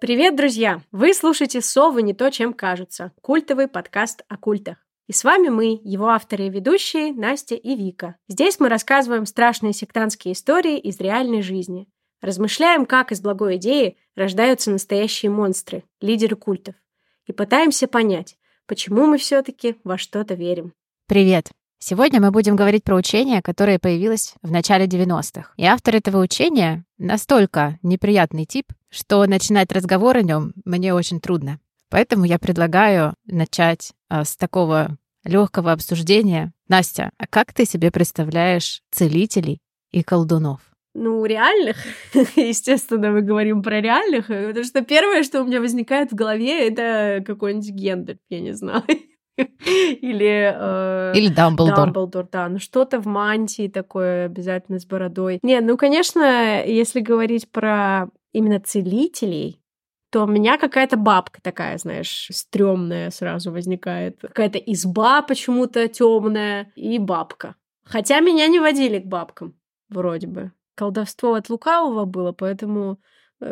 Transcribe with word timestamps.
Привет, 0.00 0.34
друзья! 0.34 0.80
Вы 0.92 1.12
слушаете 1.12 1.60
«Совы 1.60 2.00
не 2.00 2.14
то, 2.14 2.30
чем 2.30 2.54
кажутся»– 2.54 3.12
культовый 3.20 3.68
подкаст 3.68 4.24
о 4.28 4.38
культах. 4.38 4.78
И 5.08 5.12
с 5.12 5.24
вами 5.24 5.50
мы, 5.50 5.78
его 5.84 6.08
авторы 6.08 6.46
и 6.46 6.48
ведущие 6.48 7.12
Настя 7.12 7.54
и 7.54 7.76
Вика. 7.76 8.16
Здесь 8.26 8.58
мы 8.58 8.70
рассказываем 8.70 9.26
страшные 9.26 9.74
сектантские 9.74 10.32
истории 10.32 10.78
из 10.78 10.98
реальной 11.00 11.42
жизни. 11.42 11.86
Размышляем, 12.22 12.86
как 12.86 13.12
из 13.12 13.20
благой 13.20 13.56
идеи 13.56 13.98
рождаются 14.16 14.70
настоящие 14.70 15.30
монстры, 15.30 15.84
лидеры 16.00 16.34
культов. 16.34 16.76
И 17.26 17.32
пытаемся 17.32 17.86
понять, 17.86 18.38
почему 18.64 19.04
мы 19.04 19.18
все-таки 19.18 19.76
во 19.84 19.98
что-то 19.98 20.32
верим. 20.32 20.72
Привет! 21.08 21.50
Сегодня 21.82 22.20
мы 22.20 22.30
будем 22.30 22.56
говорить 22.56 22.84
про 22.84 22.94
учение, 22.94 23.40
которое 23.40 23.78
появилось 23.78 24.34
в 24.42 24.52
начале 24.52 24.84
90-х. 24.84 25.52
И 25.56 25.64
автор 25.64 25.96
этого 25.96 26.18
учения 26.18 26.84
настолько 26.98 27.78
неприятный 27.82 28.44
тип, 28.44 28.66
что 28.90 29.24
начинать 29.24 29.72
разговор 29.72 30.18
о 30.18 30.22
нем 30.22 30.52
мне 30.66 30.92
очень 30.92 31.20
трудно. 31.20 31.58
Поэтому 31.88 32.26
я 32.26 32.38
предлагаю 32.38 33.14
начать 33.24 33.92
а, 34.10 34.26
с 34.26 34.36
такого 34.36 34.98
легкого 35.24 35.72
обсуждения. 35.72 36.52
Настя, 36.68 37.12
а 37.16 37.26
как 37.26 37.54
ты 37.54 37.64
себе 37.64 37.90
представляешь 37.90 38.82
целителей 38.90 39.62
и 39.90 40.02
колдунов? 40.02 40.60
Ну, 40.92 41.24
реальных, 41.24 41.78
естественно, 42.36 43.10
мы 43.10 43.22
говорим 43.22 43.62
про 43.62 43.80
реальных, 43.80 44.26
потому 44.26 44.64
что 44.64 44.82
первое, 44.82 45.22
что 45.22 45.40
у 45.40 45.46
меня 45.46 45.60
возникает 45.60 46.12
в 46.12 46.14
голове, 46.14 46.68
это 46.68 47.24
какой-нибудь 47.26 47.70
гендер, 47.70 48.18
я 48.28 48.40
не 48.40 48.52
знаю. 48.52 48.84
Или... 50.00 50.54
Э, 50.54 51.12
Или 51.14 51.28
Дамблдор. 51.28 51.76
Дамблдор, 51.76 52.28
да. 52.30 52.48
Ну, 52.48 52.58
что-то 52.58 53.00
в 53.00 53.06
мантии 53.06 53.68
такое 53.68 54.26
обязательно 54.26 54.78
с 54.78 54.86
бородой. 54.86 55.38
Не, 55.42 55.60
ну, 55.60 55.76
конечно, 55.76 56.64
если 56.64 57.00
говорить 57.00 57.50
про 57.50 58.08
именно 58.32 58.60
целителей, 58.60 59.60
то 60.10 60.24
у 60.24 60.26
меня 60.26 60.58
какая-то 60.58 60.96
бабка 60.96 61.40
такая, 61.40 61.78
знаешь, 61.78 62.28
стрёмная 62.32 63.10
сразу 63.10 63.52
возникает. 63.52 64.20
Какая-то 64.20 64.58
изба 64.58 65.22
почему-то 65.22 65.86
темная 65.88 66.72
и 66.74 66.98
бабка. 66.98 67.54
Хотя 67.84 68.20
меня 68.20 68.46
не 68.48 68.58
водили 68.60 68.98
к 68.98 69.06
бабкам, 69.06 69.54
вроде 69.88 70.26
бы. 70.26 70.52
Колдовство 70.74 71.34
от 71.34 71.48
лукавого 71.48 72.04
было, 72.04 72.32
поэтому 72.32 72.98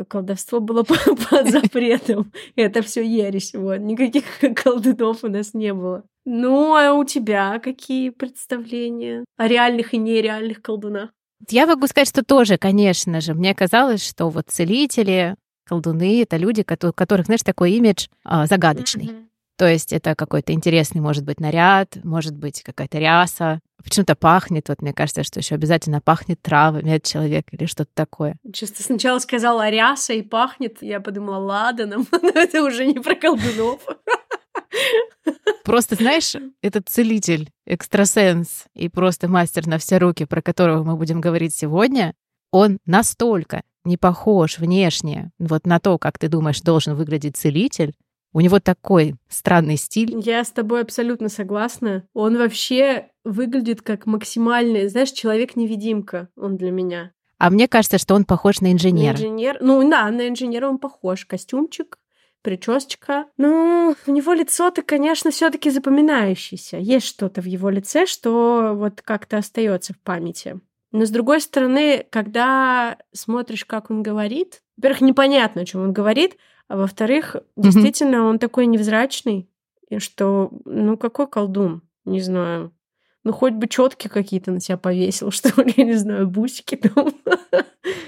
колдовство 0.08 0.61
было 0.61 0.83
под 1.31 1.50
запретом. 1.50 2.33
Это 2.56 2.83
все 2.83 3.03
ересь. 3.03 3.55
Вот. 3.55 3.78
Никаких 3.78 4.25
колдунов 4.62 5.25
у 5.25 5.28
нас 5.28 5.55
не 5.55 5.72
было. 5.72 6.05
Ну, 6.25 6.75
а 6.75 6.92
у 6.92 7.05
тебя 7.05 7.58
какие 7.58 8.11
представления 8.11 9.25
о 9.36 9.48
реальных 9.48 9.94
и 9.94 9.98
нереальных 9.98 10.61
колдунах? 10.61 11.11
Я 11.48 11.66
могу 11.66 11.86
сказать, 11.86 12.09
что 12.09 12.25
тоже, 12.25 12.59
конечно 12.59 13.20
же. 13.20 13.33
Мне 13.33 13.55
казалось, 13.55 14.06
что 14.06 14.28
вот 14.28 14.47
целители, 14.48 15.36
колдуны— 15.64 16.22
это 16.22 16.36
люди, 16.36 16.62
у 16.62 16.92
которых, 16.92 17.27
знаешь, 17.27 17.42
такой 17.42 17.72
имидж 17.72 18.09
а, 18.25 18.47
загадочный. 18.47 19.06
Mm-hmm. 19.06 19.25
То 19.56 19.66
есть 19.69 19.92
это 19.92 20.14
какой-то 20.14 20.53
интересный, 20.53 21.00
может 21.00 21.25
быть, 21.25 21.41
наряд, 21.41 21.98
может 22.05 22.36
быть, 22.36 22.62
какая-то 22.62 22.98
ряса. 22.98 23.61
Почему-то 23.83 24.15
пахнет. 24.17 24.69
Вот 24.69 24.83
мне 24.83 24.93
кажется, 24.93 25.23
что 25.23 25.41
еще 25.41 25.55
обязательно 25.55 26.01
пахнет 26.01 26.43
травами 26.43 26.95
от 26.95 27.05
человека 27.05 27.48
или 27.53 27.67
что-то 27.67 27.91
такое. 27.95 28.37
Чисто 28.53 28.83
сначала 28.83 29.19
сказала 29.19 29.69
ряса 29.69 30.12
и 30.12 30.23
пахнет. 30.23 30.83
Я 30.83 31.01
подумала, 31.01 31.39
ладаном. 31.39 32.06
Но 32.11 32.29
это 32.34 32.62
уже 32.62 32.87
не 32.87 33.01
про 33.01 33.15
колдунов. 33.15 33.81
Просто, 35.65 35.95
знаешь, 35.97 36.34
этот 36.62 36.89
целитель, 36.89 37.51
экстрасенс 37.67 38.65
и 38.75 38.89
просто 38.89 39.29
мастер 39.29 39.67
на 39.67 39.77
все 39.77 39.99
руки, 39.99 40.25
про 40.25 40.41
которого 40.41 40.83
мы 40.83 40.97
будем 40.97 41.21
говорить 41.21 41.55
сегодня, 41.55 42.15
он 42.51 42.79
настолько 42.87 43.62
не 43.84 43.97
похож 43.97 44.59
внешне 44.59 45.31
вот 45.39 45.67
на 45.67 45.79
то, 45.79 45.99
как 45.99 46.19
ты 46.19 46.29
думаешь, 46.29 46.61
должен 46.62 46.94
выглядеть 46.94 47.37
целитель, 47.37 47.94
у 48.38 48.41
него 48.41 48.60
такой 48.60 49.16
странный 49.28 49.76
стиль. 49.76 50.16
Я 50.25 50.44
с 50.44 50.53
тобой 50.53 50.82
абсолютно 50.82 51.28
согласна. 51.28 52.04
Он 52.15 52.38
вообще 52.38 53.09
выглядит 53.25 53.82
как 53.82 54.06
максимальный, 54.06 54.87
знаешь, 54.88 55.10
человек-невидимка 55.10 56.28
он 56.37 56.56
для 56.56 56.71
меня. 56.71 57.10
А 57.38 57.50
мне 57.50 57.66
кажется, 57.66 57.99
что 57.99 58.15
он 58.15 58.25
похож 58.25 58.60
на 58.60 58.72
инженера. 58.72 59.16
Инженер? 59.16 59.59
Ну 59.60 59.91
да, 59.91 60.09
на 60.10 60.28
инженера 60.28 60.69
он 60.69 60.78
похож. 60.78 61.26
Костюмчик, 61.26 61.99
причесочка. 62.43 63.26
Ну, 63.38 63.97
у 64.06 64.10
него 64.12 64.32
лицо-то, 64.34 64.82
конечно, 64.82 65.32
все 65.32 65.50
таки 65.50 65.69
запоминающееся. 65.70 66.76
Есть 66.76 67.06
что-то 67.06 67.43
в 67.43 67.47
его 67.47 67.70
лице, 67.70 68.06
что 68.06 68.72
вот 68.76 69.03
как-то 69.03 69.38
остается 69.38 69.94
в 69.94 69.99
памяти. 69.99 70.60
Но 70.93 71.06
с 71.06 71.10
другой 71.10 71.41
стороны, 71.41 72.06
когда 72.10 72.99
смотришь, 73.12 73.65
как 73.65 73.91
он 73.91 74.05
говорит, 74.05 74.62
во-первых, 74.76 75.00
непонятно, 75.00 75.62
о 75.62 75.65
чем 75.65 75.82
он 75.82 75.93
говорит, 75.93 76.37
а 76.69 76.77
во-вторых, 76.77 77.37
действительно, 77.56 78.27
он 78.27 78.39
такой 78.39 78.67
невзрачный, 78.67 79.49
что, 79.97 80.51
ну, 80.65 80.97
какой 80.97 81.27
колдун, 81.27 81.83
не 82.05 82.21
знаю. 82.21 82.73
Ну, 83.25 83.33
хоть 83.33 83.55
бы 83.55 83.69
четки 83.69 84.09
какие-то 84.09 84.53
на 84.53 84.61
себя 84.61 84.77
повесил, 84.77 85.31
что 85.33 85.62
ли, 85.62 85.73
я 85.77 85.84
не 85.84 85.95
знаю, 85.95 86.29
бусики 86.29 86.77
там. 86.77 87.12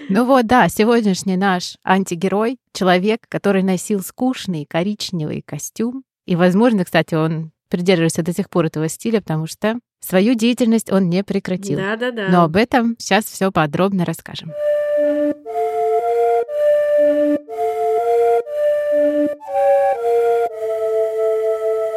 Ну 0.09 0.25
вот, 0.25 0.47
да, 0.47 0.69
сегодняшний 0.69 1.37
наш 1.37 1.76
антигерой— 1.84 2.59
человек, 2.72 3.26
который 3.28 3.62
носил 3.62 4.00
скучный 4.00 4.66
коричневый 4.69 5.42
костюм. 5.42 6.04
И, 6.27 6.37
возможно, 6.37 6.84
кстати, 6.84 7.15
он 7.15 7.53
придерживается 7.69 8.22
до 8.22 8.34
сих 8.34 8.50
пор 8.50 8.66
этого 8.66 8.88
стиля, 8.88 9.21
потому 9.21 9.47
что 9.47 9.78
свою 10.00 10.34
деятельность 10.34 10.91
он 10.91 11.09
не 11.09 11.22
прекратил. 11.22 11.78
Да-да-да. 11.78 12.28
Но 12.28 12.44
об 12.44 12.56
этом 12.56 12.97
сейчас 12.98 13.25
все 13.25 13.50
подробно 13.53 14.04
расскажем. 14.04 14.53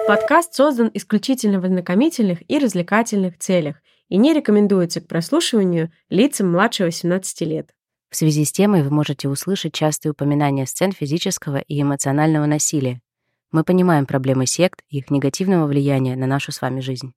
Подкаст 0.05 0.53
создан 0.53 0.91
исключительно 0.93 1.61
в 1.61 1.63
ознакомительных 1.63 2.39
и 2.49 2.59
развлекательных 2.59 3.37
целях 3.37 3.77
и 4.09 4.17
не 4.17 4.33
рекомендуется 4.33 4.99
к 4.99 5.07
прослушиванию 5.07 5.93
лицам 6.09 6.51
младше 6.51 6.83
18 6.83 7.41
лет. 7.41 7.69
В 8.09 8.17
связи 8.17 8.43
с 8.43 8.51
темой 8.51 8.83
вы 8.83 8.89
можете 8.89 9.29
услышать 9.29 9.73
частые 9.73 10.11
упоминания 10.11 10.65
сцен 10.65 10.91
физического 10.91 11.59
и 11.59 11.81
эмоционального 11.81 12.45
насилия. 12.45 12.99
Мы 13.51 13.63
понимаем 13.63 14.05
проблемы 14.05 14.45
сект 14.45 14.81
и 14.89 14.97
их 14.97 15.09
негативного 15.09 15.67
влияния 15.67 16.17
на 16.17 16.27
нашу 16.27 16.51
с 16.51 16.61
вами 16.61 16.81
жизнь. 16.81 17.13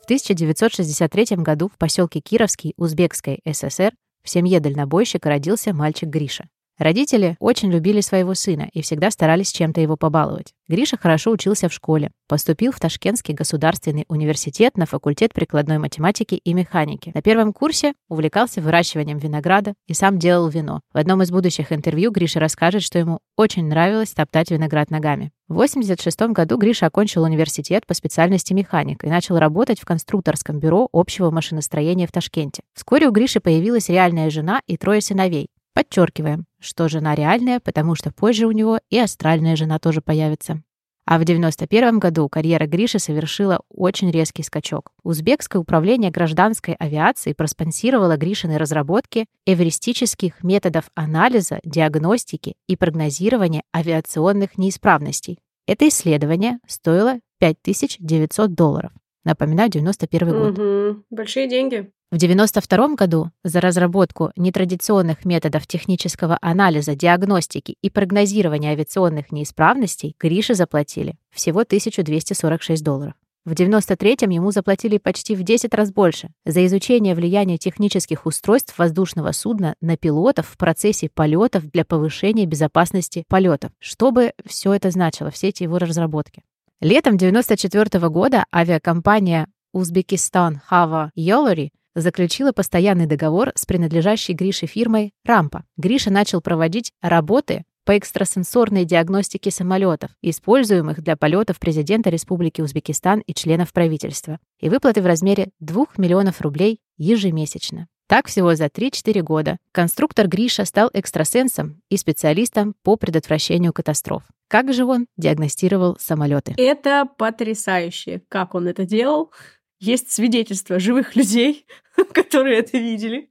В 0.00 0.04
1963 0.04 1.38
году 1.38 1.68
в 1.68 1.76
поселке 1.76 2.20
Кировский 2.20 2.74
Узбекской 2.76 3.40
ССР 3.50 3.92
в 4.22 4.30
семье 4.30 4.60
дальнобойщика 4.60 5.28
родился 5.28 5.72
мальчик 5.72 6.08
Гриша. 6.08 6.48
Родители 6.82 7.36
очень 7.38 7.70
любили 7.70 8.00
своего 8.00 8.34
сына 8.34 8.68
и 8.72 8.82
всегда 8.82 9.12
старались 9.12 9.52
чем-то 9.52 9.80
его 9.80 9.96
побаловать. 9.96 10.52
Гриша 10.66 10.96
хорошо 10.96 11.30
учился 11.30 11.68
в 11.68 11.72
школе, 11.72 12.10
поступил 12.26 12.72
в 12.72 12.80
Ташкентский 12.80 13.34
государственный 13.34 14.04
университет 14.08 14.76
на 14.76 14.86
факультет 14.86 15.32
прикладной 15.32 15.78
математики 15.78 16.34
и 16.34 16.54
механики. 16.54 17.12
На 17.14 17.22
первом 17.22 17.52
курсе 17.52 17.92
увлекался 18.08 18.60
выращиванием 18.60 19.18
винограда 19.18 19.74
и 19.86 19.94
сам 19.94 20.18
делал 20.18 20.48
вино. 20.48 20.80
В 20.92 20.98
одном 20.98 21.22
из 21.22 21.30
будущих 21.30 21.70
интервью 21.70 22.10
Гриша 22.10 22.40
расскажет, 22.40 22.82
что 22.82 22.98
ему 22.98 23.20
очень 23.36 23.68
нравилось 23.68 24.10
топтать 24.10 24.50
виноград 24.50 24.90
ногами. 24.90 25.30
В 25.46 25.52
1986 25.52 26.32
году 26.32 26.56
Гриша 26.56 26.86
окончил 26.86 27.22
университет 27.22 27.86
по 27.86 27.94
специальности 27.94 28.54
механик 28.54 29.04
и 29.04 29.08
начал 29.08 29.38
работать 29.38 29.78
в 29.78 29.84
конструкторском 29.84 30.58
бюро 30.58 30.88
общего 30.92 31.30
машиностроения 31.30 32.08
в 32.08 32.12
Ташкенте. 32.12 32.64
Вскоре 32.74 33.06
у 33.06 33.12
Гриши 33.12 33.38
появилась 33.38 33.88
реальная 33.88 34.30
жена 34.30 34.62
и 34.66 34.76
трое 34.76 35.00
сыновей. 35.00 35.48
Подчеркиваем, 35.74 36.46
что 36.60 36.88
жена 36.88 37.14
реальная, 37.14 37.60
потому 37.60 37.94
что 37.94 38.12
позже 38.12 38.46
у 38.46 38.52
него 38.52 38.78
и 38.90 38.98
астральная 38.98 39.56
жена 39.56 39.78
тоже 39.78 40.00
появится. 40.02 40.62
А 41.04 41.18
в 41.18 41.24
91 41.24 41.98
году 41.98 42.28
карьера 42.28 42.66
Гриши 42.66 42.98
совершила 42.98 43.60
очень 43.68 44.10
резкий 44.10 44.44
скачок. 44.44 44.92
Узбекское 45.02 45.60
управление 45.60 46.10
гражданской 46.10 46.74
авиации 46.74 47.32
проспонсировало 47.32 48.16
Гришины 48.16 48.56
разработки 48.56 49.26
эвристических 49.44 50.44
методов 50.44 50.84
анализа, 50.94 51.58
диагностики 51.64 52.54
и 52.68 52.76
прогнозирования 52.76 53.62
авиационных 53.74 54.58
неисправностей. 54.58 55.38
Это 55.66 55.88
исследование 55.88 56.58
стоило 56.68 57.18
5900 57.40 58.54
долларов. 58.54 58.92
Напоминаю, 59.24 59.70
91 59.70 60.28
год. 60.28 60.58
Угу. 60.58 61.04
Большие 61.10 61.48
деньги. 61.48 61.90
В 62.10 62.16
1992 62.16 62.94
году 62.94 63.30
за 63.42 63.60
разработку 63.60 64.32
нетрадиционных 64.36 65.24
методов 65.24 65.66
технического 65.66 66.36
анализа, 66.42 66.94
диагностики 66.94 67.76
и 67.80 67.88
прогнозирования 67.88 68.72
авиационных 68.72 69.32
неисправностей 69.32 70.14
Грише 70.20 70.54
заплатили 70.54 71.16
всего 71.30 71.60
1246 71.60 72.84
долларов. 72.84 73.14
В 73.44 73.54
93-м 73.54 74.30
ему 74.30 74.52
заплатили 74.52 74.98
почти 74.98 75.34
в 75.34 75.42
10 75.42 75.74
раз 75.74 75.90
больше 75.90 76.28
за 76.44 76.64
изучение 76.66 77.16
влияния 77.16 77.58
технических 77.58 78.24
устройств 78.24 78.78
воздушного 78.78 79.32
судна 79.32 79.74
на 79.80 79.96
пилотов 79.96 80.46
в 80.46 80.56
процессе 80.56 81.08
полетов 81.12 81.68
для 81.70 81.84
повышения 81.84 82.46
безопасности 82.46 83.24
полетов. 83.26 83.72
Что 83.80 84.12
бы 84.12 84.32
все 84.46 84.74
это 84.74 84.92
значило, 84.92 85.30
все 85.30 85.48
эти 85.48 85.64
его 85.64 85.78
разработки? 85.78 86.44
Летом 86.82 87.16
94 87.16 88.08
года 88.08 88.44
авиакомпания 88.52 89.46
Узбекистан 89.72 90.60
Хава 90.66 91.12
Йолори 91.14 91.70
заключила 91.94 92.50
постоянный 92.50 93.06
договор 93.06 93.52
с 93.54 93.64
принадлежащей 93.66 94.34
Грише 94.34 94.66
фирмой 94.66 95.12
«Рампа». 95.24 95.62
Гриша 95.76 96.10
начал 96.10 96.40
проводить 96.40 96.90
работы 97.00 97.62
по 97.84 97.96
экстрасенсорной 97.96 98.84
диагностике 98.84 99.52
самолетов, 99.52 100.10
используемых 100.22 101.00
для 101.04 101.14
полетов 101.14 101.60
президента 101.60 102.10
Республики 102.10 102.60
Узбекистан 102.60 103.20
и 103.20 103.32
членов 103.32 103.72
правительства, 103.72 104.40
и 104.58 104.68
выплаты 104.68 105.02
в 105.02 105.06
размере 105.06 105.50
2 105.60 105.84
миллионов 105.98 106.40
рублей 106.40 106.80
ежемесячно. 106.96 107.86
Так 108.08 108.26
всего 108.26 108.56
за 108.56 108.64
3-4 108.66 109.22
года 109.22 109.56
конструктор 109.70 110.26
Гриша 110.26 110.64
стал 110.64 110.90
экстрасенсом 110.92 111.80
и 111.90 111.96
специалистом 111.96 112.74
по 112.82 112.96
предотвращению 112.96 113.72
катастроф. 113.72 114.24
Как 114.52 114.70
же 114.74 114.84
он 114.84 115.06
диагностировал 115.16 115.96
самолеты? 115.98 116.52
Это 116.58 117.06
потрясающе, 117.16 118.22
как 118.28 118.54
он 118.54 118.68
это 118.68 118.84
делал. 118.84 119.32
Есть 119.80 120.12
свидетельства 120.12 120.78
живых 120.78 121.16
людей, 121.16 121.64
которые 122.12 122.58
это 122.58 122.76
видели. 122.76 123.30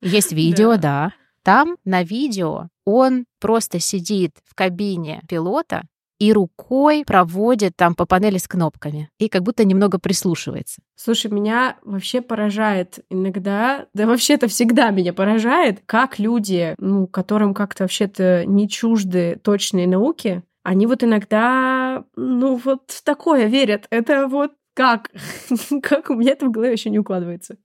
Есть 0.00 0.32
видео, 0.32 0.78
да. 0.78 1.12
Там 1.42 1.76
на 1.84 2.02
видео 2.02 2.68
он 2.86 3.26
просто 3.38 3.80
сидит 3.80 4.38
в 4.46 4.54
кабине 4.54 5.20
пилота 5.28 5.82
и 6.20 6.32
рукой 6.32 7.02
проводит 7.04 7.74
там 7.76 7.94
по 7.96 8.06
панели 8.06 8.38
с 8.38 8.46
кнопками 8.46 9.10
и 9.18 9.28
как 9.28 9.42
будто 9.42 9.64
немного 9.64 9.98
прислушивается. 9.98 10.82
Слушай, 10.94 11.32
меня 11.32 11.78
вообще 11.82 12.20
поражает 12.20 13.00
иногда, 13.08 13.86
да 13.94 14.06
вообще 14.06 14.34
это 14.34 14.46
всегда 14.46 14.90
меня 14.90 15.14
поражает, 15.14 15.80
как 15.86 16.18
люди, 16.18 16.74
ну, 16.78 17.06
которым 17.06 17.54
как-то 17.54 17.84
вообще-то 17.84 18.44
не 18.46 18.68
чужды 18.68 19.40
точные 19.42 19.88
науки, 19.88 20.42
они 20.62 20.86
вот 20.86 21.02
иногда, 21.02 22.04
ну, 22.16 22.60
вот 22.62 22.82
в 22.90 23.02
такое 23.02 23.46
верят. 23.46 23.86
Это 23.88 24.28
вот 24.28 24.52
как? 24.74 25.10
как 25.82 26.10
у 26.10 26.14
меня 26.14 26.32
это 26.32 26.46
в 26.46 26.50
голове 26.50 26.72
еще 26.72 26.90
не 26.90 26.98
укладывается. 26.98 27.56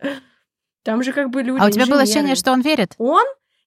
Там 0.83 1.03
же 1.03 1.11
как 1.11 1.29
бы 1.29 1.41
люди... 1.43 1.59
А 1.61 1.65
у 1.65 1.69
тебя 1.71 1.87
было 1.87 2.01
ощущение, 2.01 2.35
что 2.35 2.53
он 2.53 2.61
верит? 2.61 2.93
Он? 2.99 3.25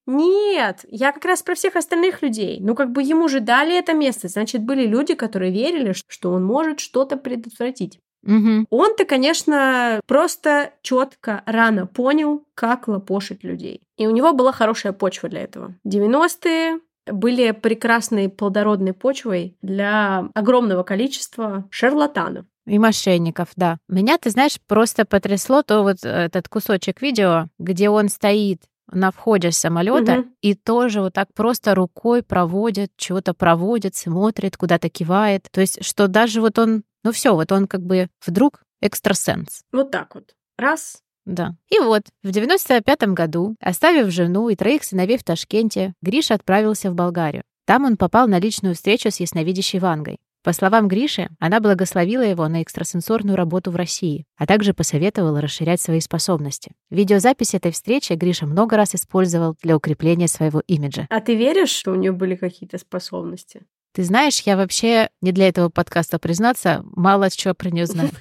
Нет, 0.09 0.85
я 0.89 1.11
как 1.11 1.23
раз 1.25 1.43
про 1.43 1.53
всех 1.53 1.75
остальных 1.75 2.23
людей. 2.23 2.57
Ну, 2.61 2.73
как 2.73 2.91
бы 2.91 3.03
ему 3.03 3.27
же 3.27 3.41
дали 3.41 3.77
это 3.77 3.93
место, 3.93 4.27
значит, 4.27 4.63
были 4.63 4.87
люди, 4.87 5.13
которые 5.13 5.51
верили, 5.51 5.93
что 6.07 6.31
он 6.31 6.43
может 6.43 6.79
что-то 6.79 7.15
предотвратить. 7.15 7.99
Угу. 8.25 8.65
Он-то, 8.71 9.05
конечно, 9.05 10.01
просто 10.07 10.71
четко 10.81 11.43
рано 11.45 11.85
понял, 11.85 12.43
как 12.55 12.87
лопошить 12.87 13.43
людей. 13.43 13.81
И 13.97 14.07
у 14.07 14.11
него 14.11 14.33
была 14.33 14.51
хорошая 14.51 14.93
почва 14.93 15.29
для 15.29 15.41
этого. 15.41 15.75
90-е 15.87 16.79
были 17.05 17.51
прекрасной 17.51 18.29
плодородной 18.29 18.93
почвой 18.93 19.57
для 19.61 20.27
огромного 20.33 20.83
количества 20.83 21.67
шарлатанов. 21.69 22.45
И 22.65 22.77
мошенников, 22.77 23.49
да. 23.55 23.77
Меня, 23.87 24.17
ты 24.17 24.31
знаешь, 24.31 24.59
просто 24.67 25.05
потрясло 25.05 25.63
то 25.63 25.81
вот 25.81 26.03
этот 26.03 26.49
кусочек 26.49 27.01
видео, 27.01 27.45
где 27.57 27.89
он 27.89 28.09
стоит 28.09 28.63
на 28.91 29.11
входе 29.11 29.51
самолета 29.51 30.19
угу. 30.19 30.29
и 30.41 30.53
тоже 30.53 31.01
вот 31.01 31.13
так 31.13 31.33
просто 31.33 31.75
рукой 31.75 32.23
проводит, 32.23 32.91
чего-то 32.97 33.33
проводит, 33.33 33.95
смотрит, 33.95 34.57
куда-то 34.57 34.89
кивает. 34.89 35.47
То 35.51 35.61
есть, 35.61 35.83
что 35.85 36.07
даже 36.07 36.41
вот 36.41 36.57
он, 36.59 36.83
ну 37.03 37.11
все, 37.11 37.33
вот 37.33 37.51
он 37.51 37.67
как 37.67 37.81
бы 37.81 38.09
вдруг 38.25 38.61
экстрасенс. 38.81 39.63
Вот 39.71 39.91
так 39.91 40.15
вот. 40.15 40.33
Раз. 40.57 41.01
Да. 41.25 41.55
И 41.69 41.79
вот, 41.79 42.03
в 42.23 42.29
95-м 42.29 43.13
году, 43.13 43.55
оставив 43.59 44.11
жену 44.11 44.49
и 44.49 44.55
троих 44.55 44.83
сыновей 44.83 45.17
в 45.17 45.23
Ташкенте, 45.23 45.93
Гриша 46.01 46.33
отправился 46.33 46.89
в 46.89 46.95
Болгарию. 46.95 47.43
Там 47.65 47.85
он 47.85 47.97
попал 47.97 48.27
на 48.27 48.39
личную 48.39 48.73
встречу 48.73 49.11
с 49.11 49.19
ясновидящей 49.19 49.79
Вангой. 49.79 50.17
По 50.41 50.53
словам 50.53 50.87
Гриши, 50.87 51.29
она 51.39 51.59
благословила 51.59 52.21
его 52.21 52.47
на 52.47 52.63
экстрасенсорную 52.63 53.35
работу 53.35 53.71
в 53.71 53.75
России, 53.75 54.25
а 54.37 54.45
также 54.45 54.73
посоветовала 54.73 55.41
расширять 55.41 55.81
свои 55.81 55.99
способности. 55.99 56.71
Видеозапись 56.89 57.53
этой 57.53 57.71
встречи 57.71 58.13
Гриша 58.13 58.45
много 58.45 58.77
раз 58.77 58.95
использовал 58.95 59.55
для 59.61 59.75
укрепления 59.75 60.29
своего 60.29 60.61
имиджа. 60.65 61.07
А 61.09 61.19
ты 61.19 61.35
веришь, 61.35 61.69
что 61.71 61.91
у 61.91 61.95
нее 61.95 62.13
были 62.13 62.35
какие-то 62.35 62.77
способности? 62.77 63.63
Ты 63.93 64.03
знаешь, 64.03 64.39
я 64.41 64.55
вообще 64.55 65.09
не 65.21 65.31
для 65.31 65.49
этого 65.49 65.69
подкаста 65.69 66.19
признаться, 66.19 66.83
мало 66.83 67.29
чего 67.29 67.53
про 67.53 67.69
нее 67.69 67.85
знаю. 67.85 68.11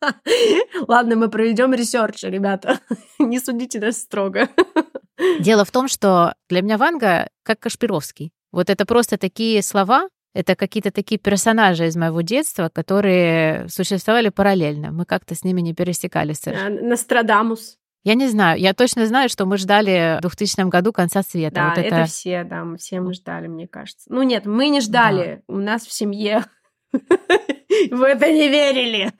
Ладно, 0.88 1.16
мы 1.16 1.28
проведем 1.28 1.74
research, 1.74 2.22
ребята. 2.24 2.80
Не 3.18 3.38
судите 3.38 3.80
нас 3.80 3.98
строго. 3.98 4.48
Дело 5.40 5.64
в 5.64 5.70
том, 5.70 5.88
что 5.88 6.34
для 6.48 6.62
меня 6.62 6.78
Ванга 6.78 7.28
как 7.42 7.60
Кашпировский. 7.60 8.32
Вот 8.50 8.68
это 8.68 8.84
просто 8.84 9.16
такие 9.18 9.62
слова, 9.62 10.08
это 10.34 10.56
какие-то 10.56 10.90
такие 10.90 11.18
персонажи 11.18 11.86
из 11.86 11.96
моего 11.96 12.20
детства, 12.22 12.70
которые 12.72 13.68
существовали 13.68 14.30
параллельно. 14.30 14.90
Мы 14.90 15.04
как-то 15.04 15.34
с 15.34 15.44
ними 15.44 15.60
не 15.60 15.74
пересекались. 15.74 16.46
А, 16.46 16.68
Нострадамус. 16.68 17.78
Я 18.04 18.14
не 18.14 18.26
знаю. 18.28 18.58
Я 18.58 18.74
точно 18.74 19.06
знаю, 19.06 19.28
что 19.28 19.46
мы 19.46 19.58
ждали 19.58 20.16
в 20.18 20.22
2000 20.22 20.68
году 20.68 20.92
конца 20.92 21.22
света. 21.22 21.54
Да, 21.54 21.68
вот 21.70 21.78
это... 21.78 21.96
это 21.96 22.04
все, 22.06 22.42
да, 22.44 22.64
мы 22.64 22.76
все 22.76 23.00
мы 23.00 23.14
ждали, 23.14 23.46
мне 23.46 23.68
кажется. 23.68 24.12
Ну 24.12 24.22
нет, 24.22 24.44
мы 24.44 24.68
не 24.68 24.80
ждали. 24.80 25.42
Да. 25.46 25.54
У 25.54 25.58
нас 25.58 25.86
в 25.86 25.92
семье 25.92 26.44
в 27.90 28.02
это 28.02 28.32
не 28.32 28.48
верили. 28.48 29.12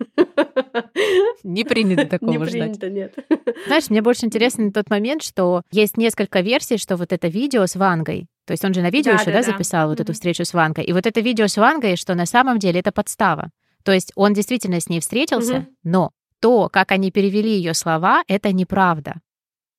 Не 1.42 1.64
принято 1.64 2.06
такого 2.18 2.30
не 2.30 2.44
ждать. 2.46 2.78
Принято, 2.78 2.90
нет. 2.90 3.14
Знаешь, 3.66 3.90
мне 3.90 4.02
больше 4.02 4.26
интересен 4.26 4.72
тот 4.72 4.90
момент, 4.90 5.22
что 5.22 5.62
есть 5.70 5.96
несколько 5.96 6.40
версий, 6.40 6.76
что 6.76 6.96
вот 6.96 7.12
это 7.12 7.28
видео 7.28 7.66
с 7.66 7.76
Вангой, 7.76 8.26
то 8.44 8.52
есть 8.52 8.64
он 8.64 8.74
же 8.74 8.82
на 8.82 8.90
видео 8.90 9.12
да, 9.12 9.20
еще, 9.20 9.30
да, 9.30 9.38
да, 9.38 9.42
записал 9.42 9.88
вот 9.88 10.00
эту 10.00 10.12
встречу 10.12 10.44
с 10.44 10.52
Вангой. 10.52 10.84
И 10.84 10.92
вот 10.92 11.06
это 11.06 11.20
видео 11.20 11.46
с 11.46 11.56
Вангой, 11.56 11.96
что 11.96 12.14
на 12.14 12.26
самом 12.26 12.58
деле 12.58 12.80
это 12.80 12.92
подстава. 12.92 13.50
То 13.84 13.92
есть 13.92 14.12
он 14.14 14.32
действительно 14.32 14.80
с 14.80 14.88
ней 14.88 15.00
встретился, 15.00 15.66
но 15.82 16.10
то, 16.40 16.68
как 16.68 16.90
они 16.92 17.10
перевели 17.10 17.50
ее 17.50 17.74
слова, 17.74 18.22
это 18.26 18.52
неправда. 18.52 19.20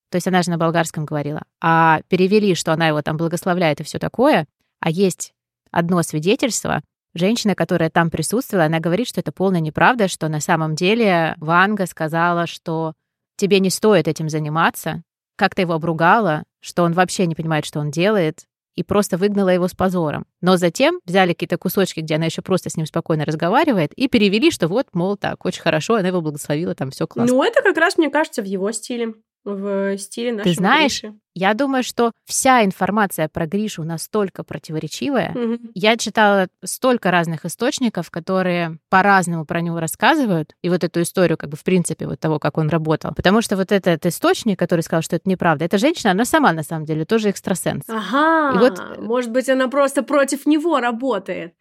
То 0.10 0.18
есть 0.18 0.28
она 0.28 0.44
же 0.44 0.52
на 0.52 0.58
болгарском 0.58 1.06
говорила. 1.06 1.44
А 1.62 2.02
перевели, 2.08 2.56
что 2.56 2.72
она 2.72 2.88
его 2.88 3.02
там 3.02 3.18
благословляет 3.18 3.82
и 3.82 3.84
все 3.84 4.00
такое. 4.00 4.46
А 4.80 4.90
есть 4.90 5.34
одно 5.72 6.04
свидетельство, 6.04 6.84
Женщина, 7.14 7.56
которая 7.56 7.90
там 7.90 8.10
присутствовала, 8.10 8.66
она 8.66 8.80
говорит, 8.80 9.08
что 9.08 9.20
это 9.20 9.32
полная 9.32 9.60
неправда, 9.60 10.08
что 10.08 10.28
на 10.30 10.40
самом 10.40 10.76
деле 10.76 11.36
Ванга 11.40 11.86
сказала, 11.86 12.48
что 12.48 12.94
тебе 13.38 13.60
не 13.60 13.70
стоит 13.70 14.08
этим 14.08 14.30
заниматься, 14.30 15.04
как-то 15.36 15.62
его 15.62 15.74
обругала, 15.74 16.44
что 16.60 16.84
он 16.84 16.94
вообще 16.94 17.26
не 17.26 17.36
понимает, 17.36 17.66
что 17.66 17.80
он 17.80 17.92
делает, 17.92 18.46
и 18.76 18.84
просто 18.84 19.18
выгнала 19.18 19.50
его 19.50 19.68
с 19.68 19.74
позором. 19.74 20.26
Но 20.42 20.58
затем 20.58 21.00
взяли 21.06 21.34
какие-то 21.34 21.58
кусочки, 21.58 22.00
где 22.00 22.16
она 22.16 22.26
еще 22.26 22.42
просто 22.42 22.70
с 22.70 22.78
ним 22.78 22.86
спокойно 22.86 23.26
разговаривает, 23.26 23.94
и 23.94 24.08
перевели, 24.08 24.52
что 24.52 24.68
вот, 24.68 24.88
мол, 24.94 25.18
так, 25.18 25.46
очень 25.46 25.62
хорошо, 25.62 25.96
она 25.96 26.08
его 26.08 26.22
благословила, 26.22 26.74
там 26.74 26.92
все 26.92 27.08
классно. 27.08 27.36
Ну, 27.36 27.44
это 27.44 27.62
как 27.62 27.78
раз, 27.78 27.98
мне 27.98 28.10
кажется, 28.10 28.42
в 28.42 28.46
его 28.46 28.72
стиле 28.72 29.14
в 29.44 29.98
стиле 29.98 30.32
нашего 30.32 30.54
Ты 30.54 30.58
знаешь, 30.58 31.02
Гриши. 31.02 31.16
я 31.36 31.54
думаю, 31.54 31.84
что 31.84 32.12
вся 32.26 32.64
информация 32.64 33.28
про 33.28 33.46
Гришу 33.46 33.84
настолько 33.84 34.44
противоречивая. 34.44 35.32
Угу. 35.32 35.72
Я 35.74 35.98
читала 35.98 36.48
столько 36.64 37.12
разных 37.12 37.46
источников, 37.46 38.10
которые 38.10 38.78
по-разному 38.90 39.46
про 39.46 39.62
него 39.62 39.80
рассказывают, 39.80 40.56
и 40.62 40.70
вот 40.70 40.84
эту 40.84 41.02
историю, 41.02 41.38
как 41.38 41.50
бы, 41.50 41.58
в 41.58 41.64
принципе, 41.64 42.08
вот 42.08 42.20
того, 42.20 42.40
как 42.40 42.58
он 42.58 42.70
работал. 42.70 43.14
Потому 43.14 43.42
что 43.42 43.58
вот 43.58 43.72
этот 43.72 44.06
источник, 44.06 44.58
который 44.58 44.82
сказал, 44.82 45.02
что 45.02 45.18
это 45.18 45.30
неправда, 45.30 45.66
эта 45.66 45.78
женщина, 45.78 46.12
она 46.12 46.26
сама, 46.26 46.54
на 46.54 46.64
самом 46.64 46.86
деле, 46.86 47.06
тоже 47.06 47.30
экстрасенс. 47.30 47.84
Ага, 47.88 48.56
и 48.56 48.60
вот... 48.60 49.00
может 49.00 49.32
быть, 49.32 49.50
она 49.50 49.68
просто 49.68 50.04
против 50.04 50.46
него 50.46 50.80
работает. 50.80 51.54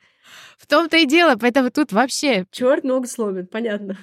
В 0.57 0.67
том-то 0.69 0.97
и 0.97 1.07
дело, 1.07 1.35
поэтому 1.37 1.71
тут 1.71 1.91
вообще... 1.93 2.47
Черт 2.53 2.85
ногу 2.85 3.07
сломит, 3.07 3.51
понятно. 3.51 3.97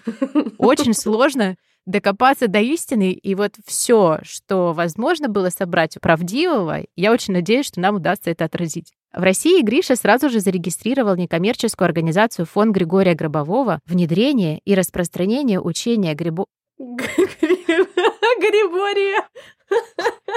Очень 0.57 0.93
сложно 0.93 1.55
докопаться 1.89 2.47
до 2.47 2.59
истины, 2.59 3.11
и 3.11 3.35
вот 3.35 3.55
все, 3.65 4.19
что 4.23 4.73
возможно 4.73 5.27
было 5.27 5.49
собрать 5.49 5.97
правдивого, 5.99 6.81
я 6.95 7.11
очень 7.11 7.33
надеюсь, 7.33 7.65
что 7.65 7.79
нам 7.79 7.95
удастся 7.95 8.29
это 8.29 8.45
отразить. 8.45 8.93
В 9.13 9.23
России 9.23 9.63
Гриша 9.63 9.95
сразу 9.95 10.29
же 10.29 10.39
зарегистрировал 10.39 11.15
некоммерческую 11.15 11.87
организацию 11.87 12.45
фонд 12.45 12.75
Григория 12.75 13.15
Гробового 13.15 13.79
«Внедрение 13.87 14.61
и 14.65 14.75
распространение 14.75 15.59
учения 15.59 16.13
Грибо...» 16.13 16.45
Григория. 18.37 19.23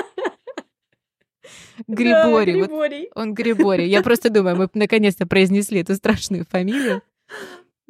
Григорий. 1.87 2.63
Да, 2.63 2.69
вот 2.69 2.93
он 3.15 3.35
Григорий. 3.35 3.89
Я 3.89 4.03
просто 4.03 4.31
думаю, 4.31 4.57
мы 4.57 4.69
наконец-то 4.75 5.27
произнесли 5.27 5.81
эту 5.81 5.95
страшную 5.95 6.45
фамилию. 6.49 7.03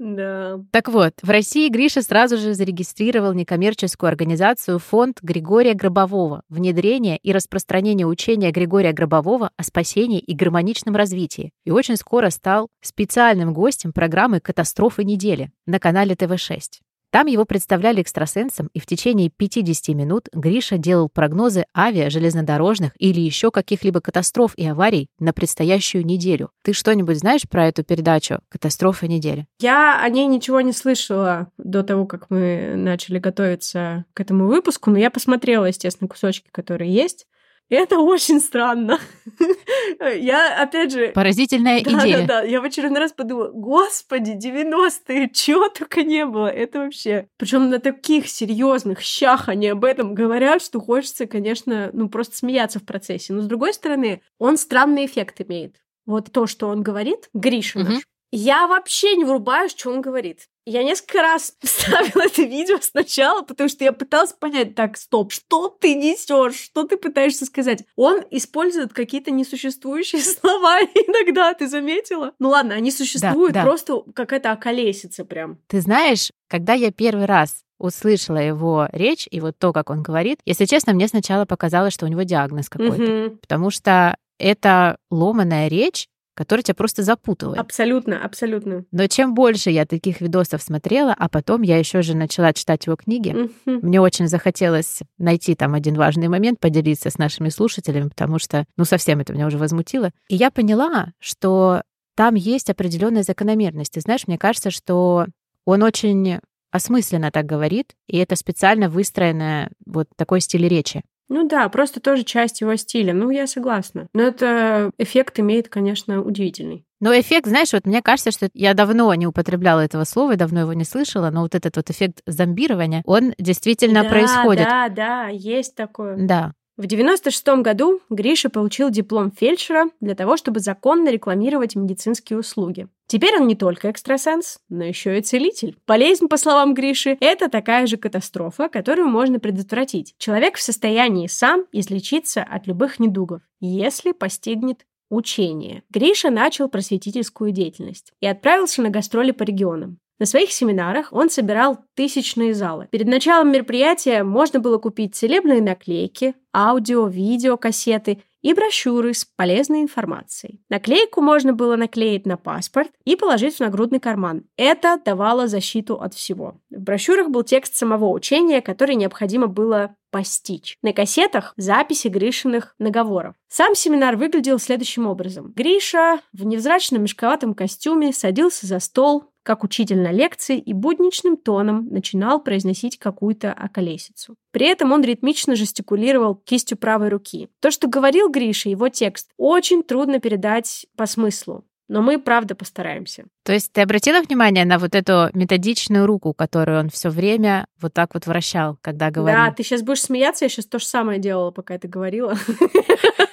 Да. 0.02 0.58
Так 0.72 0.88
вот, 0.88 1.12
в 1.22 1.30
России 1.30 1.68
Гриша 1.68 2.02
сразу 2.02 2.36
же 2.36 2.54
зарегистрировал 2.54 3.34
некоммерческую 3.34 4.08
организацию 4.08 4.80
«Фонд 4.80 5.20
Григория 5.22 5.74
Гробового. 5.74 6.42
Внедрение 6.48 7.16
и 7.18 7.32
распространение 7.32 8.04
учения 8.04 8.50
Григория 8.50 8.92
Гробового 8.92 9.52
о 9.56 9.62
спасении 9.62 10.18
и 10.18 10.34
гармоничном 10.34 10.96
развитии» 10.96 11.52
и 11.64 11.70
очень 11.70 11.96
скоро 11.96 12.30
стал 12.30 12.68
специальным 12.80 13.54
гостем 13.54 13.92
программы 13.92 14.40
«Катастрофы 14.40 15.04
недели» 15.04 15.52
на 15.66 15.78
канале 15.78 16.16
ТВ-6. 16.16 16.80
Там 17.12 17.26
его 17.26 17.44
представляли 17.44 18.00
экстрасенсом, 18.00 18.70
и 18.72 18.80
в 18.80 18.86
течение 18.86 19.28
50 19.28 19.94
минут 19.94 20.30
Гриша 20.32 20.78
делал 20.78 21.10
прогнозы 21.10 21.66
авиа, 21.76 22.08
железнодорожных 22.08 22.92
или 22.98 23.20
еще 23.20 23.50
каких-либо 23.50 24.00
катастроф 24.00 24.54
и 24.56 24.66
аварий 24.66 25.08
на 25.18 25.34
предстоящую 25.34 26.06
неделю. 26.06 26.48
Ты 26.62 26.72
что-нибудь 26.72 27.18
знаешь 27.18 27.42
про 27.46 27.68
эту 27.68 27.84
передачу 27.84 28.40
«Катастрофа 28.48 29.08
недели»? 29.08 29.46
Я 29.60 30.00
о 30.02 30.08
ней 30.08 30.26
ничего 30.26 30.62
не 30.62 30.72
слышала 30.72 31.48
до 31.58 31.82
того, 31.82 32.06
как 32.06 32.30
мы 32.30 32.72
начали 32.76 33.18
готовиться 33.18 34.06
к 34.14 34.20
этому 34.20 34.46
выпуску, 34.46 34.90
но 34.90 34.98
я 34.98 35.10
посмотрела, 35.10 35.66
естественно, 35.66 36.08
кусочки, 36.08 36.48
которые 36.50 36.90
есть. 36.90 37.26
Это 37.72 38.00
очень 38.00 38.38
странно. 38.38 38.98
Я, 39.98 40.62
опять 40.62 40.92
же... 40.92 41.08
Поразительная 41.08 41.82
да, 41.82 41.90
идея. 41.90 42.18
Да, 42.18 42.26
да, 42.26 42.42
Я 42.42 42.60
в 42.60 42.64
очередной 42.64 43.00
раз 43.00 43.12
подумала, 43.12 43.48
господи, 43.48 44.32
90-е, 44.32 45.30
чего 45.32 45.70
только 45.70 46.02
не 46.02 46.26
было. 46.26 46.48
Это 46.48 46.80
вообще... 46.80 47.28
Причем 47.38 47.70
на 47.70 47.78
таких 47.78 48.28
серьезных 48.28 49.00
щах 49.00 49.48
они 49.48 49.68
об 49.68 49.86
этом 49.86 50.14
говорят, 50.14 50.60
что 50.60 50.80
хочется, 50.80 51.26
конечно, 51.26 51.88
ну 51.94 52.10
просто 52.10 52.36
смеяться 52.36 52.78
в 52.78 52.84
процессе. 52.84 53.32
Но 53.32 53.40
с 53.40 53.46
другой 53.46 53.72
стороны, 53.72 54.20
он 54.38 54.58
странный 54.58 55.06
эффект 55.06 55.40
имеет. 55.40 55.76
Вот 56.04 56.30
то, 56.30 56.46
что 56.46 56.68
он 56.68 56.82
говорит, 56.82 57.30
Гриша 57.32 57.78
Мгм. 57.78 57.94
наш, 57.94 58.02
я 58.32 58.66
вообще 58.66 59.14
не 59.14 59.24
врубаю, 59.24 59.68
что 59.68 59.90
он 59.90 60.00
говорит. 60.00 60.48
Я 60.64 60.84
несколько 60.84 61.22
раз 61.22 61.54
ставила 61.62 62.22
это 62.22 62.42
видео 62.42 62.78
сначала, 62.80 63.42
потому 63.42 63.68
что 63.68 63.84
я 63.84 63.92
пыталась 63.92 64.32
понять, 64.32 64.74
так, 64.74 64.96
стоп, 64.96 65.32
что 65.32 65.68
ты 65.68 65.94
несешь, 65.94 66.58
что 66.58 66.84
ты 66.84 66.96
пытаешься 66.96 67.44
сказать? 67.44 67.84
Он 67.94 68.22
использует 68.30 68.92
какие-то 68.92 69.30
несуществующие 69.30 70.22
слова 70.22 70.80
иногда, 70.80 71.52
ты 71.54 71.68
заметила? 71.68 72.32
Ну 72.38 72.48
ладно, 72.48 72.74
они 72.74 72.90
существуют, 72.90 73.52
да. 73.52 73.62
просто 73.62 74.02
какая-то 74.14 74.52
околесица 74.52 75.24
прям. 75.24 75.58
Ты 75.66 75.80
знаешь, 75.80 76.30
когда 76.48 76.72
я 76.72 76.90
первый 76.90 77.26
раз 77.26 77.64
услышала 77.78 78.38
его 78.38 78.88
речь 78.92 79.26
и 79.30 79.40
вот 79.40 79.58
то, 79.58 79.72
как 79.72 79.90
он 79.90 80.02
говорит, 80.02 80.38
если 80.46 80.64
честно, 80.64 80.92
мне 80.92 81.08
сначала 81.08 81.44
показалось, 81.44 81.92
что 81.92 82.06
у 82.06 82.08
него 82.08 82.22
диагноз 82.22 82.68
какой-то. 82.68 83.02
Мгм. 83.02 83.38
Потому 83.38 83.70
что 83.70 84.16
это 84.38 84.96
ломаная 85.10 85.68
речь, 85.68 86.08
которая 86.34 86.62
тебя 86.62 86.74
просто 86.74 87.02
запутывает. 87.02 87.60
Абсолютно, 87.60 88.22
абсолютно. 88.22 88.84
Но 88.90 89.06
чем 89.06 89.34
больше 89.34 89.70
я 89.70 89.84
таких 89.86 90.20
видосов 90.20 90.62
смотрела, 90.62 91.14
а 91.18 91.28
потом 91.28 91.62
я 91.62 91.78
еще 91.78 92.02
же 92.02 92.16
начала 92.16 92.52
читать 92.52 92.86
его 92.86 92.96
книги, 92.96 93.30
Мгм. 93.66 93.80
мне 93.82 94.00
очень 94.00 94.28
захотелось 94.28 95.00
найти 95.18 95.54
там 95.54 95.74
один 95.74 95.94
важный 95.94 96.28
момент, 96.28 96.58
поделиться 96.60 97.10
с 97.10 97.18
нашими 97.18 97.48
слушателями, 97.48 98.08
потому 98.08 98.38
что, 98.38 98.64
ну, 98.76 98.84
совсем 98.84 99.20
это 99.20 99.32
меня 99.32 99.46
уже 99.46 99.58
возмутило. 99.58 100.10
И 100.28 100.36
я 100.36 100.50
поняла, 100.50 101.12
что 101.18 101.82
там 102.14 102.34
есть 102.34 102.70
определенная 102.70 103.22
закономерность. 103.22 103.92
Ты 103.92 104.00
знаешь, 104.00 104.26
мне 104.26 104.38
кажется, 104.38 104.70
что 104.70 105.26
он 105.64 105.82
очень 105.82 106.40
осмысленно 106.70 107.30
так 107.30 107.44
говорит, 107.46 107.92
и 108.06 108.16
это 108.18 108.34
специально 108.34 108.88
выстроенное 108.88 109.70
вот 109.84 110.08
такой 110.16 110.40
стиль 110.40 110.66
речи. 110.66 111.02
Ну 111.32 111.48
да, 111.48 111.66
просто 111.70 111.98
тоже 111.98 112.24
часть 112.24 112.60
его 112.60 112.76
стиля. 112.76 113.14
Ну, 113.14 113.30
я 113.30 113.46
согласна. 113.46 114.06
Но 114.12 114.22
это 114.22 114.90
эффект 114.98 115.40
имеет, 115.40 115.70
конечно, 115.70 116.20
удивительный. 116.20 116.84
Но 117.00 117.18
эффект, 117.18 117.46
знаешь, 117.46 117.72
вот 117.72 117.86
мне 117.86 118.02
кажется, 118.02 118.30
что 118.30 118.50
я 118.52 118.74
давно 118.74 119.12
не 119.14 119.26
употребляла 119.26 119.80
этого 119.80 120.04
слова, 120.04 120.32
и 120.32 120.36
давно 120.36 120.60
его 120.60 120.74
не 120.74 120.84
слышала, 120.84 121.30
но 121.30 121.40
вот 121.40 121.54
этот 121.54 121.74
вот 121.76 121.88
эффект 121.88 122.20
зомбирования, 122.26 123.02
он 123.06 123.32
действительно 123.38 124.02
да, 124.02 124.10
происходит. 124.10 124.64
Да, 124.68 124.88
да, 124.90 125.28
есть 125.28 125.74
такое. 125.74 126.16
Да. 126.18 126.52
В 126.76 126.86
96 126.86 127.48
году 127.62 128.00
Гриша 128.10 128.50
получил 128.50 128.90
диплом 128.90 129.30
фельдшера 129.30 129.86
для 130.00 130.14
того, 130.14 130.36
чтобы 130.36 130.60
законно 130.60 131.10
рекламировать 131.10 131.76
медицинские 131.76 132.38
услуги. 132.38 132.88
Теперь 133.12 133.36
он 133.38 133.46
не 133.46 133.54
только 133.54 133.90
экстрасенс, 133.90 134.56
но 134.70 134.84
еще 134.84 135.18
и 135.18 135.20
целитель. 135.20 135.76
Болезнь, 135.86 136.28
по 136.28 136.38
словам 136.38 136.72
Гриши, 136.72 137.18
это 137.20 137.50
такая 137.50 137.86
же 137.86 137.98
катастрофа, 137.98 138.70
которую 138.70 139.08
можно 139.08 139.38
предотвратить. 139.38 140.14
Человек 140.16 140.56
в 140.56 140.62
состоянии 140.62 141.26
сам 141.26 141.66
излечиться 141.72 142.42
от 142.42 142.66
любых 142.66 142.98
недугов, 143.00 143.42
если 143.60 144.12
постигнет 144.12 144.86
учение. 145.10 145.82
Гриша 145.90 146.30
начал 146.30 146.70
просветительскую 146.70 147.52
деятельность 147.52 148.14
и 148.22 148.26
отправился 148.26 148.80
на 148.80 148.88
гастроли 148.88 149.32
по 149.32 149.42
регионам. 149.42 149.98
На 150.18 150.24
своих 150.24 150.50
семинарах 150.50 151.12
он 151.12 151.28
собирал 151.28 151.80
тысячные 151.94 152.54
залы. 152.54 152.88
Перед 152.90 153.08
началом 153.08 153.52
мероприятия 153.52 154.22
можно 154.22 154.58
было 154.58 154.78
купить 154.78 155.14
целебные 155.14 155.60
наклейки, 155.60 156.34
аудио, 156.54 157.08
видео, 157.08 157.58
кассеты 157.58 158.22
и 158.42 158.52
брошюры 158.52 159.14
с 159.14 159.24
полезной 159.24 159.82
информацией. 159.82 160.60
Наклейку 160.68 161.20
можно 161.20 161.52
было 161.52 161.76
наклеить 161.76 162.26
на 162.26 162.36
паспорт 162.36 162.90
и 163.04 163.16
положить 163.16 163.56
в 163.56 163.60
нагрудный 163.60 164.00
карман. 164.00 164.44
Это 164.56 165.00
давало 165.02 165.48
защиту 165.48 166.00
от 166.00 166.14
всего. 166.14 166.60
В 166.70 166.80
брошюрах 166.80 167.30
был 167.30 167.42
текст 167.42 167.76
самого 167.76 168.10
учения, 168.10 168.60
который 168.60 168.96
необходимо 168.96 169.46
было 169.46 169.94
постичь. 170.10 170.76
На 170.82 170.92
кассетах 170.92 171.54
записи 171.56 172.08
Гришиных 172.08 172.74
наговоров. 172.78 173.34
Сам 173.48 173.74
семинар 173.74 174.16
выглядел 174.16 174.58
следующим 174.58 175.06
образом. 175.06 175.52
Гриша 175.56 176.20
в 176.32 176.44
невзрачном 176.44 177.02
мешковатом 177.02 177.54
костюме 177.54 178.12
садился 178.12 178.66
за 178.66 178.78
стол, 178.78 179.31
как 179.42 179.64
учитель 179.64 180.00
на 180.00 180.12
лекции, 180.12 180.58
и 180.58 180.72
будничным 180.72 181.36
тоном 181.36 181.86
начинал 181.90 182.42
произносить 182.42 182.98
какую-то 182.98 183.52
околесицу. 183.52 184.36
При 184.50 184.66
этом 184.66 184.92
он 184.92 185.02
ритмично 185.02 185.56
жестикулировал 185.56 186.34
кистью 186.34 186.78
правой 186.78 187.08
руки. 187.08 187.48
То, 187.60 187.70
что 187.70 187.88
говорил 187.88 188.28
Гриша, 188.28 188.68
его 188.68 188.88
текст, 188.88 189.30
очень 189.36 189.82
трудно 189.82 190.20
передать 190.20 190.86
по 190.96 191.06
смыслу. 191.06 191.64
Но 191.88 192.00
мы, 192.00 192.18
правда, 192.18 192.54
постараемся. 192.54 193.24
То 193.44 193.52
есть 193.52 193.70
ты 193.72 193.82
обратила 193.82 194.22
внимание 194.22 194.64
на 194.64 194.78
вот 194.78 194.94
эту 194.94 195.28
методичную 195.34 196.06
руку, 196.06 196.32
которую 196.32 196.80
он 196.80 196.88
все 196.88 197.10
время 197.10 197.66
вот 197.80 197.92
так 197.92 198.14
вот 198.14 198.26
вращал, 198.26 198.78
когда 198.80 199.10
говорил? 199.10 199.38
Да, 199.38 199.52
ты 199.52 199.62
сейчас 199.62 199.82
будешь 199.82 200.00
смеяться, 200.00 200.44
я 200.46 200.48
сейчас 200.48 200.64
то 200.64 200.78
же 200.78 200.86
самое 200.86 201.18
делала, 201.18 201.50
пока 201.50 201.76
ты 201.78 201.88
говорила. 201.88 202.34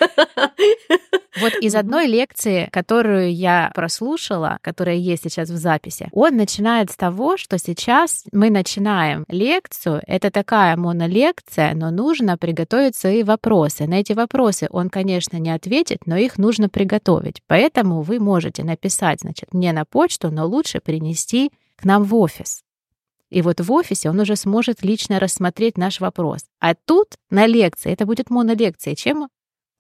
Вот 1.40 1.54
из 1.62 1.76
одной 1.76 2.08
лекции, 2.08 2.70
которую 2.72 3.34
я 3.34 3.72
прослушала, 3.74 4.58
которая 4.62 4.96
есть 4.96 5.24
сейчас 5.24 5.50
в 5.50 5.58
записи, 5.58 6.10
он 6.12 6.36
начинает 6.36 6.92
с 6.92 6.96
того, 6.96 7.38
что 7.38 7.58
сейчас 7.58 8.26
мы 8.32 8.50
начинаем 8.50 9.26
лекцию. 9.30 10.02
Это 10.06 10.32
такая 10.32 10.76
монолекция, 10.76 11.74
но 11.76 11.92
нужно 11.92 12.38
приготовить 12.38 12.96
свои 12.96 13.24
вопросы. 13.24 13.88
На 13.88 14.02
эти 14.02 14.14
вопросы 14.14 14.68
он, 14.70 14.90
конечно, 14.90 15.38
не 15.38 15.52
ответит, 15.52 16.00
но 16.06 16.18
их 16.18 16.38
нужно 16.38 16.68
приготовить. 16.68 17.42
Поэтому 17.48 18.02
вы 18.02 18.20
можете 18.20 18.64
написать, 18.64 19.22
значит, 19.22 19.54
мне 19.54 19.72
на 19.72 19.86
почту, 19.86 20.32
но 20.32 20.46
лучше 20.46 20.80
принести 20.80 21.52
к 21.78 21.86
нам 21.86 22.04
в 22.04 22.16
офис. 22.16 22.64
И 23.30 23.42
вот 23.42 23.62
в 23.62 23.72
офисе 23.72 24.10
он 24.10 24.20
уже 24.20 24.36
сможет 24.36 24.84
лично 24.84 25.20
рассмотреть 25.20 25.78
наш 25.78 26.00
вопрос. 26.00 26.46
А 26.60 26.74
тут 26.74 27.16
на 27.30 27.46
лекции, 27.46 27.92
это 27.92 28.06
будет 28.06 28.30
монолекция, 28.30 28.96
чем 28.96 29.30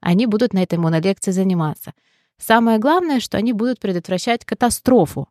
они 0.01 0.25
будут 0.25 0.53
на 0.53 0.63
этой 0.63 0.77
монолекции 0.79 1.31
заниматься. 1.31 1.93
Самое 2.37 2.79
главное, 2.79 3.19
что 3.19 3.37
они 3.37 3.53
будут 3.53 3.79
предотвращать 3.79 4.45
катастрофу. 4.45 5.27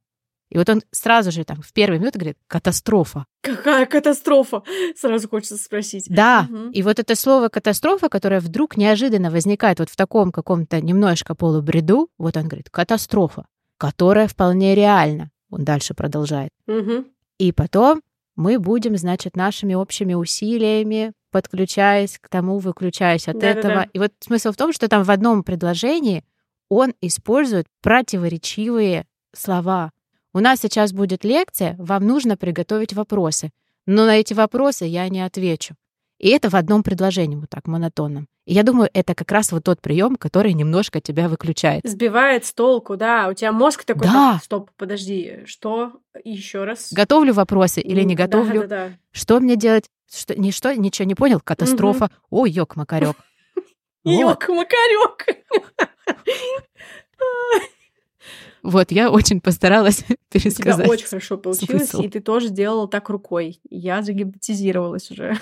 И 0.50 0.56
вот 0.56 0.68
он 0.70 0.82
сразу 0.92 1.30
же 1.30 1.44
там 1.44 1.60
в 1.60 1.72
первый 1.74 1.98
минут 1.98 2.14
говорит 2.14 2.38
«катастрофа». 2.46 3.26
Какая 3.42 3.84
катастрофа? 3.86 4.62
Сразу 4.96 5.28
хочется 5.28 5.56
спросить. 5.58 6.06
Да, 6.08 6.46
Мгм. 6.48 6.70
и 6.70 6.82
вот 6.82 6.98
это 6.98 7.14
слово 7.16 7.48
«катастрофа», 7.48 8.08
которое 8.08 8.40
вдруг 8.40 8.76
неожиданно 8.78 9.30
возникает 9.30 9.78
вот 9.78 9.90
в 9.90 9.96
таком 9.96 10.32
каком-то 10.32 10.80
немножко 10.80 11.34
полубреду, 11.34 12.08
вот 12.16 12.36
он 12.38 12.44
говорит 12.48 12.70
«катастрофа», 12.70 13.46
которая 13.76 14.26
вполне 14.26 14.74
реальна. 14.74 15.30
Он 15.50 15.64
дальше 15.64 15.92
продолжает. 15.94 16.50
Мгм. 16.66 17.06
И 17.38 17.52
потом 17.52 18.02
мы 18.34 18.58
будем, 18.58 18.96
значит, 18.96 19.36
нашими 19.36 19.74
общими 19.74 20.14
усилиями, 20.14 21.12
подключаясь 21.30 22.18
к 22.18 22.28
тому, 22.28 22.58
выключаясь 22.58 23.28
от 23.28 23.38
Да-да-да. 23.38 23.58
этого. 23.58 23.86
И 23.92 23.98
вот 23.98 24.12
смысл 24.20 24.52
в 24.52 24.56
том, 24.56 24.72
что 24.72 24.88
там 24.88 25.02
в 25.02 25.10
одном 25.10 25.42
предложении 25.42 26.24
он 26.68 26.94
использует 27.00 27.66
противоречивые 27.80 29.06
слова. 29.34 29.92
У 30.32 30.40
нас 30.40 30.60
сейчас 30.60 30.92
будет 30.92 31.24
лекция, 31.24 31.74
вам 31.78 32.06
нужно 32.06 32.36
приготовить 32.36 32.92
вопросы. 32.92 33.50
Но 33.86 34.04
на 34.04 34.18
эти 34.18 34.34
вопросы 34.34 34.84
я 34.84 35.08
не 35.08 35.22
отвечу. 35.22 35.74
И 36.18 36.28
это 36.30 36.50
в 36.50 36.54
одном 36.54 36.82
предложении, 36.82 37.36
вот 37.36 37.48
так, 37.48 37.66
монотонном. 37.66 38.26
И 38.44 38.54
я 38.54 38.62
думаю, 38.62 38.90
это 38.92 39.14
как 39.14 39.30
раз 39.30 39.52
вот 39.52 39.64
тот 39.64 39.80
прием, 39.80 40.16
который 40.16 40.52
немножко 40.52 41.00
тебя 41.00 41.28
выключает. 41.28 41.82
Сбивает 41.84 42.44
с 42.44 42.52
толку, 42.52 42.96
да. 42.96 43.28
У 43.28 43.34
тебя 43.34 43.52
мозг 43.52 43.84
такой, 43.84 44.06
Да. 44.06 44.34
так, 44.34 44.44
стоп, 44.44 44.70
подожди, 44.76 45.42
что? 45.46 45.92
Еще 46.24 46.64
раз. 46.64 46.92
Готовлю 46.92 47.34
вопросы 47.34 47.80
или 47.80 48.02
не 48.02 48.16
Да, 48.16 48.24
готовлю? 48.24 48.62
Да, 48.62 48.66
да, 48.66 48.90
Что 49.12 49.38
мне 49.38 49.56
делать? 49.56 49.88
Что, 50.10 50.38
ничто, 50.38 50.72
ничего 50.72 51.06
не 51.06 51.14
понял? 51.14 51.40
Катастрофа. 51.40 52.10
Ой, 52.30 52.50
ёк, 52.50 52.76
макарёк. 52.76 53.16
Вот. 54.04 54.20
Ёк, 54.20 54.48
макарёк. 54.48 55.26
Вот, 58.62 58.90
я 58.90 59.10
очень 59.10 59.40
постаралась 59.40 60.00
У 60.00 60.04
тебя 60.04 60.16
пересказать. 60.30 60.88
очень 60.88 61.06
хорошо 61.06 61.38
получилось, 61.38 61.90
смысл. 61.90 62.02
и 62.02 62.08
ты 62.08 62.20
тоже 62.20 62.48
делала 62.50 62.88
так 62.88 63.08
рукой. 63.08 63.60
Я 63.70 64.02
загипнотизировалась 64.02 65.10
уже. 65.12 65.38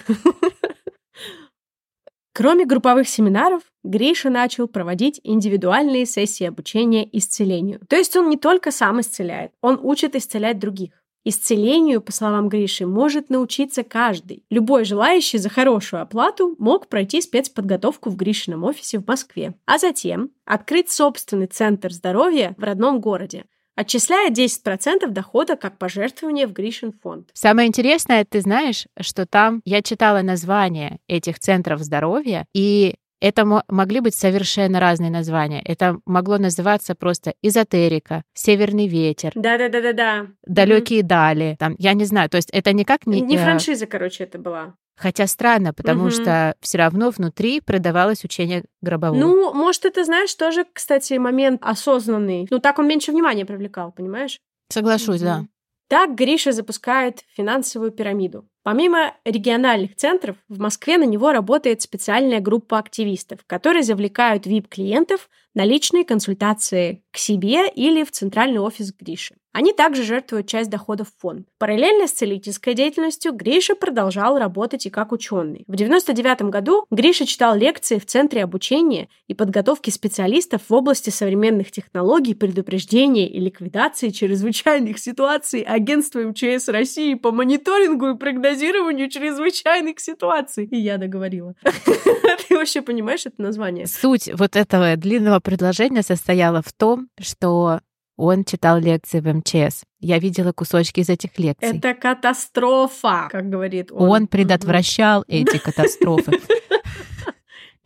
Кроме 2.32 2.66
групповых 2.66 3.08
семинаров, 3.08 3.62
Гриша 3.82 4.28
начал 4.28 4.68
проводить 4.68 5.20
индивидуальные 5.24 6.04
сессии 6.04 6.44
обучения 6.44 7.08
исцелению. 7.16 7.80
То 7.88 7.96
есть 7.96 8.14
он 8.14 8.28
не 8.28 8.36
только 8.36 8.70
сам 8.70 9.00
исцеляет, 9.00 9.52
он 9.62 9.80
учит 9.82 10.14
исцелять 10.14 10.58
других. 10.58 10.90
Исцелению, 11.24 12.02
по 12.02 12.12
словам 12.12 12.48
Гриши, 12.48 12.86
может 12.86 13.30
научиться 13.30 13.82
каждый. 13.82 14.44
Любой 14.48 14.84
желающий 14.84 15.38
за 15.38 15.48
хорошую 15.48 16.02
оплату 16.02 16.54
мог 16.58 16.88
пройти 16.88 17.20
спецподготовку 17.20 18.10
в 18.10 18.16
Гришином 18.16 18.62
офисе 18.62 19.00
в 19.00 19.06
Москве, 19.08 19.54
а 19.64 19.78
затем 19.78 20.30
открыть 20.44 20.90
собственный 20.90 21.48
центр 21.48 21.90
здоровья 21.92 22.54
в 22.58 22.62
родном 22.62 23.00
городе, 23.00 23.46
отчисляя 23.76 24.30
10% 24.30 25.06
дохода 25.08 25.56
как 25.56 25.78
пожертвование 25.78 26.46
в 26.46 26.52
Гришин 26.52 26.92
фонд. 26.92 27.28
Самое 27.34 27.68
интересное, 27.68 28.24
ты 28.24 28.40
знаешь, 28.40 28.86
что 29.00 29.26
там 29.26 29.60
я 29.64 29.82
читала 29.82 30.22
название 30.22 30.98
этих 31.06 31.38
центров 31.38 31.80
здоровья, 31.80 32.46
и 32.52 32.96
это 33.20 33.44
могли 33.68 34.00
быть 34.00 34.14
совершенно 34.14 34.78
разные 34.78 35.10
названия. 35.10 35.62
Это 35.62 35.98
могло 36.04 36.38
называться 36.38 36.94
просто 36.94 37.34
эзотерика, 37.42 38.22
северный 38.34 38.88
ветер. 38.88 39.32
Да-да-да-да-да. 39.34 40.26
Далекие 40.46 41.00
mm-hmm. 41.00 41.06
дали. 41.06 41.56
Там, 41.58 41.76
я 41.78 41.94
не 41.94 42.04
знаю, 42.04 42.28
то 42.28 42.36
есть 42.36 42.50
это 42.50 42.72
никак 42.72 43.06
не... 43.06 43.20
Не 43.20 43.36
э, 43.36 43.42
франшиза, 43.42 43.86
короче, 43.86 44.24
это 44.24 44.38
была. 44.38 44.74
Хотя 44.96 45.26
странно, 45.26 45.74
потому 45.74 46.08
mm-hmm. 46.08 46.22
что 46.22 46.54
все 46.60 46.78
равно 46.78 47.10
внутри 47.10 47.60
продавалось 47.60 48.24
учение 48.24 48.64
гробового. 48.80 49.18
Ну, 49.18 49.52
может, 49.52 49.84
это, 49.84 50.04
знаешь, 50.04 50.34
тоже, 50.34 50.64
кстати, 50.72 51.14
момент 51.14 51.60
осознанный. 51.62 52.46
Ну, 52.50 52.58
так 52.58 52.78
он 52.78 52.88
меньше 52.88 53.12
внимания 53.12 53.44
привлекал, 53.44 53.92
понимаешь? 53.92 54.40
Соглашусь, 54.70 55.20
mm-hmm. 55.20 55.24
да. 55.24 55.46
Так 55.88 56.16
Гриша 56.16 56.50
запускает 56.50 57.22
финансовую 57.36 57.92
пирамиду. 57.92 58.48
Помимо 58.64 59.14
региональных 59.24 59.94
центров, 59.94 60.36
в 60.48 60.58
Москве 60.58 60.98
на 60.98 61.04
него 61.04 61.30
работает 61.30 61.82
специальная 61.82 62.40
группа 62.40 62.78
активистов, 62.78 63.40
которые 63.46 63.84
завлекают 63.84 64.46
VIP-клиентов 64.46 65.28
на 65.54 65.64
личные 65.64 66.04
консультации 66.04 67.04
к 67.12 67.18
себе 67.18 67.68
или 67.68 68.02
в 68.02 68.10
центральный 68.10 68.58
офис 68.58 68.92
Гриши. 68.92 69.36
Они 69.56 69.72
также 69.72 70.02
жертвуют 70.02 70.46
часть 70.48 70.68
доходов 70.68 71.08
в 71.08 71.18
фонд. 71.18 71.48
Параллельно 71.56 72.06
с 72.06 72.12
целительской 72.12 72.74
деятельностью 72.74 73.32
Гриша 73.32 73.74
продолжал 73.74 74.38
работать 74.38 74.84
и 74.84 74.90
как 74.90 75.12
ученый. 75.12 75.64
В 75.66 75.72
1999 75.72 76.50
году 76.50 76.84
Гриша 76.90 77.24
читал 77.24 77.56
лекции 77.56 77.98
в 77.98 78.04
Центре 78.04 78.44
обучения 78.44 79.08
и 79.28 79.32
подготовки 79.32 79.88
специалистов 79.88 80.60
в 80.68 80.74
области 80.74 81.08
современных 81.08 81.70
технологий, 81.70 82.34
предупреждения 82.34 83.30
и 83.30 83.40
ликвидации 83.40 84.10
чрезвычайных 84.10 84.98
ситуаций 84.98 85.62
Агентства 85.62 86.20
МЧС 86.20 86.68
России 86.68 87.14
по 87.14 87.32
мониторингу 87.32 88.10
и 88.10 88.14
прогнозированию 88.18 89.08
чрезвычайных 89.08 90.00
ситуаций. 90.00 90.66
И 90.66 90.76
я 90.76 90.98
договорила. 90.98 91.54
Ты 92.48 92.54
вообще 92.54 92.82
понимаешь 92.82 93.24
это 93.24 93.40
название? 93.40 93.86
Суть 93.86 94.28
вот 94.34 94.54
этого 94.54 94.96
длинного 94.96 95.40
предложения 95.40 96.02
состояла 96.02 96.60
в 96.60 96.74
том, 96.74 97.08
что 97.18 97.80
он 98.16 98.44
читал 98.44 98.78
лекции 98.78 99.20
в 99.20 99.32
МЧС. 99.32 99.84
Я 100.00 100.18
видела 100.18 100.52
кусочки 100.52 101.00
из 101.00 101.08
этих 101.08 101.38
лекций. 101.38 101.78
Это 101.78 101.94
катастрофа, 101.94 103.28
как 103.30 103.48
говорит 103.48 103.92
он. 103.92 104.08
Он 104.08 104.26
предотвращал 104.26 105.24
эти 105.28 105.58
катастрофы. 105.58 106.32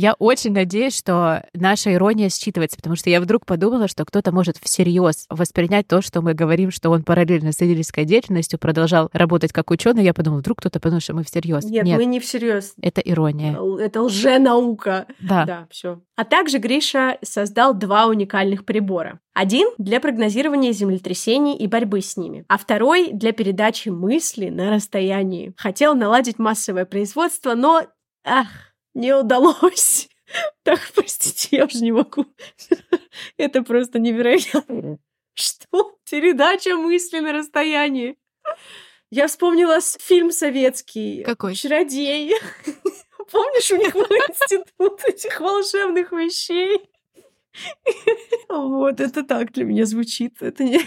Я 0.00 0.14
очень 0.14 0.52
надеюсь, 0.52 0.96
что 0.96 1.44
наша 1.52 1.92
ирония 1.92 2.28
считывается, 2.28 2.76
потому 2.76 2.96
что 2.96 3.10
я 3.10 3.20
вдруг 3.20 3.44
подумала, 3.44 3.86
что 3.86 4.06
кто-то 4.06 4.32
может 4.32 4.56
всерьез 4.56 5.26
воспринять 5.28 5.88
то, 5.88 6.00
что 6.00 6.22
мы 6.22 6.32
говорим, 6.32 6.70
что 6.70 6.88
он 6.88 7.02
параллельно 7.02 7.52
с 7.52 7.56
исследовательской 7.56 8.06
деятельностью 8.06 8.58
продолжал 8.58 9.10
работать 9.12 9.52
как 9.52 9.70
ученый. 9.70 10.02
Я 10.02 10.14
подумала, 10.14 10.38
вдруг 10.38 10.60
кто-то 10.60 10.80
подумал, 10.80 11.02
что 11.02 11.12
мы 11.12 11.22
всерьез. 11.22 11.64
Нет, 11.64 11.84
Нет, 11.84 11.98
мы 11.98 12.06
не 12.06 12.18
всерьез. 12.18 12.72
Это 12.80 13.02
ирония. 13.02 13.58
Это 13.78 14.00
лженаука. 14.00 15.04
Да. 15.20 15.44
Да, 15.44 15.66
все. 15.70 16.00
А 16.16 16.24
также 16.24 16.56
Гриша 16.56 17.18
создал 17.20 17.74
два 17.74 18.06
уникальных 18.06 18.64
прибора. 18.64 19.20
Один 19.34 19.68
для 19.76 20.00
прогнозирования 20.00 20.72
землетрясений 20.72 21.58
и 21.58 21.66
борьбы 21.66 22.00
с 22.00 22.16
ними, 22.16 22.46
а 22.48 22.56
второй 22.56 23.12
для 23.12 23.32
передачи 23.32 23.90
мысли 23.90 24.48
на 24.48 24.70
расстоянии. 24.70 25.52
Хотел 25.58 25.94
наладить 25.94 26.38
массовое 26.38 26.86
производство, 26.86 27.54
но... 27.54 27.82
Ах, 28.24 28.69
не 28.94 29.14
удалось. 29.14 30.08
Так, 30.62 30.78
простите, 30.94 31.56
я 31.56 31.64
уже 31.64 31.82
не 31.82 31.90
могу. 31.90 32.24
Это 33.36 33.62
просто 33.62 33.98
невероятно. 33.98 34.98
Что? 35.34 35.98
Передача 36.08 36.76
мысли 36.76 37.18
на 37.18 37.32
расстоянии. 37.32 38.16
Я 39.10 39.26
вспомнила 39.26 39.80
фильм 39.80 40.30
советский. 40.30 41.24
Какой? 41.24 41.56
Чародей. 41.56 42.34
Помнишь, 43.32 43.72
у 43.72 43.76
них 43.76 43.92
был 43.92 44.04
институт 44.04 45.00
этих 45.04 45.40
волшебных 45.40 46.12
вещей? 46.12 46.88
Вот, 48.48 49.00
это 49.00 49.24
так 49.24 49.52
для 49.52 49.64
меня 49.64 49.84
звучит. 49.84 50.40
Это 50.40 50.62
не... 50.62 50.80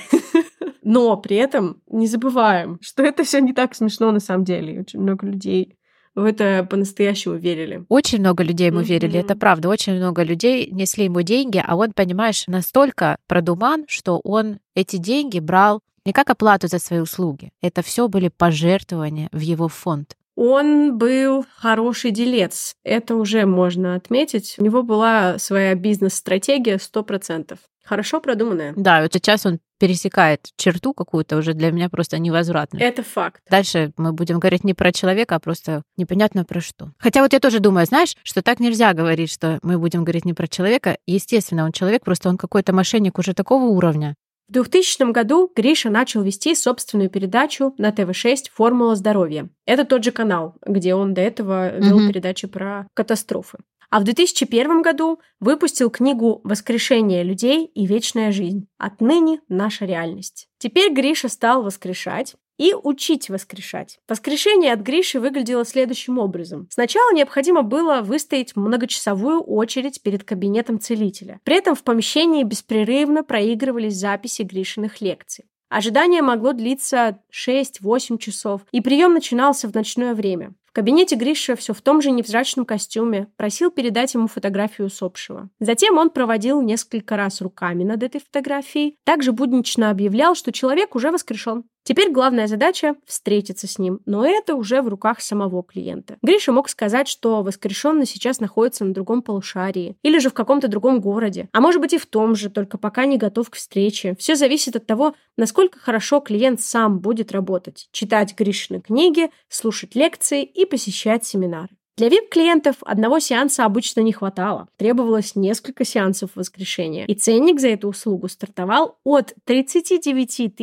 Но 0.84 1.18
при 1.18 1.36
этом 1.36 1.82
не 1.88 2.08
забываем, 2.08 2.80
что 2.82 3.04
это 3.04 3.24
все 3.24 3.42
не 3.42 3.52
так 3.52 3.76
смешно 3.76 4.12
на 4.12 4.22
самом 4.22 4.46
деле. 4.46 4.80
Очень 4.80 5.02
много 5.02 5.28
людей 5.28 5.78
в 6.16 6.24
это 6.24 6.66
по-настоящему 6.70 7.36
верили. 7.36 7.86
Очень 7.90 8.20
много 8.20 8.44
людей 8.44 8.68
ему 8.68 8.82
mm-hmm. 8.82 8.86
верили, 8.86 9.20
это 9.20 9.36
правда. 9.36 9.70
Очень 9.70 9.96
много 9.96 10.24
людей 10.24 10.70
несли 10.72 11.06
ему 11.06 11.22
деньги, 11.22 11.64
а 11.66 11.76
он, 11.76 11.94
понимаешь, 11.94 12.46
настолько 12.48 13.18
продуман, 13.28 13.86
что 13.88 14.20
он 14.24 14.60
эти 14.76 14.98
деньги 14.98 15.40
брал 15.40 15.82
не 16.06 16.14
как 16.14 16.30
оплату 16.30 16.68
за 16.68 16.80
свои 16.80 17.00
услуги. 17.00 17.52
Это 17.62 17.82
все 17.82 18.08
были 18.08 18.30
пожертвования 18.30 19.30
в 19.32 19.40
его 19.40 19.68
фонд. 19.68 20.16
Он 20.36 20.98
был 20.98 21.46
хороший 21.58 22.12
делец, 22.12 22.76
это 22.84 23.16
уже 23.16 23.46
можно 23.46 23.96
отметить. 23.96 24.56
У 24.58 24.64
него 24.64 24.82
была 24.82 25.38
своя 25.38 25.76
бизнес-стратегия 25.76 26.78
100%. 26.78 27.58
Хорошо 27.84 28.22
продуманная. 28.22 28.74
Да, 28.76 29.02
вот 29.02 29.14
сейчас 29.14 29.46
он 29.46 29.60
пересекает 29.78 30.48
черту 30.56 30.94
какую-то 30.94 31.36
уже 31.36 31.54
для 31.54 31.72
меня 31.72 31.90
просто 31.90 32.18
невозвратную. 32.18 32.82
Это 32.82 33.04
факт. 33.04 33.42
Дальше 33.50 33.92
мы 33.98 34.14
будем 34.14 34.40
говорить 34.40 34.64
не 34.64 34.74
про 34.74 34.94
человека, 34.94 35.36
а 35.36 35.40
просто 35.40 35.84
непонятно 35.98 36.46
про 36.46 36.62
что. 36.62 36.92
Хотя 36.98 37.22
вот 37.22 37.34
я 37.34 37.40
тоже 37.42 37.60
думаю, 37.60 37.86
знаешь, 37.86 38.16
что 38.24 38.42
так 38.42 38.62
нельзя 38.62 38.94
говорить, 38.94 39.32
что 39.32 39.60
мы 39.62 39.78
будем 39.78 40.06
говорить 40.06 40.24
не 40.24 40.34
про 40.34 40.48
человека. 40.48 40.98
Естественно, 41.06 41.66
он 41.66 41.74
человек, 41.74 42.06
просто 42.06 42.30
он 42.30 42.38
какой-то 42.38 42.72
мошенник 42.72 43.20
уже 43.20 43.34
такого 43.34 43.66
уровня. 43.66 44.16
В 44.50 44.54
2000 44.54 45.12
году 45.12 45.52
Гриша 45.56 45.90
начал 45.90 46.22
вести 46.22 46.54
собственную 46.54 47.10
передачу 47.10 47.74
на 47.78 47.92
ТВ-6 47.92 48.52
«Формула 48.54 48.96
здоровья». 48.96 49.50
Это 49.66 49.84
тот 49.84 50.04
же 50.04 50.12
канал, 50.12 50.56
где 50.66 50.96
он 50.96 51.14
до 51.14 51.22
этого 51.22 51.78
вел 51.78 52.00
mm-hmm. 52.00 52.08
передачи 52.08 52.48
про 52.48 52.88
катастрофы 52.94 53.58
а 53.94 54.00
в 54.00 54.06
2001 54.06 54.82
году 54.82 55.20
выпустил 55.40 55.92
книгу 55.92 56.42
«Воскрешение 56.44 57.22
людей 57.22 57.68
и 57.68 57.86
вечная 57.86 58.32
жизнь. 58.32 58.68
Отныне 58.80 59.40
наша 59.50 59.86
реальность». 59.86 60.48
Теперь 60.58 60.92
Гриша 60.92 61.30
стал 61.30 61.62
воскрешать 61.62 62.34
и 62.58 62.74
учить 62.74 63.30
воскрешать. 63.30 64.00
Воскрешение 64.10 64.74
от 64.74 64.80
Гриши 64.80 65.20
выглядело 65.20 65.64
следующим 65.64 66.18
образом. 66.18 66.68
Сначала 66.72 67.14
необходимо 67.14 67.62
было 67.62 68.02
выстоять 68.02 68.56
многочасовую 68.56 69.42
очередь 69.44 70.02
перед 70.02 70.24
кабинетом 70.24 70.80
целителя. 70.80 71.40
При 71.44 71.56
этом 71.56 71.76
в 71.76 71.84
помещении 71.84 72.42
беспрерывно 72.42 73.24
проигрывались 73.24 73.98
записи 73.98 74.42
Гришиных 74.42 75.02
лекций. 75.02 75.46
Ожидание 75.70 76.24
могло 76.24 76.54
длиться 76.54 77.20
6-8 77.32 78.18
часов, 78.18 78.62
и 78.72 78.82
прием 78.82 79.14
начинался 79.14 79.68
в 79.68 79.76
ночное 79.76 80.16
время. 80.16 80.56
Кабинете 80.74 81.16
Гриша 81.16 81.56
все 81.56 81.72
в 81.72 81.82
том 81.82 82.02
же 82.02 82.10
невзрачном 82.10 82.66
костюме 82.66 83.28
просил 83.38 83.70
передать 83.70 84.16
ему 84.16 84.28
фотографию 84.28 84.88
усопшего. 84.88 85.52
Затем 85.60 86.00
он 86.00 86.10
проводил 86.10 86.64
несколько 86.64 87.16
раз 87.16 87.42
руками 87.42 87.84
над 87.84 88.02
этой 88.02 88.20
фотографией, 88.20 88.98
также 89.04 89.34
буднично 89.34 89.92
объявлял, 89.92 90.34
что 90.34 90.52
человек 90.52 90.96
уже 90.96 91.12
воскрешен. 91.12 91.66
Теперь 91.84 92.12
главная 92.12 92.48
задача— 92.48 92.96
встретиться 93.06 93.68
с 93.68 93.78
ним, 93.78 94.00
но 94.06 94.26
это 94.26 94.56
уже 94.56 94.82
в 94.82 94.88
руках 94.88 95.20
самого 95.20 95.64
клиента. 95.64 96.18
Гриша 96.22 96.54
мог 96.54 96.70
сказать, 96.70 97.10
что 97.10 97.44
воскрешенный 97.44 98.06
сейчас 98.06 98.40
находится 98.40 98.86
на 98.86 98.94
другом 98.94 99.22
полушарии 99.22 99.98
или 100.02 100.20
же 100.20 100.30
в 100.30 100.34
каком-то 100.34 100.70
другом 100.70 101.02
городе, 101.02 101.50
а 101.52 101.60
может 101.60 101.82
быть 101.82 101.94
и 101.94 101.98
в 101.98 102.06
том 102.06 102.36
же, 102.36 102.50
только 102.50 102.78
пока 102.78 103.06
не 103.06 103.18
готов 103.18 103.50
к 103.50 103.56
встрече. 103.56 104.16
Все 104.18 104.36
зависит 104.36 104.78
от 104.78 104.86
того, 104.86 105.14
насколько 105.36 105.78
хорошо 105.78 106.22
клиент 106.22 106.62
сам 106.62 107.00
будет 107.00 107.34
работать, 107.34 107.90
читать 107.92 108.34
Гришины 108.38 108.80
книги, 108.80 109.30
слушать 109.50 109.94
лекции 109.96 110.44
и 110.44 110.66
посещать 110.66 111.26
семинары. 111.26 111.70
Для 111.96 112.08
VIP-клиентов 112.08 112.78
одного 112.82 113.20
сеанса 113.20 113.66
обычно 113.66 114.00
не 114.02 114.14
хватало. 114.14 114.68
Требовалось 114.78 115.36
несколько 115.36 115.86
сеансов 115.86 116.32
воскрешения. 116.34 117.06
И 117.06 117.14
ценник 117.14 117.60
за 117.60 117.68
эту 117.68 117.88
услугу 117.90 118.30
стартовал 118.30 118.98
от 119.04 119.36
39 119.44 120.56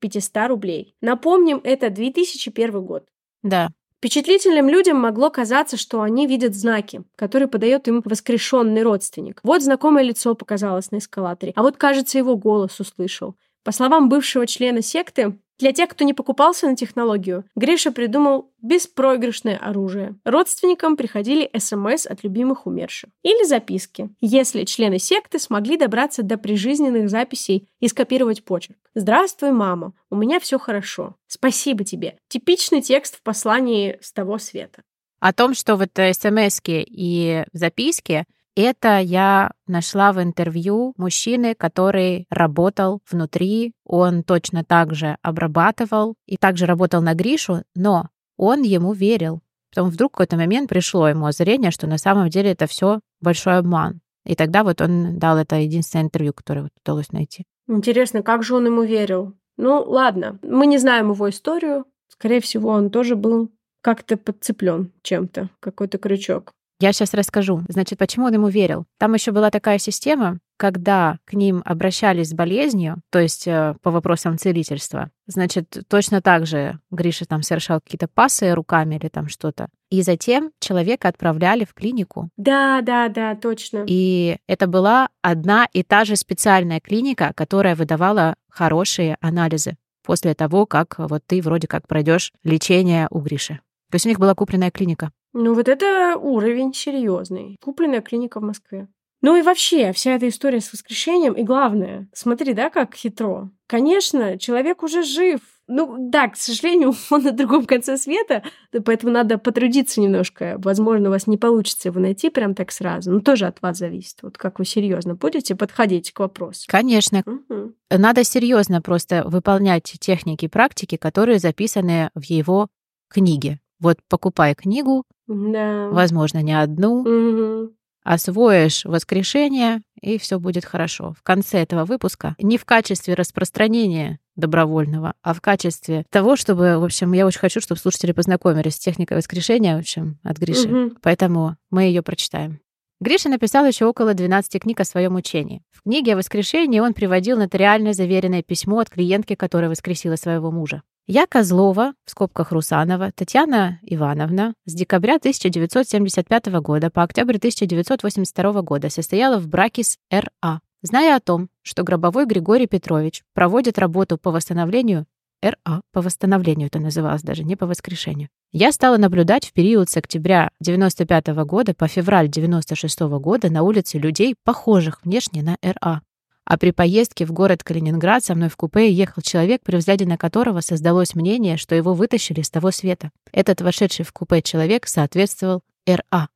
500 0.00 0.48
рублей. 0.48 0.94
Напомним, 1.00 1.60
это 1.62 1.90
2001 1.90 2.84
год. 2.84 3.04
Да. 3.42 3.68
Впечатлительным 3.98 4.70
людям 4.70 4.98
могло 4.98 5.28
казаться, 5.28 5.76
что 5.76 6.00
они 6.00 6.26
видят 6.26 6.54
знаки, 6.54 7.02
которые 7.16 7.48
подает 7.48 7.86
им 7.86 8.00
воскрешенный 8.02 8.82
родственник. 8.82 9.40
Вот 9.42 9.62
знакомое 9.62 10.02
лицо 10.02 10.34
показалось 10.34 10.90
на 10.90 10.98
эскалаторе, 10.98 11.52
а 11.54 11.62
вот, 11.62 11.76
кажется, 11.76 12.16
его 12.16 12.34
голос 12.36 12.80
услышал. 12.80 13.36
По 13.64 13.72
словам 13.72 14.08
бывшего 14.08 14.46
члена 14.46 14.82
секты, 14.82 15.38
для 15.60 15.72
тех, 15.72 15.90
кто 15.90 16.04
не 16.04 16.14
покупался 16.14 16.66
на 16.66 16.74
технологию, 16.74 17.44
Гриша 17.54 17.92
придумал 17.92 18.50
беспроигрышное 18.62 19.58
оружие. 19.58 20.18
Родственникам 20.24 20.96
приходили 20.96 21.50
СМС 21.54 22.06
от 22.06 22.24
любимых 22.24 22.66
умерших. 22.66 23.10
Или 23.22 23.44
записки, 23.44 24.08
если 24.22 24.64
члены 24.64 24.98
секты 24.98 25.38
смогли 25.38 25.76
добраться 25.76 26.22
до 26.22 26.38
прижизненных 26.38 27.10
записей 27.10 27.68
и 27.78 27.88
скопировать 27.88 28.42
почерк. 28.42 28.78
«Здравствуй, 28.94 29.52
мама, 29.52 29.92
у 30.08 30.16
меня 30.16 30.40
все 30.40 30.58
хорошо. 30.58 31.16
Спасибо 31.26 31.84
тебе». 31.84 32.16
Типичный 32.28 32.80
текст 32.80 33.18
в 33.18 33.22
послании 33.22 33.98
с 34.00 34.12
того 34.12 34.38
света. 34.38 34.82
О 35.20 35.34
том, 35.34 35.52
что 35.52 35.76
вот 35.76 35.90
смс 35.92 36.60
и 36.66 37.44
записки 37.52 38.24
это 38.56 38.98
я 38.98 39.52
нашла 39.66 40.12
в 40.12 40.22
интервью 40.22 40.92
мужчины, 40.96 41.54
который 41.54 42.26
работал 42.30 43.00
внутри, 43.10 43.72
он 43.84 44.22
точно 44.22 44.64
так 44.64 44.94
же 44.94 45.16
обрабатывал 45.22 46.14
и 46.26 46.36
также 46.36 46.66
работал 46.66 47.02
на 47.02 47.14
Гришу, 47.14 47.62
но 47.74 48.08
он 48.36 48.62
ему 48.62 48.92
верил. 48.92 49.40
Потом 49.70 49.90
вдруг 49.90 50.12
в 50.12 50.14
какой-то 50.14 50.36
момент 50.36 50.68
пришло 50.68 51.08
ему 51.08 51.26
озарение, 51.26 51.70
что 51.70 51.86
на 51.86 51.98
самом 51.98 52.28
деле 52.28 52.50
это 52.52 52.66
все 52.66 53.00
большой 53.20 53.58
обман. 53.58 54.00
И 54.24 54.34
тогда 54.34 54.64
вот 54.64 54.80
он 54.80 55.18
дал 55.18 55.38
это 55.38 55.56
единственное 55.56 56.04
интервью, 56.04 56.32
которое 56.32 56.62
вот 56.62 56.72
удалось 56.84 57.12
найти. 57.12 57.44
Интересно, 57.68 58.22
как 58.22 58.42
же 58.42 58.54
он 58.56 58.66
ему 58.66 58.82
верил? 58.82 59.34
Ну, 59.56 59.82
ладно, 59.82 60.38
мы 60.42 60.66
не 60.66 60.78
знаем 60.78 61.10
его 61.10 61.30
историю. 61.30 61.84
Скорее 62.08 62.40
всего, 62.40 62.70
он 62.70 62.90
тоже 62.90 63.14
был 63.14 63.50
как-то 63.82 64.16
подцеплен 64.16 64.92
чем-то, 65.02 65.50
какой-то 65.60 65.98
крючок. 65.98 66.52
Я 66.80 66.94
сейчас 66.94 67.12
расскажу. 67.12 67.62
Значит, 67.68 67.98
почему 67.98 68.26
он 68.26 68.32
ему 68.32 68.48
верил? 68.48 68.86
Там 68.98 69.12
еще 69.12 69.32
была 69.32 69.50
такая 69.50 69.78
система, 69.78 70.38
когда 70.56 71.18
к 71.26 71.34
ним 71.34 71.62
обращались 71.64 72.30
с 72.30 72.34
болезнью, 72.34 73.02
то 73.10 73.18
есть 73.18 73.46
э, 73.46 73.74
по 73.82 73.90
вопросам 73.90 74.38
целительства, 74.38 75.10
значит, 75.26 75.84
точно 75.88 76.22
так 76.22 76.46
же 76.46 76.78
Гриша 76.90 77.26
там 77.26 77.42
совершал 77.42 77.80
какие-то 77.80 78.08
пасы 78.08 78.54
руками 78.54 78.96
или 78.96 79.08
там 79.08 79.28
что-то. 79.28 79.68
И 79.90 80.00
затем 80.02 80.52
человека 80.58 81.08
отправляли 81.08 81.64
в 81.64 81.74
клинику. 81.74 82.30
Да, 82.36 82.80
да, 82.82 83.08
да, 83.08 83.34
точно. 83.34 83.84
И 83.86 84.38
это 84.46 84.66
была 84.66 85.10
одна 85.20 85.66
и 85.72 85.82
та 85.82 86.04
же 86.06 86.16
специальная 86.16 86.80
клиника, 86.80 87.32
которая 87.34 87.74
выдавала 87.74 88.36
хорошие 88.48 89.18
анализы 89.20 89.76
после 90.02 90.34
того, 90.34 90.64
как 90.64 90.98
вот 90.98 91.22
ты 91.26 91.42
вроде 91.42 91.68
как 91.68 91.86
пройдешь 91.88 92.32
лечение 92.42 93.06
у 93.10 93.20
Гриши. 93.20 93.60
То 93.90 93.96
есть 93.96 94.06
у 94.06 94.08
них 94.08 94.18
была 94.18 94.34
купленная 94.34 94.70
клиника. 94.70 95.10
Ну 95.32 95.54
вот 95.54 95.68
это 95.68 96.16
уровень 96.16 96.74
серьезный. 96.74 97.56
Купленная 97.62 98.00
клиника 98.00 98.40
в 98.40 98.42
Москве. 98.42 98.88
Ну 99.22 99.36
и 99.36 99.42
вообще, 99.42 99.92
вся 99.92 100.12
эта 100.12 100.28
история 100.28 100.60
с 100.60 100.72
воскрешением, 100.72 101.34
и 101.34 101.42
главное, 101.42 102.08
смотри, 102.14 102.54
да, 102.54 102.70
как 102.70 102.94
хитро. 102.94 103.50
Конечно, 103.66 104.38
человек 104.38 104.82
уже 104.82 105.02
жив. 105.02 105.40
Ну 105.66 105.96
да, 105.98 106.28
к 106.28 106.36
сожалению, 106.36 106.94
он 107.10 107.22
на 107.22 107.32
другом 107.32 107.66
конце 107.66 107.96
света, 107.96 108.42
поэтому 108.84 109.12
надо 109.12 109.38
потрудиться 109.38 110.00
немножко. 110.00 110.56
Возможно, 110.58 111.08
у 111.08 111.12
вас 111.12 111.26
не 111.26 111.36
получится 111.36 111.88
его 111.88 112.00
найти 112.00 112.30
прям 112.30 112.54
так 112.54 112.72
сразу. 112.72 113.12
Но 113.12 113.20
тоже 113.20 113.46
от 113.46 113.60
вас 113.60 113.78
зависит. 113.78 114.16
Вот 114.22 114.38
как 114.38 114.58
вы 114.58 114.64
серьезно 114.64 115.14
будете 115.14 115.54
подходить 115.54 116.12
к 116.12 116.20
вопросу. 116.20 116.64
Конечно. 116.66 117.22
Угу. 117.26 117.74
Надо 117.90 118.24
серьезно 118.24 118.80
просто 118.80 119.22
выполнять 119.26 119.84
техники 120.00 120.46
и 120.46 120.48
практики, 120.48 120.96
которые 120.96 121.38
записаны 121.38 122.10
в 122.14 122.24
его 122.24 122.68
книге. 123.08 123.60
Вот 123.80 123.98
покупай 124.08 124.54
книгу, 124.54 125.04
да. 125.26 125.88
возможно, 125.88 126.42
не 126.42 126.52
одну, 126.52 127.00
угу. 127.00 127.72
освоишь 128.04 128.84
воскрешение, 128.84 129.82
и 130.00 130.18
все 130.18 130.38
будет 130.38 130.64
хорошо. 130.64 131.14
В 131.18 131.22
конце 131.22 131.58
этого 131.62 131.84
выпуска 131.84 132.34
не 132.38 132.58
в 132.58 132.64
качестве 132.64 133.14
распространения 133.14 134.18
добровольного, 134.36 135.14
а 135.22 135.34
в 135.34 135.40
качестве 135.40 136.04
того, 136.10 136.36
чтобы, 136.36 136.78
в 136.78 136.84
общем, 136.84 137.12
я 137.12 137.26
очень 137.26 137.40
хочу, 137.40 137.60
чтобы 137.60 137.80
слушатели 137.80 138.12
познакомились 138.12 138.76
с 138.76 138.78
техникой 138.78 139.16
воскрешения, 139.16 139.76
в 139.76 139.80
общем, 139.80 140.18
от 140.22 140.38
Гриши. 140.38 140.68
Угу. 140.68 140.96
Поэтому 141.02 141.56
мы 141.70 141.84
ее 141.84 142.02
прочитаем. 142.02 142.60
Гриша 143.02 143.30
написал 143.30 143.64
еще 143.64 143.86
около 143.86 144.12
12 144.12 144.60
книг 144.60 144.80
о 144.80 144.84
своем 144.84 145.14
учении. 145.14 145.62
В 145.70 145.82
книге 145.84 146.12
о 146.12 146.16
воскрешении 146.16 146.80
он 146.80 146.92
приводил 146.92 147.38
нотариально 147.38 147.94
заверенное 147.94 148.42
письмо 148.42 148.80
от 148.80 148.90
клиентки, 148.90 149.34
которая 149.34 149.70
воскресила 149.70 150.16
своего 150.16 150.50
мужа. 150.50 150.82
Я 151.12 151.26
Козлова, 151.26 151.94
в 152.04 152.10
скобках 152.12 152.52
Русанова, 152.52 153.10
Татьяна 153.10 153.80
Ивановна, 153.82 154.54
с 154.64 154.74
декабря 154.74 155.16
1975 155.16 156.46
года 156.60 156.88
по 156.88 157.02
октябрь 157.02 157.34
1982 157.38 158.62
года 158.62 158.90
состояла 158.90 159.40
в 159.40 159.48
браке 159.48 159.82
с 159.82 159.98
Р.А. 160.12 160.60
Зная 160.82 161.16
о 161.16 161.20
том, 161.20 161.48
что 161.62 161.82
Гробовой 161.82 162.26
Григорий 162.26 162.68
Петрович 162.68 163.24
проводит 163.34 163.76
работу 163.76 164.18
по 164.18 164.30
восстановлению 164.30 165.04
РА 165.42 165.80
по 165.92 166.00
восстановлению 166.00 166.68
это 166.68 166.78
называлось 166.78 167.22
даже, 167.22 167.42
не 167.42 167.56
по 167.56 167.66
воскрешению. 167.66 168.28
Я 168.52 168.70
стала 168.70 168.96
наблюдать 168.96 169.46
в 169.46 169.52
период 169.52 169.90
с 169.90 169.96
октября 169.96 170.50
95 170.60 171.26
года 171.44 171.74
по 171.74 171.88
февраль 171.88 172.28
96 172.28 173.00
года 173.00 173.50
на 173.50 173.64
улице 173.64 173.98
людей, 173.98 174.36
похожих 174.44 175.00
внешне 175.02 175.42
на 175.42 175.56
РА. 175.60 176.02
А 176.50 176.58
при 176.58 176.72
поездке 176.72 177.26
в 177.26 177.32
город 177.32 177.62
Калининград 177.62 178.24
со 178.24 178.34
мной 178.34 178.48
в 178.48 178.56
купе 178.56 178.90
ехал 178.90 179.22
человек, 179.22 179.62
при 179.62 179.76
взгляде 179.76 180.04
на 180.04 180.18
которого 180.18 180.62
создалось 180.62 181.14
мнение, 181.14 181.56
что 181.56 181.76
его 181.76 181.94
вытащили 181.94 182.42
с 182.42 182.50
того 182.50 182.72
света. 182.72 183.12
Этот 183.30 183.60
вошедший 183.60 184.04
в 184.04 184.12
купе 184.12 184.42
человек 184.42 184.88
соответствовал 184.88 185.62
РА. 185.86 186.28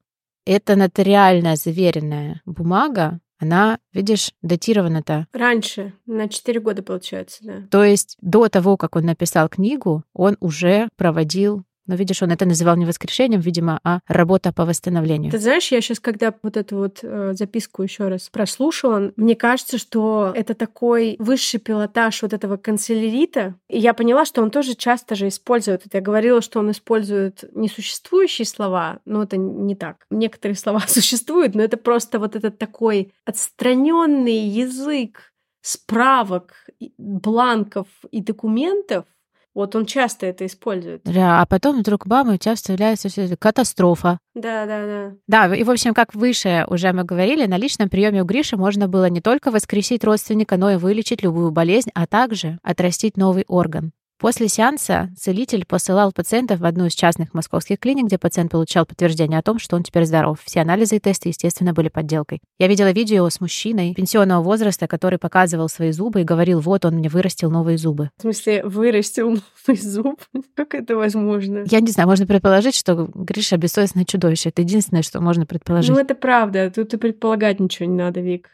Это 0.47 0.77
нотариально 0.77 1.57
заверенная 1.57 2.43
бумага, 2.47 3.19
она, 3.41 3.81
видишь, 3.93 4.31
датирована-то. 4.41 5.27
Раньше, 5.33 5.95
на 6.07 6.29
4 6.29 6.61
года, 6.61 6.85
получается, 6.85 7.39
да. 7.43 7.67
То 7.69 7.83
есть 7.83 8.17
до 8.21 8.49
того, 8.49 8.77
как 8.77 8.95
он 8.95 9.07
написал 9.07 9.49
книгу, 9.49 10.05
он 10.13 10.37
уже 10.39 10.91
проводил 10.97 11.65
но 11.87 11.95
видишь, 11.95 12.23
он 12.23 12.31
это 12.31 12.47
называл 12.47 12.77
не 12.77 12.87
воскрешением, 12.87 13.41
видимо, 13.41 13.81
а 13.85 14.01
работа 14.07 14.53
по 14.53 14.65
восстановлению. 14.65 15.31
Ты 15.31 15.39
знаешь, 15.39 15.71
я 15.71 15.81
сейчас, 15.81 16.01
когда 16.01 16.35
вот 16.43 16.57
эту 16.57 16.77
вот 16.77 17.01
э, 17.03 17.33
записку 17.35 17.83
еще 17.83 18.09
раз 18.09 18.29
прослушала, 18.31 19.13
мне 19.17 19.35
кажется, 19.35 19.79
что 19.79 20.33
это 20.35 20.55
такой 20.55 21.17
высший 21.19 21.61
пилотаж 21.61 22.23
вот 22.23 22.33
этого 22.33 22.57
канцелярита. 22.57 23.55
И 23.69 23.79
я 23.79 23.95
поняла, 23.95 24.25
что 24.25 24.43
он 24.43 24.51
тоже 24.51 24.75
часто 24.75 25.15
же 25.15 25.29
использует. 25.29 25.87
Это 25.87 25.99
я 25.99 26.03
говорила, 26.03 26.41
что 26.41 26.61
он 26.61 26.71
использует 26.71 27.45
несуществующие 27.55 28.47
слова, 28.47 29.01
но 29.05 29.23
это 29.23 29.37
не 29.37 29.75
так. 29.75 30.07
Некоторые 30.11 30.57
слова 30.57 30.81
существуют, 30.87 31.55
но 31.55 31.63
это 31.63 31.77
просто 31.77 32.19
вот 32.19 32.37
этот 32.37 32.59
такой 32.59 33.13
отстраненный 33.25 34.39
язык 34.39 35.35
справок, 35.65 36.53
бланков 36.99 37.89
и 38.11 38.21
документов, 38.21 39.07
вот 39.55 39.77
он 39.77 39.87
часто 39.87 40.27
это 40.27 40.47
использует. 40.47 41.03
Да, 41.05 41.41
а 41.41 41.47
потом 41.47 41.81
вдруг 41.81 42.07
бам, 42.07 42.31
у 42.33 42.37
тебя 42.37 42.55
вставляется 42.55 43.09
катастрофа. 43.37 44.19
Да, 44.35 44.67
да, 44.67 44.87
да. 44.87 45.47
Да, 45.49 45.55
и 45.55 45.63
в 45.63 45.71
общем, 45.71 45.95
как 45.95 46.15
выше 46.15 46.65
уже 46.69 46.93
мы 46.93 47.05
говорили, 47.05 47.47
на 47.47 47.57
личном 47.57 47.89
приеме 47.89 48.23
у 48.23 48.25
Гриши 48.25 48.57
можно 48.57 48.89
было 48.89 49.09
не 49.09 49.21
только 49.21 49.51
воскресить 49.51 50.05
родственника, 50.05 50.57
но 50.57 50.71
и 50.71 50.77
вылечить 50.77 51.23
любую 51.23 51.53
болезнь, 51.53 51.91
а 51.95 52.07
также 52.07 52.59
отрастить 52.63 53.17
новый 53.17 53.45
орган. 53.47 53.93
После 54.25 54.49
сеанса 54.49 55.11
целитель 55.19 55.67
посылал 55.67 56.11
пациентов 56.11 56.61
в 56.61 56.65
одну 56.65 56.87
из 56.87 56.95
частных 56.95 57.35
московских 57.35 57.79
клиник, 57.79 58.07
где 58.07 58.17
пациент 58.17 58.53
получал 58.53 58.87
подтверждение 58.87 59.39
о 59.39 59.43
том, 59.43 59.59
что 59.59 59.77
он 59.77 59.83
теперь 59.83 60.07
здоров. 60.07 60.39
Все 60.43 60.63
анализы 60.63 60.97
и 60.97 60.99
тесты, 60.99 61.29
естественно, 61.29 61.75
были 61.75 61.91
подделкой. 61.91 62.41
Я 62.59 62.69
видела 62.69 62.91
видео 62.91 63.29
с 63.29 63.39
мужчиной 63.43 63.93
пенсионного 63.93 64.43
возраста, 64.43 64.87
который 64.87 65.19
показывал 65.19 65.69
свои 65.69 65.91
зубы 65.91 66.23
и 66.23 66.25
говорил, 66.25 66.61
вот 66.61 66.87
он 66.87 66.95
мне 66.95 67.11
вырастил 67.11 67.51
новые 67.51 67.77
зубы. 67.77 68.09
В 68.17 68.23
смысле, 68.23 68.65
вырастил 68.65 69.29
новый 69.29 69.79
зуб? 69.79 70.19
Как 70.55 70.75
это 70.75 70.97
возможно? 70.97 71.65
Я 71.67 71.81
не 71.81 71.91
знаю, 71.91 72.09
можно 72.09 72.27
предположить, 72.27 72.77
что 72.77 73.11
Гриша 73.15 73.59
бессовестное 73.59 74.07
чудовище. 74.07 74.49
Это 74.49 74.63
единственное, 74.63 75.03
что 75.03 75.21
можно 75.21 75.45
предположить. 75.45 75.91
Ну, 75.91 76.01
это 76.01 76.15
правда. 76.15 76.73
Тут 76.75 76.95
и 76.95 76.97
предполагать 76.97 77.61
ничего 77.61 77.91
не 77.91 77.97
надо, 77.97 78.21
Вик. 78.21 78.49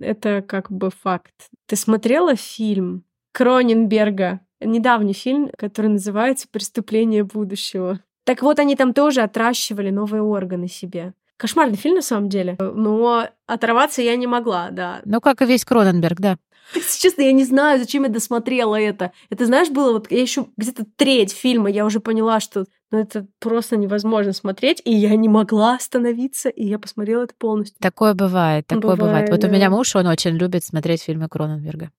Это 0.00 0.42
как 0.42 0.72
бы 0.72 0.90
факт. 0.90 1.30
Ты 1.68 1.76
смотрела 1.76 2.34
фильм 2.34 3.04
Кроненберга 3.30 4.40
недавний 4.64 5.12
фильм, 5.12 5.50
который 5.56 5.88
называется 5.88 6.46
«Преступление 6.50 7.24
будущего». 7.24 8.00
Так 8.24 8.42
вот, 8.42 8.58
они 8.58 8.76
там 8.76 8.94
тоже 8.94 9.22
отращивали 9.22 9.90
новые 9.90 10.22
органы 10.22 10.68
себе. 10.68 11.14
Кошмарный 11.36 11.76
фильм 11.76 11.96
на 11.96 12.02
самом 12.02 12.28
деле, 12.28 12.56
но 12.60 13.28
оторваться 13.46 14.00
я 14.00 14.14
не 14.14 14.28
могла, 14.28 14.70
да. 14.70 15.00
Ну, 15.04 15.20
как 15.20 15.42
и 15.42 15.44
весь 15.44 15.64
Кроненберг, 15.64 16.20
да. 16.20 16.36
Честно, 16.98 17.22
я 17.22 17.32
не 17.32 17.44
знаю, 17.44 17.80
зачем 17.80 18.04
я 18.04 18.08
досмотрела 18.08 18.76
это. 18.76 19.12
Это, 19.30 19.46
знаешь, 19.46 19.68
было 19.68 19.94
вот, 19.94 20.10
я 20.10 20.20
еще 20.20 20.46
где-то 20.56 20.84
треть 20.96 21.32
фильма, 21.32 21.70
я 21.70 21.84
уже 21.84 22.00
поняла, 22.00 22.40
что 22.40 22.66
ну, 22.90 22.98
это 22.98 23.26
просто 23.40 23.76
невозможно 23.76 24.32
смотреть, 24.32 24.82
и 24.84 24.92
я 24.94 25.16
не 25.16 25.28
могла 25.28 25.74
остановиться, 25.74 26.48
и 26.48 26.64
я 26.64 26.78
посмотрела 26.78 27.24
это 27.24 27.34
полностью. 27.36 27.78
Такое 27.80 28.14
бывает, 28.14 28.66
такое 28.66 28.96
бывает. 28.96 29.00
бывает. 29.00 29.30
Вот 29.30 29.40
да. 29.40 29.48
у 29.48 29.50
меня 29.50 29.70
муж, 29.70 29.96
он 29.96 30.06
очень 30.06 30.36
любит 30.36 30.64
смотреть 30.64 31.02
фильмы 31.02 31.28
Кроненберга. 31.28 31.90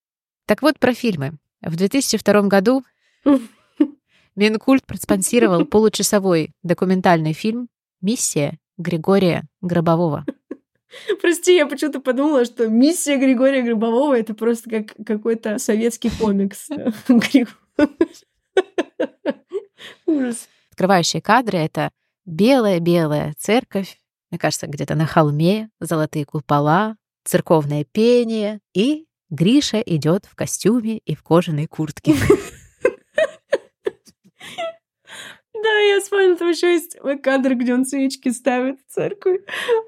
Так 0.46 0.62
вот, 0.62 0.80
про 0.80 0.94
фильмы. 0.94 1.34
В 1.64 1.76
2002 1.78 2.42
году 2.44 2.84
Минкульт 4.36 4.86
проспонсировал 4.86 5.66
получасовой 5.66 6.52
документальный 6.62 7.34
фильм 7.34 7.70
«Миссия 8.02 8.58
Григория 8.78 9.44
Гробового». 9.62 10.26
Прости, 11.22 11.56
я 11.56 11.66
почему-то 11.66 12.02
подумала, 12.02 12.46
что 12.46 12.68
миссия 12.68 13.18
Григория 13.18 13.62
Грибового 13.62 14.16
это 14.18 14.36
просто 14.36 14.70
как 14.70 14.94
какой-то 15.06 15.58
советский 15.58 16.12
комикс. 16.12 16.68
Ужас. 20.06 20.48
Открывающие 20.72 21.22
кадры— 21.22 21.58
это 21.60 21.90
белая-белая 22.26 23.34
церковь, 23.38 23.98
мне 24.30 24.38
кажется, 24.38 24.68
где-то 24.68 24.96
на 24.96 25.06
холме, 25.06 25.70
золотые 25.80 26.26
купола, 26.26 26.96
церковное 27.24 27.86
пение, 27.86 28.60
и 28.74 29.06
Гриша 29.34 29.80
идет 29.80 30.28
в 30.28 30.36
костюме 30.36 31.00
и 31.00 31.16
в 31.16 31.24
кожаной 31.24 31.66
куртке. 31.66 32.14
Да, 35.54 35.80
я 35.80 36.02
вспомнила, 36.02 36.36
там 36.36 36.50
еще 36.50 36.74
есть 36.74 36.98
кадр, 37.24 37.56
где 37.56 37.74
он 37.74 37.86
свечки 37.86 38.30
ставит 38.30 38.80
в 38.82 38.94
церковь. 38.94 39.40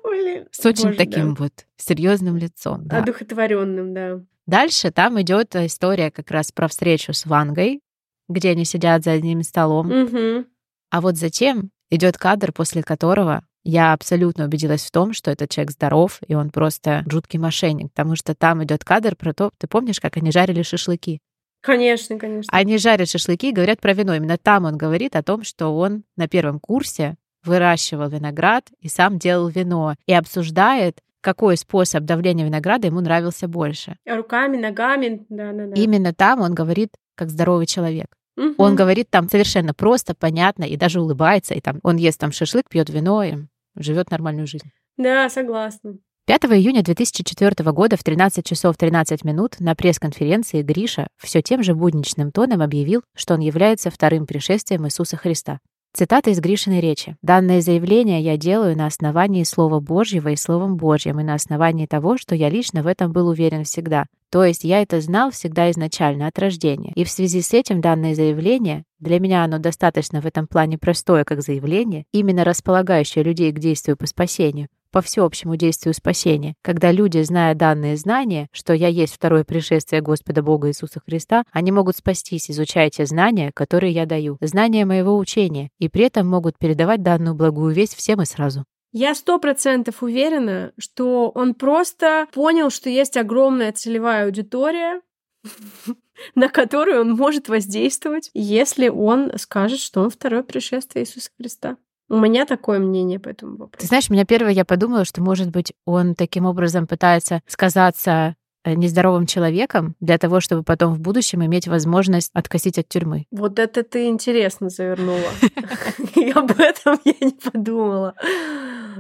Блин. 0.04 0.48
С 0.50 0.66
очень 0.66 0.86
Боже, 0.86 0.98
таким 0.98 1.36
да. 1.36 1.44
вот 1.44 1.66
серьезным 1.76 2.38
лицом. 2.38 2.88
Да. 2.88 3.00
Одухотворенным, 3.00 3.94
да. 3.94 4.22
Дальше 4.48 4.92
там 4.92 5.22
идет 5.22 5.56
история 5.56 6.12
как 6.12 6.32
раз 6.32 6.52
про 6.52 6.68
встречу 6.68 7.14
с 7.14 7.26
Вангой, 7.26 7.82
где 8.30 8.52
они 8.52 8.64
сидят 8.64 9.04
за 9.04 9.12
одним 9.12 9.44
столом. 9.44 9.92
Угу. 9.92 10.46
А 10.92 11.02
вот 11.02 11.18
затем 11.18 11.72
идет 11.90 12.18
кадр, 12.18 12.52
после 12.52 12.82
которого 12.82 13.46
я 13.66 13.94
абсолютно 13.94 14.46
убедилась 14.46 14.84
в 14.84 14.92
том, 14.92 15.12
что 15.12 15.32
этот 15.32 15.50
человек 15.50 15.72
здоров, 15.72 16.20
и 16.28 16.36
он 16.36 16.52
просто 16.52 17.04
жуткий 17.08 17.40
мошенник, 17.40 17.92
потому 17.92 18.16
что 18.16 18.36
там 18.36 18.64
идет 18.64 18.86
кадр 18.86 19.16
про 19.16 19.34
то, 19.34 19.52
ты 19.58 19.68
помнишь, 19.68 20.00
как 20.00 20.18
они 20.18 20.32
жарили 20.32 20.62
шашлыки? 20.62 21.20
Конечно, 21.62 22.20
конечно. 22.20 22.48
Они 22.56 22.78
жарят 22.78 23.10
шашлыки 23.10 23.50
и 23.50 23.52
говорят 23.52 23.82
про 23.82 23.94
вино. 23.94 24.14
Именно 24.14 24.38
там 24.38 24.66
он 24.66 24.78
говорит 24.78 25.16
о 25.16 25.24
том, 25.24 25.44
что 25.44 25.76
он 25.76 26.04
на 26.16 26.28
первом 26.28 26.60
курсе 26.60 27.16
выращивал 27.44 28.08
виноград 28.08 28.68
и 28.80 28.88
сам 28.88 29.18
делал 29.18 29.48
вино. 29.48 29.96
И 30.06 30.14
обсуждает, 30.14 31.00
какой 31.22 31.58
способ 31.58 32.04
давления 32.04 32.46
винограда 32.46 32.86
ему 32.86 33.02
нравился 33.02 33.48
больше. 33.48 33.98
Руками, 34.06 34.58
ногами, 34.58 35.26
да-да-да. 35.30 35.74
Именно 35.74 36.14
там 36.14 36.42
он 36.42 36.54
говорит, 36.54 36.92
как 37.16 37.32
здоровый 37.32 37.66
человек. 37.66 38.16
Угу. 38.38 38.56
Он 38.60 38.76
говорит 38.76 39.10
там 39.10 39.28
совершенно 39.28 39.74
просто, 39.74 40.14
понятно, 40.14 40.66
и 40.66 40.78
даже 40.78 41.02
улыбается, 41.02 41.56
и 41.56 41.62
там 41.62 41.80
он 41.82 41.96
ест 41.96 42.20
там 42.20 42.32
шашлык, 42.32 42.70
пьет 42.70 42.90
вино 42.90 43.24
и 43.24 43.38
живет 43.76 44.12
нормальную 44.12 44.48
жизнь. 44.48 44.72
Да, 44.98 45.30
согласна. 45.30 45.98
5 46.28 46.46
июня 46.46 46.82
2004 46.82 47.72
года 47.72 47.98
в 47.98 48.04
13 48.04 48.44
часов 48.44 48.78
13 48.78 49.24
минут 49.24 49.60
на 49.60 49.76
пресс-конференции 49.76 50.64
Гриша 50.64 51.08
все 51.18 51.44
тем 51.44 51.62
же 51.62 51.76
будничным 51.76 52.32
тоном 52.32 52.64
объявил, 52.64 53.04
что 53.16 53.36
он 53.36 53.42
является 53.42 53.92
вторым 53.92 54.26
пришествием 54.26 54.88
Иисуса 54.88 55.18
Христа. 55.18 55.60
Цитата 55.94 56.32
из 56.32 56.40
Гришиной 56.40 56.82
речи. 56.82 57.16
«Данное 57.22 57.62
заявление 57.62 58.22
я 58.22 58.38
делаю 58.38 58.76
на 58.76 58.88
основании 58.88 59.44
Слова 59.44 59.80
Божьего 59.80 60.30
и 60.30 60.36
Словом 60.36 60.78
Божьим, 60.78 61.20
и 61.20 61.24
на 61.24 61.36
основании 61.36 61.86
того, 61.86 62.18
что 62.18 62.34
я 62.34 62.50
лично 62.50 62.82
в 62.82 62.88
этом 62.88 63.14
был 63.14 63.28
уверен 63.28 63.64
всегда. 63.64 64.06
То 64.36 64.44
есть 64.44 64.66
я 64.66 64.82
это 64.82 65.00
знал 65.00 65.32
всегда 65.32 65.72
изначально, 65.72 66.28
от 66.28 66.38
рождения. 66.38 66.92
И 66.96 67.06
в 67.06 67.10
связи 67.10 67.42
с 67.42 67.54
этим 67.54 67.80
данное 67.80 68.16
заявление, 68.16 68.84
для 69.00 69.22
меня 69.22 69.46
оно 69.46 69.60
достаточно 69.60 70.20
в 70.20 70.26
этом 70.26 70.46
плане 70.46 70.78
простое, 70.78 71.24
как 71.24 71.42
заявление, 71.42 72.04
именно 72.12 72.44
располагающее 72.44 73.24
людей 73.24 73.54
к 73.54 73.60
действию 73.60 73.96
по 73.96 74.08
спасению, 74.08 74.68
по 74.92 75.02
всеобщему 75.02 75.56
действию 75.56 75.94
спасения, 75.94 76.56
когда 76.62 76.92
люди, 76.92 77.22
зная 77.22 77.56
данные 77.56 77.96
знания, 77.96 78.50
что 78.52 78.74
я 78.74 78.90
есть 78.90 79.16
второе 79.16 79.46
пришествие 79.46 80.02
Господа 80.02 80.44
Бога 80.44 80.68
Иисуса 80.68 81.00
Христа, 81.00 81.46
они 81.54 81.72
могут 81.72 81.96
спастись, 81.96 82.52
изучая 82.52 82.90
те 82.90 83.06
знания, 83.06 83.52
которые 83.56 83.94
я 83.94 84.06
даю, 84.06 84.36
знания 84.42 84.84
моего 84.84 85.18
учения, 85.18 85.70
и 85.80 85.88
при 85.88 86.08
этом 86.08 86.28
могут 86.28 86.58
передавать 86.58 87.02
данную 87.02 87.36
благую 87.36 87.74
весть 87.74 87.96
всем 87.96 88.22
и 88.22 88.26
сразу. 88.26 88.66
Я 88.98 89.14
сто 89.14 89.40
процентов 89.40 90.04
уверена, 90.04 90.72
что 90.78 91.30
он 91.36 91.54
просто 91.54 92.28
понял, 92.32 92.70
что 92.70 92.90
есть 92.90 93.18
огромная 93.18 93.74
целевая 93.74 94.24
аудитория, 94.24 95.02
на 96.36 96.48
которую 96.48 97.02
он 97.02 97.12
может 97.12 97.50
воздействовать, 97.50 98.32
если 98.34 98.88
он 98.88 99.34
скажет, 99.38 99.82
что 99.82 100.00
он 100.00 100.10
второе 100.10 100.44
пришествие 100.44 101.04
Иисуса 101.04 101.30
Христа. 101.38 101.76
У 102.08 102.18
меня 102.18 102.46
такое 102.46 102.80
мнение 102.80 103.20
по 103.20 103.28
этому 103.28 103.58
вопросу. 103.58 103.82
Ты 103.82 103.88
знаешь, 103.88 104.10
меня 104.10 104.24
первое 104.24 104.54
я 104.54 104.64
подумала, 104.64 105.04
что, 105.04 105.22
может 105.22 105.50
быть, 105.50 105.74
он 105.84 106.16
таким 106.16 106.46
образом 106.46 106.88
пытается 106.88 107.42
сказаться 107.48 108.38
нездоровым 108.74 109.26
человеком 109.26 109.96
для 110.00 110.18
того, 110.18 110.40
чтобы 110.40 110.64
потом 110.64 110.94
в 110.94 111.00
будущем 111.00 111.46
иметь 111.46 111.68
возможность 111.68 112.32
откосить 112.34 112.80
от 112.80 112.88
тюрьмы. 112.88 113.26
Вот 113.32 113.60
это 113.60 113.84
ты 113.84 114.08
интересно 114.08 114.70
завернула. 114.70 115.30
Об 116.36 116.60
этом 116.60 117.00
я 117.06 117.14
не 117.22 117.32
подумала. 117.32 118.16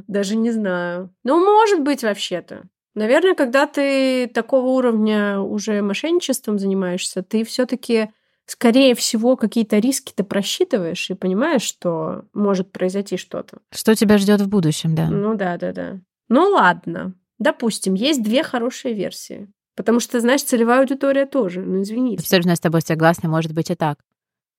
Даже 0.07 0.35
не 0.35 0.51
знаю. 0.51 1.13
Ну, 1.23 1.43
может 1.43 1.81
быть, 1.81 2.03
вообще-то. 2.03 2.63
Наверное, 2.95 3.35
когда 3.35 3.67
ты 3.67 4.27
такого 4.27 4.67
уровня 4.67 5.39
уже 5.39 5.81
мошенничеством 5.81 6.57
занимаешься, 6.57 7.23
ты 7.23 7.43
все-таки, 7.43 8.09
скорее 8.45 8.95
всего, 8.95 9.35
какие-то 9.35 9.79
риски 9.79 10.13
ты 10.15 10.23
просчитываешь 10.23 11.09
и 11.09 11.13
понимаешь, 11.13 11.61
что 11.61 12.23
может 12.33 12.71
произойти 12.71 13.17
что-то. 13.17 13.57
Что 13.71 13.95
тебя 13.95 14.17
ждет 14.17 14.39
в 14.41 14.47
будущем, 14.47 14.95
да. 14.95 15.09
Ну 15.09 15.35
да, 15.35 15.57
да, 15.57 15.73
да. 15.73 15.99
Ну 16.29 16.49
ладно. 16.51 17.13
Допустим, 17.39 17.93
есть 17.93 18.23
две 18.23 18.43
хорошие 18.43 18.93
версии. 18.93 19.49
Потому 19.75 19.99
что, 19.99 20.19
знаешь, 20.21 20.43
целевая 20.43 20.79
аудитория 20.79 21.25
тоже, 21.25 21.61
ну 21.61 21.81
извините. 21.81 22.21
Абсолютно 22.21 22.55
с 22.55 22.59
тобой 22.59 22.81
согласна, 22.81 23.29
может 23.29 23.53
быть 23.53 23.69
и 23.69 23.75
так. 23.75 23.99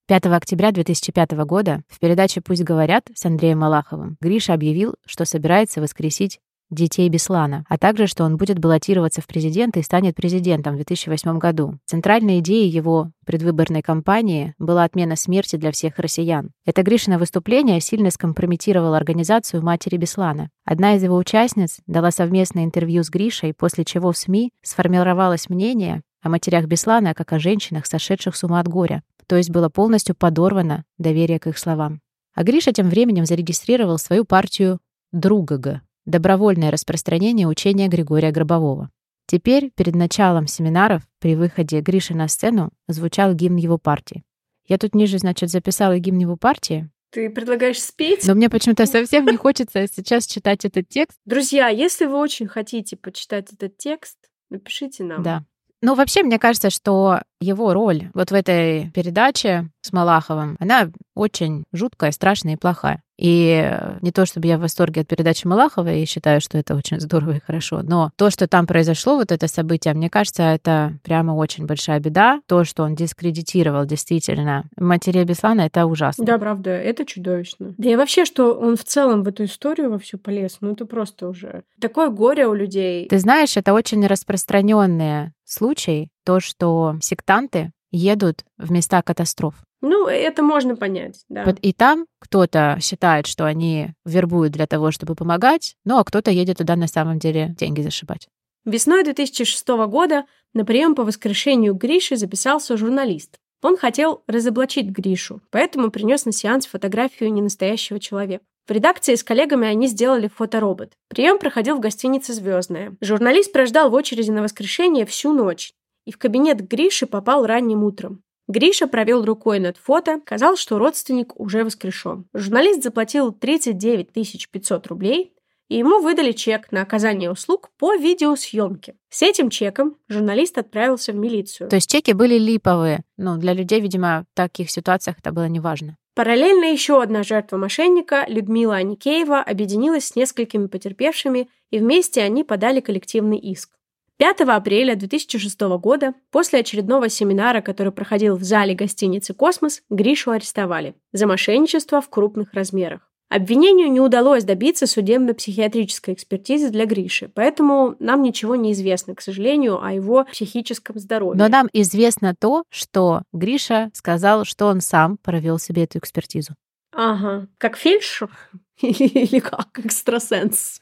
5 0.08 0.26
октября 0.26 0.70
2005 0.70 1.32
года 1.46 1.82
в 1.88 1.98
передаче 1.98 2.40
«Пусть 2.40 2.62
говорят» 2.62 3.08
с 3.14 3.24
Андреем 3.24 3.58
Малаховым 3.58 4.16
Гриша 4.20 4.54
объявил, 4.54 4.94
что 5.04 5.24
собирается 5.24 5.80
воскресить 5.80 6.38
детей 6.70 7.08
Беслана, 7.08 7.64
а 7.68 7.78
также, 7.78 8.06
что 8.06 8.24
он 8.24 8.36
будет 8.36 8.58
баллотироваться 8.58 9.20
в 9.20 9.26
президенты 9.26 9.80
и 9.80 9.82
станет 9.82 10.16
президентом 10.16 10.74
в 10.74 10.76
2008 10.76 11.38
году. 11.38 11.78
Центральной 11.86 12.40
идеей 12.40 12.68
его 12.68 13.10
предвыборной 13.24 13.82
кампании 13.82 14.54
была 14.58 14.84
отмена 14.84 15.16
смерти 15.16 15.56
для 15.56 15.72
всех 15.72 15.98
россиян. 15.98 16.50
Это 16.64 16.82
Гришина 16.82 17.18
выступление 17.18 17.80
сильно 17.80 18.10
скомпрометировало 18.10 18.96
организацию 18.96 19.62
матери 19.62 19.96
Беслана. 19.96 20.50
Одна 20.64 20.96
из 20.96 21.02
его 21.02 21.16
участниц 21.16 21.78
дала 21.86 22.10
совместное 22.10 22.64
интервью 22.64 23.02
с 23.02 23.10
Гришей, 23.10 23.54
после 23.54 23.84
чего 23.84 24.12
в 24.12 24.16
СМИ 24.16 24.52
сформировалось 24.62 25.48
мнение 25.48 26.02
о 26.22 26.28
матерях 26.28 26.66
Беслана 26.66 27.14
как 27.14 27.32
о 27.32 27.38
женщинах, 27.38 27.86
сошедших 27.86 28.34
с 28.34 28.42
ума 28.42 28.60
от 28.60 28.68
горя, 28.68 29.02
то 29.26 29.36
есть 29.36 29.50
было 29.50 29.68
полностью 29.68 30.14
подорвано 30.16 30.84
доверие 30.98 31.38
к 31.38 31.46
их 31.46 31.58
словам. 31.58 32.00
А 32.34 32.42
Гриша 32.42 32.72
тем 32.72 32.90
временем 32.90 33.26
зарегистрировал 33.26 33.98
свою 33.98 34.24
партию 34.24 34.78
«Другага», 35.12 35.82
добровольное 36.06 36.70
распространение 36.70 37.46
учения 37.46 37.88
Григория 37.88 38.30
Гробового. 38.30 38.90
Теперь, 39.26 39.70
перед 39.74 39.94
началом 39.94 40.46
семинаров, 40.46 41.02
при 41.18 41.34
выходе 41.34 41.80
Гриши 41.80 42.14
на 42.14 42.28
сцену, 42.28 42.70
звучал 42.86 43.34
гимн 43.34 43.56
его 43.56 43.76
партии. 43.76 44.22
Я 44.68 44.78
тут 44.78 44.94
ниже, 44.94 45.18
значит, 45.18 45.50
записала 45.50 45.98
гимн 45.98 46.18
его 46.18 46.36
партии. 46.36 46.88
Ты 47.10 47.30
предлагаешь 47.30 47.82
спеть? 47.82 48.26
Но 48.26 48.34
мне 48.34 48.48
почему-то 48.48 48.86
совсем 48.86 49.26
не 49.26 49.36
хочется 49.36 49.86
сейчас 49.86 50.26
читать 50.26 50.64
этот 50.64 50.88
текст. 50.88 51.18
Друзья, 51.24 51.68
если 51.68 52.06
вы 52.06 52.18
очень 52.18 52.46
хотите 52.46 52.96
почитать 52.96 53.52
этот 53.52 53.76
текст, 53.76 54.18
напишите 54.50 55.04
нам. 55.04 55.22
Да. 55.22 55.44
Ну, 55.82 55.94
вообще, 55.94 56.22
мне 56.22 56.38
кажется, 56.38 56.70
что 56.70 57.20
его 57.40 57.72
роль 57.72 58.10
вот 58.14 58.30
в 58.30 58.34
этой 58.34 58.90
передаче 58.92 59.68
с 59.82 59.92
Малаховым, 59.92 60.56
она 60.58 60.90
очень 61.14 61.64
жуткая, 61.72 62.12
страшная 62.12 62.54
и 62.54 62.58
плохая. 62.58 63.02
И 63.18 63.78
не 64.02 64.12
то, 64.12 64.26
чтобы 64.26 64.46
я 64.46 64.58
в 64.58 64.60
восторге 64.60 65.00
от 65.02 65.08
передачи 65.08 65.46
Малахова 65.46 65.92
и 65.92 66.04
считаю, 66.04 66.40
что 66.40 66.58
это 66.58 66.74
очень 66.74 67.00
здорово 67.00 67.36
и 67.36 67.40
хорошо, 67.40 67.82
но 67.82 68.10
то, 68.16 68.30
что 68.30 68.46
там 68.46 68.66
произошло, 68.66 69.16
вот 69.16 69.32
это 69.32 69.48
событие, 69.48 69.94
мне 69.94 70.10
кажется, 70.10 70.42
это 70.42 70.98
прямо 71.02 71.32
очень 71.32 71.66
большая 71.66 72.00
беда. 72.00 72.40
То, 72.46 72.64
что 72.64 72.82
он 72.82 72.94
дискредитировал 72.94 73.86
действительно 73.86 74.64
матерей 74.76 75.24
Беслана, 75.24 75.62
это 75.62 75.86
ужасно. 75.86 76.24
Да, 76.24 76.38
правда, 76.38 76.70
это 76.70 77.04
чудовищно. 77.04 77.74
Да 77.78 77.90
и 77.90 77.96
вообще, 77.96 78.24
что 78.24 78.52
он 78.54 78.76
в 78.76 78.84
целом 78.84 79.22
в 79.22 79.28
эту 79.28 79.44
историю 79.44 79.90
во 79.90 79.98
всю 79.98 80.18
полез, 80.18 80.58
ну 80.60 80.72
это 80.72 80.84
просто 80.84 81.28
уже 81.28 81.62
такое 81.80 82.10
горе 82.10 82.46
у 82.46 82.54
людей. 82.54 83.08
Ты 83.08 83.18
знаешь, 83.18 83.56
это 83.56 83.72
очень 83.72 84.06
распространенный 84.06 85.32
случай, 85.44 86.10
то, 86.24 86.40
что 86.40 86.96
сектанты 87.00 87.72
едут 87.90 88.44
в 88.58 88.70
места 88.70 89.00
катастроф. 89.02 89.54
Ну, 89.82 90.06
это 90.06 90.42
можно 90.42 90.76
понять, 90.76 91.24
да. 91.28 91.54
И 91.62 91.72
там 91.72 92.06
кто-то 92.18 92.78
считает, 92.80 93.26
что 93.26 93.44
они 93.44 93.92
вербуют 94.04 94.52
для 94.52 94.66
того, 94.66 94.90
чтобы 94.90 95.14
помогать, 95.14 95.76
ну 95.84 95.98
а 95.98 96.04
кто-то 96.04 96.30
едет 96.30 96.58
туда 96.58 96.76
на 96.76 96.86
самом 96.86 97.18
деле 97.18 97.54
деньги 97.58 97.82
зашибать. 97.82 98.28
Весной 98.64 99.04
2006 99.04 99.68
года 99.88 100.24
на 100.52 100.64
прием 100.64 100.94
по 100.94 101.04
воскрешению 101.04 101.74
Гриши 101.74 102.16
записался 102.16 102.76
журналист. 102.76 103.38
Он 103.62 103.76
хотел 103.76 104.22
разоблачить 104.26 104.90
Гришу, 104.90 105.40
поэтому 105.50 105.90
принес 105.90 106.24
на 106.24 106.32
сеанс 106.32 106.66
фотографию 106.66 107.32
ненастоящего 107.32 108.00
человека. 108.00 108.44
В 108.66 108.70
редакции 108.72 109.14
с 109.14 109.22
коллегами 109.22 109.68
они 109.68 109.86
сделали 109.86 110.28
фоторобот. 110.28 110.92
Прием 111.08 111.38
проходил 111.38 111.76
в 111.76 111.80
гостинице 111.80 112.32
«Звездная». 112.32 112.96
Журналист 113.00 113.52
прождал 113.52 113.90
в 113.90 113.94
очереди 113.94 114.30
на 114.30 114.42
воскрешение 114.42 115.06
всю 115.06 115.32
ночь 115.32 115.72
и 116.06 116.12
в 116.12 116.18
кабинет 116.18 116.66
Гриши 116.66 117.06
попал 117.06 117.44
ранним 117.46 117.84
утром. 117.84 118.22
Гриша 118.48 118.86
провел 118.86 119.24
рукой 119.24 119.58
над 119.58 119.76
фото, 119.76 120.20
сказал, 120.24 120.56
что 120.56 120.78
родственник 120.78 121.38
уже 121.38 121.64
воскрешен. 121.64 122.26
Журналист 122.32 122.82
заплатил 122.82 123.32
39 123.32 124.50
500 124.50 124.86
рублей 124.86 125.36
и 125.68 125.78
ему 125.78 126.00
выдали 126.00 126.32
чек 126.32 126.70
на 126.70 126.82
оказание 126.82 127.30
услуг 127.30 127.70
по 127.78 127.94
видеосъемке. 127.94 128.94
С 129.08 129.22
этим 129.22 129.50
чеком 129.50 129.96
журналист 130.08 130.58
отправился 130.58 131.12
в 131.12 131.16
милицию. 131.16 131.68
То 131.68 131.76
есть 131.76 131.90
чеки 131.90 132.12
были 132.12 132.38
липовые. 132.38 133.02
Ну, 133.16 133.36
для 133.36 133.52
людей, 133.52 133.80
видимо, 133.80 134.26
в 134.32 134.36
таких 134.36 134.70
ситуациях 134.70 135.16
это 135.18 135.32
было 135.32 135.48
неважно. 135.48 135.96
Параллельно 136.14 136.64
еще 136.64 137.02
одна 137.02 137.22
жертва 137.22 137.58
мошенника, 137.58 138.24
Людмила 138.28 138.76
Аникеева, 138.76 139.40
объединилась 139.40 140.06
с 140.06 140.16
несколькими 140.16 140.66
потерпевшими, 140.66 141.48
и 141.70 141.78
вместе 141.78 142.22
они 142.22 142.42
подали 142.42 142.80
коллективный 142.80 143.38
иск. 143.38 143.70
5 144.18 144.40
апреля 144.42 144.96
2006 144.96 145.60
года, 145.78 146.14
после 146.30 146.60
очередного 146.60 147.08
семинара, 147.08 147.60
который 147.60 147.92
проходил 147.92 148.36
в 148.36 148.42
зале 148.42 148.74
гостиницы 148.74 149.34
«Космос», 149.34 149.82
Гришу 149.90 150.30
арестовали 150.30 150.94
за 151.12 151.26
мошенничество 151.26 152.00
в 152.00 152.08
крупных 152.08 152.54
размерах. 152.54 153.10
Обвинению 153.28 153.90
не 153.90 154.00
удалось 154.00 154.44
добиться 154.44 154.86
судебно-психиатрической 154.86 156.14
экспертизы 156.14 156.70
для 156.70 156.86
Гриши, 156.86 157.28
поэтому 157.34 157.96
нам 157.98 158.22
ничего 158.22 158.54
не 158.54 158.72
известно, 158.72 159.16
к 159.16 159.20
сожалению, 159.20 159.82
о 159.82 159.92
его 159.92 160.24
психическом 160.30 160.98
здоровье. 160.98 161.36
Но 161.36 161.48
нам 161.48 161.68
известно 161.72 162.34
то, 162.38 162.62
что 162.70 163.22
Гриша 163.32 163.90
сказал, 163.92 164.44
что 164.44 164.66
он 164.66 164.80
сам 164.80 165.18
провел 165.18 165.58
себе 165.58 165.84
эту 165.84 165.98
экспертизу. 165.98 166.54
Ага. 166.92 167.48
Как 167.58 167.76
фельдшер? 167.76 168.30
Или 168.80 169.40
как 169.40 169.80
экстрасенс? 169.84 170.80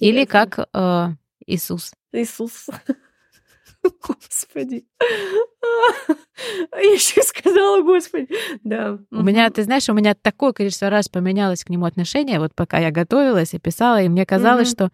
Или 0.00 0.26
как 0.26 0.68
э, 0.72 1.08
Иисус. 1.46 1.92
Иисус. 2.14 2.68
Господи. 4.02 4.86
Я 6.72 6.78
еще 6.80 7.22
сказала, 7.22 7.82
господи. 7.82 8.28
Да. 8.62 8.98
У 9.10 9.22
меня, 9.22 9.50
ты 9.50 9.62
знаешь, 9.62 9.88
у 9.88 9.92
меня 9.92 10.14
такое 10.14 10.52
количество 10.52 10.88
раз 10.90 11.08
поменялось 11.08 11.64
к 11.64 11.70
нему 11.70 11.84
отношение, 11.84 12.38
вот 12.38 12.54
пока 12.54 12.78
я 12.78 12.90
готовилась 12.90 13.54
и 13.54 13.58
писала, 13.58 14.02
и 14.02 14.08
мне 14.08 14.24
казалось, 14.24 14.70
что 14.70 14.90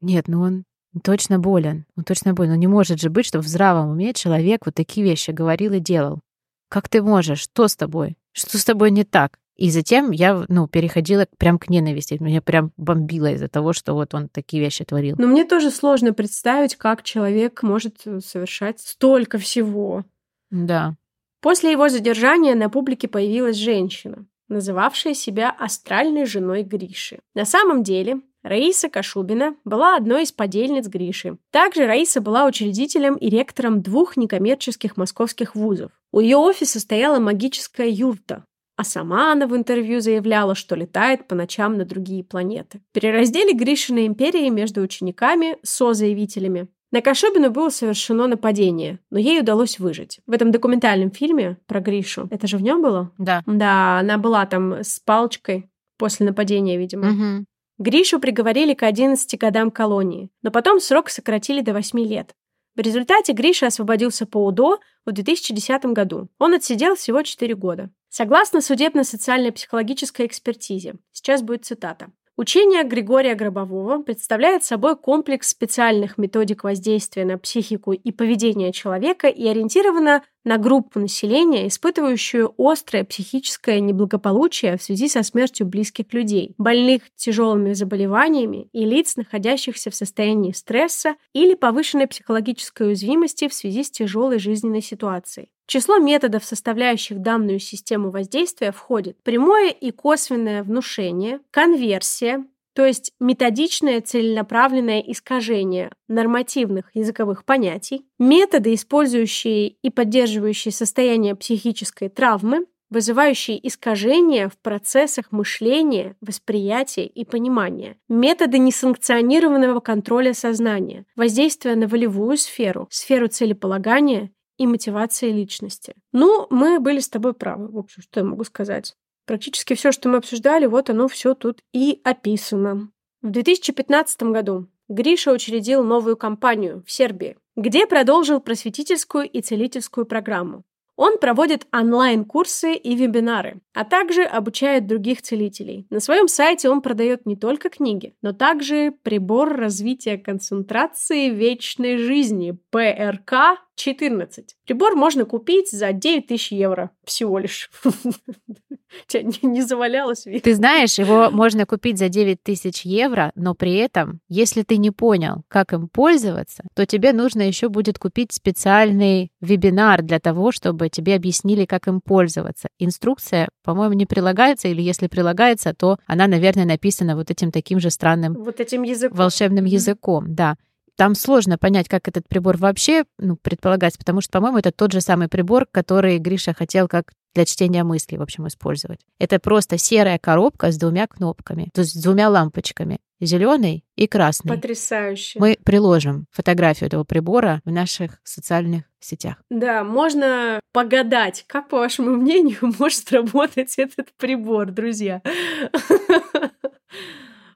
нет, 0.00 0.28
ну 0.28 0.42
он 0.42 0.64
точно 1.02 1.38
болен, 1.38 1.86
он 1.96 2.04
точно 2.04 2.34
болен. 2.34 2.52
Ну 2.52 2.58
не 2.58 2.66
может 2.66 3.00
же 3.00 3.08
быть, 3.08 3.26
что 3.26 3.40
в 3.40 3.46
здравом 3.46 3.90
уме 3.90 4.12
человек 4.12 4.66
вот 4.66 4.74
такие 4.74 5.06
вещи 5.06 5.30
говорил 5.30 5.72
и 5.72 5.80
делал. 5.80 6.20
Как 6.68 6.88
ты 6.88 7.02
можешь? 7.02 7.40
Что 7.40 7.68
с 7.68 7.76
тобой? 7.76 8.16
Что 8.32 8.58
с 8.58 8.64
тобой 8.64 8.90
не 8.90 9.04
так? 9.04 9.38
И 9.56 9.70
затем 9.70 10.10
я, 10.10 10.44
ну, 10.48 10.66
переходила 10.66 11.26
прям 11.38 11.58
к 11.58 11.68
ненависти. 11.68 12.16
Меня 12.20 12.42
прям 12.42 12.72
бомбило 12.76 13.30
из-за 13.32 13.48
того, 13.48 13.72
что 13.72 13.94
вот 13.94 14.14
он 14.14 14.28
такие 14.28 14.62
вещи 14.62 14.84
творил. 14.84 15.14
Но 15.18 15.26
мне 15.26 15.44
тоже 15.44 15.70
сложно 15.70 16.12
представить, 16.12 16.74
как 16.76 17.02
человек 17.02 17.62
может 17.62 18.02
э, 18.04 18.20
совершать 18.20 18.80
столько 18.80 19.38
всего. 19.38 20.04
Да. 20.50 20.96
После 21.40 21.70
его 21.70 21.88
задержания 21.88 22.54
на 22.54 22.68
публике 22.68 23.06
появилась 23.06 23.56
женщина, 23.56 24.26
называвшая 24.48 25.14
себя 25.14 25.50
астральной 25.50 26.26
женой 26.26 26.62
Гриши. 26.62 27.20
На 27.34 27.44
самом 27.44 27.82
деле, 27.84 28.22
Раиса 28.42 28.88
Кашубина 28.88 29.54
была 29.64 29.96
одной 29.96 30.24
из 30.24 30.32
подельниц 30.32 30.88
Гриши. 30.88 31.38
Также 31.50 31.86
Раиса 31.86 32.20
была 32.20 32.44
учредителем 32.46 33.14
и 33.14 33.30
ректором 33.30 33.82
двух 33.82 34.16
некоммерческих 34.16 34.96
московских 34.96 35.54
вузов. 35.54 35.92
У 36.12 36.20
ее 36.20 36.36
офиса 36.36 36.80
стояла 36.80 37.20
магическая 37.20 37.88
юрта, 37.88 38.44
а 38.76 38.84
сама 38.84 39.32
она 39.32 39.46
в 39.46 39.56
интервью 39.56 40.00
заявляла, 40.00 40.54
что 40.54 40.74
летает 40.74 41.28
по 41.28 41.34
ночам 41.34 41.76
на 41.76 41.84
другие 41.84 42.24
планеты. 42.24 42.80
Перераздели 42.92 43.52
Гришины 43.52 44.06
империи 44.06 44.48
между 44.48 44.80
учениками 44.80 45.58
со-заявителями. 45.62 46.68
На 46.90 47.00
Кашубину 47.00 47.50
было 47.50 47.70
совершено 47.70 48.28
нападение, 48.28 49.00
но 49.10 49.18
ей 49.18 49.40
удалось 49.40 49.78
выжить. 49.80 50.20
В 50.26 50.32
этом 50.32 50.52
документальном 50.52 51.10
фильме 51.10 51.58
про 51.66 51.80
Гришу, 51.80 52.28
это 52.30 52.46
же 52.46 52.56
в 52.56 52.62
нем 52.62 52.82
было? 52.82 53.10
Да. 53.18 53.42
Да, 53.46 53.98
она 53.98 54.16
была 54.16 54.46
там 54.46 54.74
с 54.74 55.00
палочкой 55.00 55.68
после 55.98 56.26
нападения, 56.26 56.78
видимо. 56.78 57.10
Угу. 57.10 57.44
Гришу 57.78 58.20
приговорили 58.20 58.74
к 58.74 58.84
11 58.84 59.38
годам 59.38 59.72
колонии, 59.72 60.30
но 60.42 60.52
потом 60.52 60.78
срок 60.78 61.10
сократили 61.10 61.62
до 61.62 61.72
8 61.72 61.98
лет. 61.98 62.34
В 62.76 62.80
результате 62.80 63.32
Гриша 63.32 63.66
освободился 63.66 64.26
по 64.26 64.44
УДО 64.46 64.78
в 65.04 65.12
2010 65.12 65.86
году. 65.86 66.28
Он 66.38 66.54
отсидел 66.54 66.96
всего 66.96 67.22
4 67.22 67.54
года. 67.54 67.90
Согласно 68.16 68.60
судебно-социальной 68.60 69.50
психологической 69.50 70.26
экспертизе, 70.26 70.94
сейчас 71.10 71.42
будет 71.42 71.64
цитата, 71.64 72.12
Учение 72.36 72.84
Григория 72.84 73.34
Гробового 73.34 74.02
представляет 74.02 74.62
собой 74.62 74.96
комплекс 74.96 75.48
специальных 75.48 76.16
методик 76.16 76.62
воздействия 76.62 77.24
на 77.24 77.38
психику 77.38 77.92
и 77.92 78.12
поведение 78.12 78.72
человека 78.72 79.26
и 79.26 79.46
ориентировано 79.48 80.22
на 80.44 80.58
группу 80.58 81.00
населения, 81.00 81.66
испытывающую 81.66 82.54
острое 82.56 83.04
психическое 83.04 83.80
неблагополучие 83.80 84.76
в 84.76 84.82
связи 84.82 85.08
со 85.08 85.24
смертью 85.24 85.66
близких 85.66 86.12
людей, 86.12 86.54
больных 86.56 87.02
тяжелыми 87.16 87.72
заболеваниями 87.72 88.68
и 88.72 88.84
лиц, 88.84 89.16
находящихся 89.16 89.90
в 89.90 89.94
состоянии 89.96 90.52
стресса 90.52 91.16
или 91.32 91.54
повышенной 91.54 92.06
психологической 92.06 92.88
уязвимости 92.88 93.48
в 93.48 93.54
связи 93.54 93.82
с 93.82 93.90
тяжелой 93.90 94.38
жизненной 94.38 94.82
ситуацией. 94.82 95.50
Число 95.66 95.98
методов, 95.98 96.44
составляющих 96.44 97.20
данную 97.20 97.58
систему 97.58 98.10
воздействия, 98.10 98.70
входит 98.70 99.22
прямое 99.22 99.70
и 99.70 99.90
косвенное 99.90 100.62
внушение, 100.62 101.40
конверсия, 101.50 102.44
то 102.74 102.84
есть 102.84 103.12
методичное 103.20 104.00
целенаправленное 104.00 105.00
искажение 105.00 105.90
нормативных 106.08 106.90
языковых 106.92 107.44
понятий, 107.44 108.04
методы, 108.18 108.74
использующие 108.74 109.68
и 109.68 109.90
поддерживающие 109.90 110.72
состояние 110.72 111.36
психической 111.36 112.08
травмы, 112.08 112.66
вызывающие 112.90 113.66
искажения 113.66 114.48
в 114.48 114.58
процессах 114.58 115.32
мышления, 115.32 116.16
восприятия 116.20 117.06
и 117.06 117.24
понимания, 117.24 117.96
методы 118.08 118.58
несанкционированного 118.58 119.80
контроля 119.80 120.34
сознания, 120.34 121.06
воздействие 121.16 121.76
на 121.76 121.86
волевую 121.86 122.36
сферу, 122.36 122.86
сферу 122.90 123.28
целеполагания 123.28 124.30
и 124.58 124.66
мотивация 124.66 125.30
личности. 125.30 125.94
Ну, 126.12 126.46
мы 126.50 126.80
были 126.80 127.00
с 127.00 127.08
тобой 127.08 127.34
правы. 127.34 127.68
В 127.68 127.78
общем, 127.78 128.02
что 128.02 128.20
я 128.20 128.26
могу 128.26 128.44
сказать? 128.44 128.94
Практически 129.26 129.74
все, 129.74 129.92
что 129.92 130.08
мы 130.08 130.18
обсуждали, 130.18 130.66
вот 130.66 130.90
оно 130.90 131.08
все 131.08 131.34
тут 131.34 131.60
и 131.72 132.00
описано. 132.04 132.90
В 133.22 133.30
2015 133.30 134.22
году 134.24 134.68
Гриша 134.88 135.32
учредил 135.32 135.82
новую 135.82 136.16
компанию 136.16 136.82
в 136.86 136.92
Сербии, 136.92 137.36
где 137.56 137.86
продолжил 137.86 138.40
просветительскую 138.40 139.28
и 139.28 139.40
целительскую 139.40 140.04
программу. 140.04 140.64
Он 140.96 141.18
проводит 141.18 141.66
онлайн-курсы 141.72 142.74
и 142.74 142.94
вебинары, 142.94 143.60
а 143.72 143.84
также 143.84 144.22
обучает 144.22 144.86
других 144.86 145.22
целителей. 145.22 145.86
На 145.90 145.98
своем 145.98 146.28
сайте 146.28 146.68
он 146.68 146.82
продает 146.82 147.26
не 147.26 147.34
только 147.34 147.68
книги, 147.68 148.14
но 148.22 148.32
также 148.32 148.92
прибор 149.02 149.56
развития 149.56 150.18
концентрации 150.18 151.30
вечной 151.30 151.96
жизни 151.96 152.56
ПРК 152.70 153.63
14. 153.76 154.56
Прибор 154.66 154.94
можно 154.94 155.24
купить 155.24 155.70
за 155.70 155.92
9 155.92 156.26
тысяч 156.26 156.52
евро 156.52 156.90
всего 157.04 157.38
лишь. 157.38 157.70
Тебя 159.06 159.22
не 159.42 159.62
завалялось? 159.62 160.24
Ты 160.42 160.54
знаешь, 160.54 160.98
его 160.98 161.30
можно 161.30 161.66
купить 161.66 161.98
за 161.98 162.08
9 162.08 162.42
тысяч 162.42 162.82
евро, 162.82 163.32
но 163.34 163.54
при 163.54 163.74
этом, 163.74 164.20
если 164.28 164.62
ты 164.62 164.76
не 164.76 164.90
понял, 164.90 165.42
как 165.48 165.72
им 165.72 165.88
пользоваться, 165.88 166.62
то 166.74 166.86
тебе 166.86 167.12
нужно 167.12 167.42
еще 167.42 167.68
будет 167.68 167.98
купить 167.98 168.32
специальный 168.32 169.30
вебинар 169.40 170.02
для 170.02 170.20
того, 170.20 170.52
чтобы 170.52 170.88
тебе 170.88 171.16
объяснили, 171.16 171.64
как 171.64 171.88
им 171.88 172.00
пользоваться. 172.00 172.68
Инструкция, 172.78 173.48
по-моему, 173.64 173.94
не 173.94 174.06
прилагается, 174.06 174.68
или 174.68 174.82
если 174.82 175.08
прилагается, 175.08 175.74
то 175.74 175.98
она, 176.06 176.26
наверное, 176.28 176.64
написана 176.64 177.16
вот 177.16 177.30
этим 177.30 177.50
таким 177.50 177.80
же 177.80 177.90
странным 177.90 178.34
вот 178.34 178.60
этим 178.60 178.82
языком. 178.82 179.16
волшебным 179.16 179.64
языком, 179.64 180.34
да 180.34 180.56
там 180.96 181.14
сложно 181.14 181.58
понять, 181.58 181.88
как 181.88 182.08
этот 182.08 182.28
прибор 182.28 182.56
вообще 182.56 183.04
ну, 183.18 183.36
предполагается, 183.36 183.98
потому 183.98 184.20
что, 184.20 184.32
по-моему, 184.32 184.58
это 184.58 184.72
тот 184.72 184.92
же 184.92 185.00
самый 185.00 185.28
прибор, 185.28 185.66
который 185.70 186.18
Гриша 186.18 186.54
хотел 186.54 186.88
как 186.88 187.12
для 187.34 187.44
чтения 187.44 187.82
мыслей, 187.82 188.18
в 188.18 188.22
общем, 188.22 188.46
использовать. 188.46 189.00
Это 189.18 189.40
просто 189.40 189.76
серая 189.76 190.18
коробка 190.18 190.70
с 190.70 190.78
двумя 190.78 191.06
кнопками, 191.06 191.68
то 191.74 191.80
есть 191.80 191.98
с 191.98 192.02
двумя 192.02 192.28
лампочками, 192.28 192.98
зеленый 193.20 193.84
и 193.96 194.06
красный. 194.06 194.54
Потрясающе. 194.54 195.40
Мы 195.40 195.58
приложим 195.64 196.26
фотографию 196.30 196.86
этого 196.86 197.04
прибора 197.04 197.60
в 197.64 197.70
наших 197.70 198.20
социальных 198.22 198.84
сетях. 199.00 199.36
Да, 199.50 199.82
можно 199.84 200.60
погадать, 200.72 201.44
как, 201.46 201.68
по 201.68 201.78
вашему 201.78 202.10
мнению, 202.10 202.58
может 202.78 203.10
работать 203.12 203.74
этот 203.78 204.08
прибор, 204.16 204.70
друзья. 204.70 205.20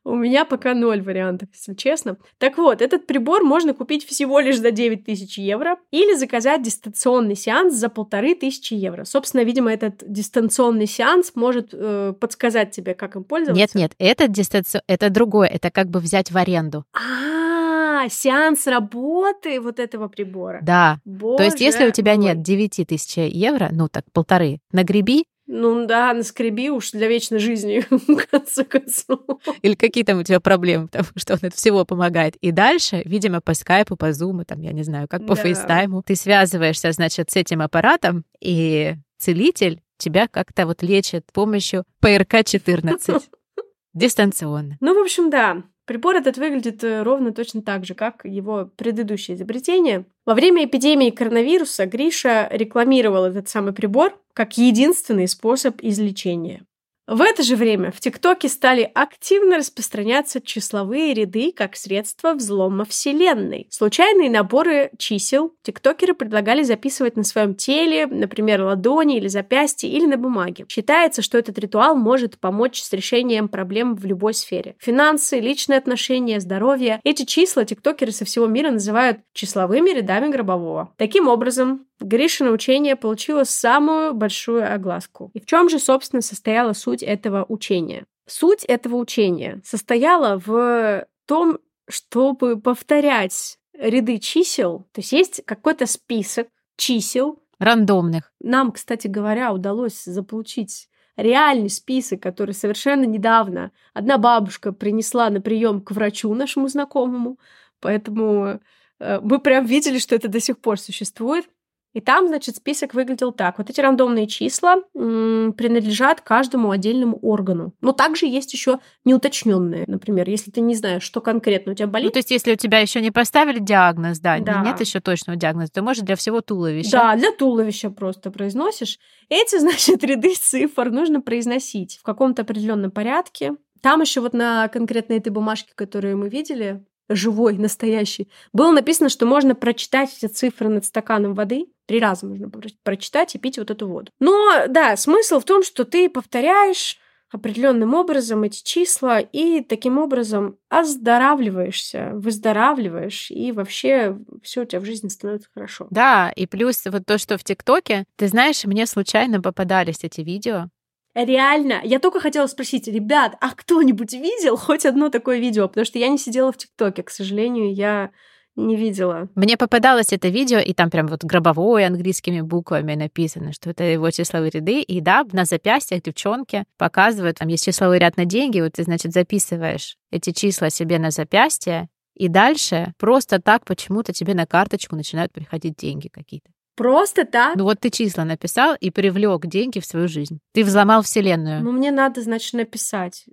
У 0.09 0.15
меня 0.15 0.47
пока 0.47 0.73
ноль 0.73 1.03
вариантов, 1.03 1.51
если 1.53 1.75
честно. 1.75 2.17
Так 2.39 2.57
вот, 2.57 2.81
этот 2.81 3.07
прибор 3.07 3.45
можно 3.45 3.75
купить 3.75 4.07
всего 4.07 4.41
лишь 4.41 4.59
за 4.59 4.71
9 4.71 5.05
тысяч 5.05 5.37
евро 5.37 5.77
или 5.91 6.15
заказать 6.15 6.63
дистанционный 6.63 7.37
сеанс 7.37 7.75
за 7.75 7.91
полторы 7.91 8.35
тысячи 8.35 8.73
евро. 8.73 9.05
Собственно, 9.05 9.43
видимо, 9.43 9.71
этот 9.71 10.03
дистанционный 10.11 10.87
сеанс 10.87 11.33
может 11.35 11.75
э, 11.75 12.15
подсказать 12.19 12.71
тебе, 12.71 12.95
как 12.95 13.17
им 13.17 13.25
пользоваться. 13.25 13.61
Нет, 13.61 13.75
нет, 13.75 13.93
это 13.99 14.29
дистанци... 14.29 14.81
это 14.87 15.11
другое, 15.11 15.49
это 15.49 15.71
как 15.71 15.91
бы 15.91 16.01
взять 16.01 16.31
в 16.31 16.39
аренду. 16.39 16.87
А, 16.95 18.09
сеанс 18.09 18.67
работы 18.67 19.61
вот 19.61 19.79
этого 19.79 20.09
прибора. 20.09 20.61
Да. 20.63 21.01
Боже 21.05 21.37
То 21.37 21.45
есть, 21.45 21.61
если 21.61 21.87
у 21.87 21.91
тебя 21.91 22.15
мой. 22.15 22.25
нет 22.25 22.41
9 22.41 22.87
тысяч 22.89 23.19
евро, 23.19 23.69
ну 23.73 23.91
так 23.91 24.05
полторы, 24.15 24.61
нагреби, 24.73 25.27
Ну 25.51 25.87
да, 25.87 26.13
наскреби 26.13 26.69
уж 26.69 26.91
для 26.91 27.09
вечной 27.09 27.39
жизни, 27.39 27.83
в 27.91 28.27
конце 28.27 28.65
концов. 28.65 29.21
Или 29.63 29.75
какие 29.75 30.05
там 30.05 30.19
у 30.19 30.23
тебя 30.23 30.41
проблемы, 30.41 30.89
потому 30.89 31.07
что 31.17 31.35
он 31.35 31.39
от 31.43 31.55
всего 31.55 31.87
помогает. 31.87 32.37
И 32.37 32.51
дальше, 32.51 33.01
видимо, 33.07 33.41
по 33.41 33.55
скайпу, 33.55 33.97
по 33.97 34.13
зуму, 34.13 34.45
там, 34.45 34.61
я 34.61 34.73
не 34.73 34.83
знаю, 34.83 35.09
как 35.09 35.27
по 35.27 35.35
Да. 35.35 35.43
фейстайму, 35.43 36.03
ты 36.03 36.17
связываешься, 36.17 36.93
значит, 36.93 37.31
с 37.31 37.37
этим 37.37 37.63
аппаратом, 37.63 38.25
и 38.41 38.97
целитель 39.17 39.81
тебя 39.97 40.29
как-то 40.29 40.67
вот 40.67 40.83
лечит 40.83 41.25
с 41.31 41.33
помощью 41.33 41.85
ПРК-14 42.03 43.23
дистанционно. 43.95 44.77
Ну, 44.81 44.95
в 44.95 45.03
общем, 45.03 45.31
да. 45.31 45.63
Прибор 45.89 46.17
этот 46.17 46.37
выглядит 46.37 46.85
э, 46.85 47.03
ровно 47.03 47.33
точно 47.33 47.63
так 47.63 47.87
же, 47.87 47.95
как 47.95 48.21
его 48.23 48.71
предыдущее 48.77 49.39
изобретение. 49.39 50.05
Во 50.27 50.35
время 50.35 50.67
эпидемии 50.67 51.09
коронавируса 51.09 51.87
Гриша 51.87 52.47
рекламировал 52.53 53.25
этот 53.25 53.49
самый 53.49 53.73
прибор 53.73 54.15
как 54.35 54.59
единственный 54.59 55.27
способ 55.27 55.77
излечения. 55.81 56.67
В 57.09 57.23
это 57.23 57.43
же 57.43 57.57
время 57.57 57.91
в 57.91 58.01
ТикТоке 58.01 58.51
стали 58.51 58.91
активно 58.95 59.57
распространяться 59.57 60.43
числовые 60.43 61.15
ряды 61.15 61.53
как 61.57 61.75
средство 61.75 62.35
взлома 62.35 62.85
Вселенной. 62.85 63.67
Случайные 63.71 64.29
наборы 64.29 64.91
чисел 64.99 65.55
тиктокеры 65.63 66.13
предлагали 66.13 66.63
записывать 66.63 67.17
на 67.17 67.25
своем 67.25 67.55
теле, 67.55 68.07
например, 68.07 68.61
ладони 68.61 69.17
или 69.17 69.29
запястье, 69.29 69.89
или 69.89 70.05
на 70.05 70.19
бумаге. 70.19 70.67
Считается, 70.69 71.23
что 71.23 71.39
этот 71.39 71.59
ритуал 71.59 71.97
может 71.97 72.39
помочь 72.39 72.83
с 72.83 72.93
решением 72.93 73.49
проблем 73.49 73.95
в 73.95 74.05
любой 74.05 74.35
сфере. 74.35 74.77
Финансы, 74.79 75.41
личные 75.41 75.79
отношения, 75.79 76.41
здоровье. 76.41 77.01
Эти 77.05 77.25
числа 77.25 77.65
тиктокеры 77.65 78.13
со 78.13 78.27
всего 78.27 78.47
мира 78.47 78.71
называют 78.71 79.21
числовыми 79.33 79.93
рядами 79.93 80.31
гробового. 80.31 80.93
Таким 80.99 81.29
образом, 81.29 81.87
Гришина 82.01 82.51
учение 82.51 82.97
получило 82.97 83.45
самую 83.45 84.15
большую 84.15 84.73
огласку. 84.73 85.31
И 85.35 85.41
в 85.41 85.47
чем 85.47 85.69
же, 85.69 85.79
собственно, 85.79 86.23
состояла 86.23 86.73
суть 86.73 87.03
этого 87.03 87.45
учения? 87.49 88.07
Суть 88.27 88.65
этого 88.65 88.97
учения 88.97 89.61
состояла 89.65 90.41
в 90.45 91.07
том, 91.27 91.59
чтобы 91.89 92.61
повторять 92.61 93.59
ряды 93.79 94.19
чисел, 94.19 94.87
то 94.93 95.01
есть 95.01 95.13
есть 95.13 95.43
какой-то 95.45 95.87
список 95.87 96.49
чисел. 96.77 97.43
Рандомных. 97.59 98.33
Нам, 98.41 98.71
кстати 98.71 99.09
говоря, 99.09 99.53
удалось 99.53 100.05
заполучить 100.05 100.89
реальный 101.17 101.71
список, 101.71 102.23
который 102.23 102.55
совершенно 102.55 103.05
недавно 103.05 103.73
одна 103.93 104.19
бабушка 104.19 104.73
принесла 104.73 105.29
на 105.31 105.41
прием 105.41 105.81
к 105.81 105.91
врачу 105.91 106.33
нашему 106.35 106.69
знакомому, 106.69 107.39
поэтому 107.81 108.61
э, 109.01 109.21
мы 109.21 109.41
прям 109.41 109.67
видели, 109.67 109.99
что 109.99 110.15
это 110.15 110.29
до 110.29 110.39
сих 110.39 110.59
пор 110.59 110.79
существует. 110.79 111.49
И 111.95 112.01
там, 112.01 112.29
значит, 112.29 112.57
список 112.57 112.93
выглядел 112.95 113.33
так. 113.33 113.59
Вот 113.59 113.71
эти 113.71 113.81
рандомные 113.81 114.27
числа 114.27 114.77
м, 114.95 115.55
принадлежат 115.57 116.21
каждому 116.21 116.71
отдельному 116.71 117.19
органу. 117.23 117.73
Но 117.81 117.93
также 117.93 118.27
есть 118.27 118.53
еще 118.53 118.79
неуточненные. 119.05 119.85
Например, 119.87 120.29
если 120.29 120.51
ты 120.51 120.61
не 120.61 120.75
знаешь, 120.75 121.03
что 121.03 121.21
конкретно 121.21 121.73
у 121.73 121.75
тебя 121.75 121.87
Ну, 121.87 121.93
болит. 121.93 122.13
то 122.13 122.19
есть, 122.19 122.31
если 122.31 122.53
у 122.53 122.57
тебя 122.57 122.79
еще 122.79 123.01
не 123.01 123.11
поставили 123.11 123.59
диагноз, 123.59 124.19
да, 124.21 124.39
Да. 124.39 124.63
нет 124.63 124.81
еще 124.81 125.01
точного 125.01 125.39
диагноза, 125.39 125.73
то 125.73 125.83
может 125.83 126.05
для 126.05 126.15
всего 126.17 126.41
туловища. 126.43 126.91
Да, 126.91 127.17
для 127.17 127.33
туловища 127.33 127.91
просто 127.91 128.31
произносишь. 128.31 128.99
Эти, 129.29 129.59
значит, 129.59 130.05
ряды 130.05 130.35
цифр 130.35 130.91
нужно 130.91 131.21
произносить 131.23 131.97
в 131.99 132.03
каком-то 132.03 132.43
определенном 132.43 132.91
порядке. 132.91 133.55
Там 133.81 134.03
еще 134.03 134.21
вот 134.21 134.35
на 134.35 134.69
конкретно 134.69 135.15
этой 135.15 135.31
бумажке, 135.31 135.73
которую 135.75 136.19
мы 136.19 136.29
видели, 136.29 136.85
живой, 137.09 137.55
настоящий, 137.59 138.29
было 138.53 138.73
написано, 138.73 139.09
что 139.09 139.25
можно 139.25 139.55
прочитать 139.55 140.15
эти 140.19 140.31
цифры 140.31 140.69
над 140.69 140.85
стаканом 140.85 141.35
воды. 141.35 141.67
Три 141.89 142.01
раза 142.01 142.27
можно 142.27 142.51
про- 142.51 142.69
прочитать 142.83 143.35
и 143.35 143.39
пить 143.39 143.59
вот 143.59 143.71
эту 143.71 143.89
воду. 143.89 144.13
Но, 144.21 144.67
да, 144.69 144.95
смысл 144.97 145.41
в 145.41 145.45
том, 145.45 145.63
что 145.63 145.87
ты 145.87 146.11
повторяешь 146.11 146.99
определенным 147.31 147.95
образом 147.95 148.43
эти 148.43 148.63
числа 148.63 149.21
и 149.21 149.63
таким 149.63 149.99
образом 149.99 150.59
оздоравливаешься, 150.69 152.11
выздоравливаешь, 152.13 153.31
и 153.31 153.53
вообще 153.53 154.19
все 154.43 154.63
у 154.63 154.65
тебя 154.67 154.81
в 154.81 154.85
жизни 154.85 155.09
становится 155.09 155.49
хорошо. 155.55 155.87
Да, 155.91 156.31
и 156.37 156.47
плюс 156.47 156.85
вот 156.85 157.07
то, 157.07 157.17
что 157.17 157.39
в 157.39 157.45
ТикТоке, 157.45 158.05
ты 158.17 158.29
знаешь, 158.29 158.65
мне 158.67 158.87
случайно 158.87 159.41
попадались 159.41 160.05
эти 160.05 160.21
видео. 160.21 160.69
Реально, 161.15 161.81
я 161.85 161.99
только 162.01 162.21
хотела 162.21 162.47
спросить, 162.47 162.87
ребят, 162.87 163.35
а 163.41 163.51
кто-нибудь 163.55 164.13
видел 164.13 164.57
хоть 164.57 164.85
одно 164.85 165.09
такое 165.09 165.39
видео? 165.39 165.69
Потому 165.69 165.87
что 165.87 165.99
я 165.99 166.09
не 166.09 166.19
сидела 166.19 166.53
в 166.53 166.59
ТикТоке, 166.59 167.03
к 167.03 167.11
сожалению, 167.11 167.75
я 167.75 168.11
не 168.59 168.77
видела. 168.77 169.29
Мне 169.35 169.57
попадалось 169.57 170.13
это 170.13 170.29
видео, 170.29 170.59
и 170.59 170.75
там 170.75 170.91
прям 170.91 171.07
вот 171.07 171.25
гробовое 171.25 171.87
английскими 171.87 172.41
буквами 172.41 172.95
написано, 172.95 173.53
что 173.53 173.71
это 173.71 173.85
его 173.85 174.11
числовые 174.11 174.51
ряды. 174.51 174.83
И 174.83 175.01
да, 175.01 175.25
на 175.33 175.45
запястьях 175.45 176.03
девчонки 176.03 176.65
показывают, 176.77 177.39
там 177.39 177.49
есть 177.49 177.65
числовой 177.65 177.99
ряд 177.99 178.17
на 178.17 178.25
деньги, 178.25 178.61
вот 178.61 178.73
ты, 178.73 178.83
значит, 178.83 179.13
записываешь 179.13 179.97
эти 180.11 180.33
числа 180.33 180.71
себе 180.71 180.99
на 180.99 181.11
запястье, 181.11 181.89
и 182.15 182.29
дальше 182.29 182.93
просто 182.99 183.41
так 183.41 183.65
почему-то 183.65 184.13
тебе 184.13 184.35
на 184.35 184.45
карточку 184.45 184.97
начинают 184.97 185.33
приходить 185.33 185.77
деньги 185.77 186.09
какие-то. 186.09 186.51
Просто 186.75 187.25
так? 187.25 187.57
Ну 187.57 187.65
вот 187.65 187.81
ты 187.81 187.91
числа 187.91 188.25
написал 188.25 188.77
и 188.79 188.91
привлек 188.91 189.47
деньги 189.47 189.81
в 189.81 189.87
свою 189.87 190.07
жизнь. 190.07 190.39
Ты 190.53 190.63
взломал 190.63 191.03
вселенную. 191.03 191.63
Ну, 191.63 191.73
мне 191.73 191.91
надо, 191.91 192.23
значит, 192.23 192.53
написать. 192.55 193.25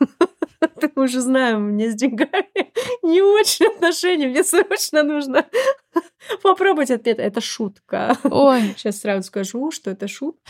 Мы 0.96 1.04
уже 1.04 1.20
знаем, 1.20 1.74
меня 1.76 1.90
с 1.90 1.94
деньгами 1.94 2.72
не 3.02 3.22
очень 3.22 3.66
отношения. 3.66 4.28
Мне 4.28 4.42
срочно 4.44 5.02
нужно 5.02 5.46
попробовать 6.42 6.90
ответ. 6.90 7.18
Это 7.18 7.40
шутка. 7.40 8.16
Ой, 8.24 8.74
Сейчас 8.76 9.00
сразу 9.00 9.22
скажу, 9.26 9.70
что 9.70 9.90
это 9.90 10.08
шутка. 10.08 10.40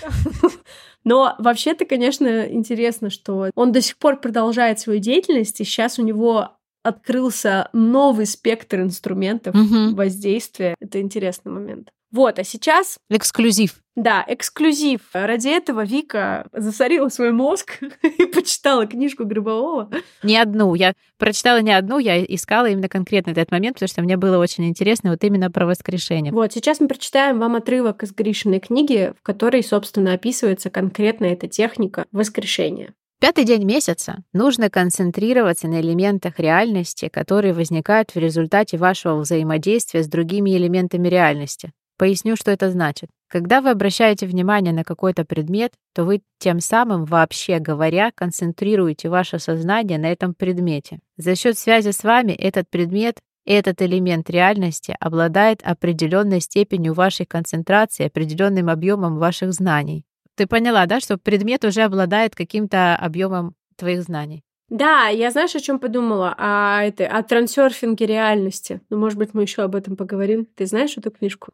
Но 1.04 1.34
вообще-то, 1.38 1.84
конечно, 1.84 2.46
интересно, 2.46 3.10
что 3.10 3.50
он 3.54 3.72
до 3.72 3.80
сих 3.80 3.96
пор 3.98 4.20
продолжает 4.20 4.80
свою 4.80 4.98
деятельность, 5.00 5.60
и 5.60 5.64
сейчас 5.64 5.98
у 5.98 6.02
него 6.02 6.52
открылся 6.82 7.68
новый 7.72 8.26
спектр 8.26 8.80
инструментов 8.80 9.54
Мгм. 9.54 9.94
воздействия. 9.94 10.74
Это 10.80 11.00
интересный 11.00 11.52
момент. 11.52 11.90
Вот, 12.10 12.38
а 12.38 12.44
сейчас, 12.44 12.98
эксклюзив. 13.10 13.74
да, 13.94 14.24
эксклюзив. 14.26 15.00
Ради 15.12 15.48
этого 15.48 15.84
Вика 15.84 16.46
засорила 16.52 17.08
свой 17.10 17.32
мозг 17.32 17.78
и 18.18 18.24
почитала 18.24 18.86
книжку 18.86 19.26
Гробового. 19.26 19.90
Не 20.22 20.38
одну. 20.38 20.74
Я 20.74 20.94
прочитала 21.18 21.60
не 21.60 21.72
одну, 21.72 21.98
я 21.98 22.24
искала 22.24 22.66
именно 22.70 22.88
конкретно 22.88 23.32
этот 23.32 23.50
момент, 23.50 23.74
потому 23.76 23.88
что 23.88 24.02
мне 24.02 24.16
было 24.16 24.38
очень 24.38 24.66
интересно 24.66 25.10
вот 25.10 25.22
именно 25.22 25.50
про 25.50 25.66
воскрешение. 25.66 26.32
Вот, 26.32 26.52
сейчас 26.52 26.80
мы 26.80 26.88
прочитаем 26.88 27.38
вам 27.38 27.56
отрывок 27.56 28.02
из 28.02 28.12
Гришиной 28.12 28.60
книги, 28.60 29.12
в 29.18 29.22
которой, 29.22 29.62
собственно, 29.62 30.14
описывается 30.14 30.70
конкретно 30.70 31.26
эта 31.26 31.46
техника 31.46 32.06
воскрешения. 32.12 32.94
Пятый 33.20 33.44
день 33.44 33.64
месяца 33.64 34.22
нужно 34.32 34.70
концентрироваться 34.70 35.66
на 35.66 35.80
элементах 35.80 36.38
реальности, 36.38 37.08
которые 37.08 37.52
возникают 37.52 38.12
в 38.14 38.16
результате 38.16 38.76
вашего 38.76 39.16
взаимодействия 39.16 40.04
с 40.04 40.08
другими 40.08 40.56
элементами 40.56 41.08
реальности. 41.08 41.72
Поясню, 41.98 42.36
что 42.36 42.52
это 42.52 42.70
значит. 42.70 43.10
Когда 43.28 43.60
вы 43.60 43.70
обращаете 43.70 44.26
внимание 44.26 44.72
на 44.72 44.84
какой-то 44.84 45.24
предмет, 45.24 45.72
то 45.94 46.04
вы 46.04 46.22
тем 46.38 46.60
самым, 46.60 47.04
вообще 47.04 47.58
говоря, 47.58 48.12
концентрируете 48.14 49.08
ваше 49.08 49.40
сознание 49.40 49.98
на 49.98 50.06
этом 50.06 50.32
предмете. 50.32 51.00
За 51.16 51.34
счет 51.34 51.58
связи 51.58 51.90
с 51.90 52.04
вами 52.04 52.32
этот 52.32 52.70
предмет 52.70 53.18
этот 53.44 53.82
элемент 53.82 54.30
реальности 54.30 54.96
обладает 55.00 55.60
определенной 55.62 56.40
степенью 56.40 56.94
вашей 56.94 57.26
концентрации, 57.26 58.06
определенным 58.06 58.68
объемом 58.68 59.18
ваших 59.18 59.52
знаний. 59.52 60.04
Ты 60.36 60.46
поняла, 60.46 60.86
да, 60.86 61.00
что 61.00 61.18
предмет 61.18 61.64
уже 61.64 61.82
обладает 61.82 62.36
каким-то 62.36 62.94
объемом 62.94 63.54
твоих 63.76 64.02
знаний? 64.02 64.44
Да, 64.68 65.08
я 65.08 65.30
знаешь, 65.30 65.54
о 65.54 65.60
чем 65.60 65.78
подумала? 65.78 66.34
О, 66.36 66.82
это, 66.82 67.06
о 67.06 67.22
трансерфинге 67.22 68.06
реальности. 68.06 68.80
Ну, 68.90 68.98
может 68.98 69.18
быть, 69.18 69.32
мы 69.32 69.42
еще 69.42 69.62
об 69.62 69.74
этом 69.74 69.96
поговорим. 69.96 70.46
Ты 70.54 70.66
знаешь 70.66 70.96
эту 70.96 71.10
книжку? 71.10 71.52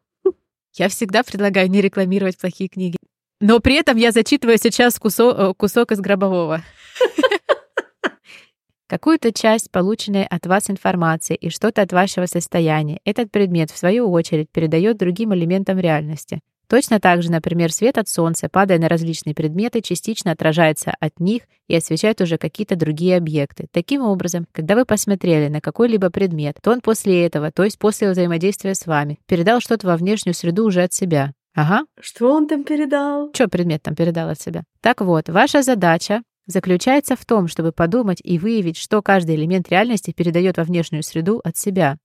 Я 0.73 0.89
всегда 0.89 1.23
предлагаю 1.23 1.69
не 1.69 1.81
рекламировать 1.81 2.37
плохие 2.37 2.67
книги. 2.67 2.97
Но 3.39 3.59
при 3.59 3.75
этом 3.75 3.97
я 3.97 4.11
зачитываю 4.11 4.57
сейчас 4.57 4.99
кусок, 4.99 5.37
э, 5.37 5.53
кусок 5.55 5.91
из 5.93 5.99
гробового. 5.99 6.61
Какую-то 8.87 9.31
часть 9.31 9.71
полученной 9.71 10.25
от 10.25 10.45
вас 10.45 10.69
информации 10.69 11.35
и 11.35 11.49
что-то 11.49 11.81
от 11.81 11.93
вашего 11.93 12.25
состояния 12.25 12.99
этот 13.05 13.31
предмет, 13.31 13.71
в 13.71 13.77
свою 13.77 14.11
очередь, 14.11 14.49
передает 14.51 14.97
другим 14.97 15.33
элементам 15.33 15.79
реальности. 15.79 16.41
Точно 16.67 16.99
так 16.99 17.21
же, 17.23 17.31
например, 17.31 17.71
свет 17.71 17.97
от 17.97 18.07
солнца, 18.07 18.49
падая 18.49 18.79
на 18.79 18.89
различные 18.89 19.35
предметы, 19.35 19.81
частично 19.81 20.31
отражается 20.31 20.93
от 20.99 21.19
них 21.19 21.43
и 21.67 21.75
освещает 21.75 22.21
уже 22.21 22.37
какие-то 22.37 22.75
другие 22.75 23.17
объекты. 23.17 23.67
Таким 23.71 24.01
образом, 24.01 24.47
когда 24.51 24.75
вы 24.75 24.85
посмотрели 24.85 25.47
на 25.47 25.61
какой-либо 25.61 26.09
предмет, 26.09 26.57
то 26.61 26.71
он 26.71 26.81
после 26.81 27.25
этого, 27.25 27.51
то 27.51 27.63
есть 27.63 27.79
после 27.79 28.09
взаимодействия 28.11 28.75
с 28.75 28.85
вами, 28.85 29.19
передал 29.27 29.59
что-то 29.59 29.87
во 29.87 29.97
внешнюю 29.97 30.33
среду 30.33 30.65
уже 30.65 30.83
от 30.83 30.93
себя. 30.93 31.33
Ага. 31.55 31.85
Что 31.99 32.33
он 32.33 32.47
там 32.47 32.63
передал? 32.63 33.31
Что 33.33 33.47
предмет 33.47 33.81
там 33.81 33.95
передал 33.95 34.29
от 34.29 34.39
себя? 34.41 34.63
Так 34.81 35.01
вот, 35.01 35.29
ваша 35.29 35.61
задача 35.61 36.21
заключается 36.47 37.15
в 37.15 37.25
том, 37.25 37.47
чтобы 37.47 37.71
подумать 37.71 38.19
и 38.23 38.37
выявить, 38.37 38.77
что 38.77 39.01
каждый 39.01 39.35
элемент 39.35 39.69
реальности 39.69 40.11
передает 40.11 40.57
во 40.57 40.63
внешнюю 40.63 41.03
среду 41.03 41.41
от 41.43 41.57
себя. 41.57 41.97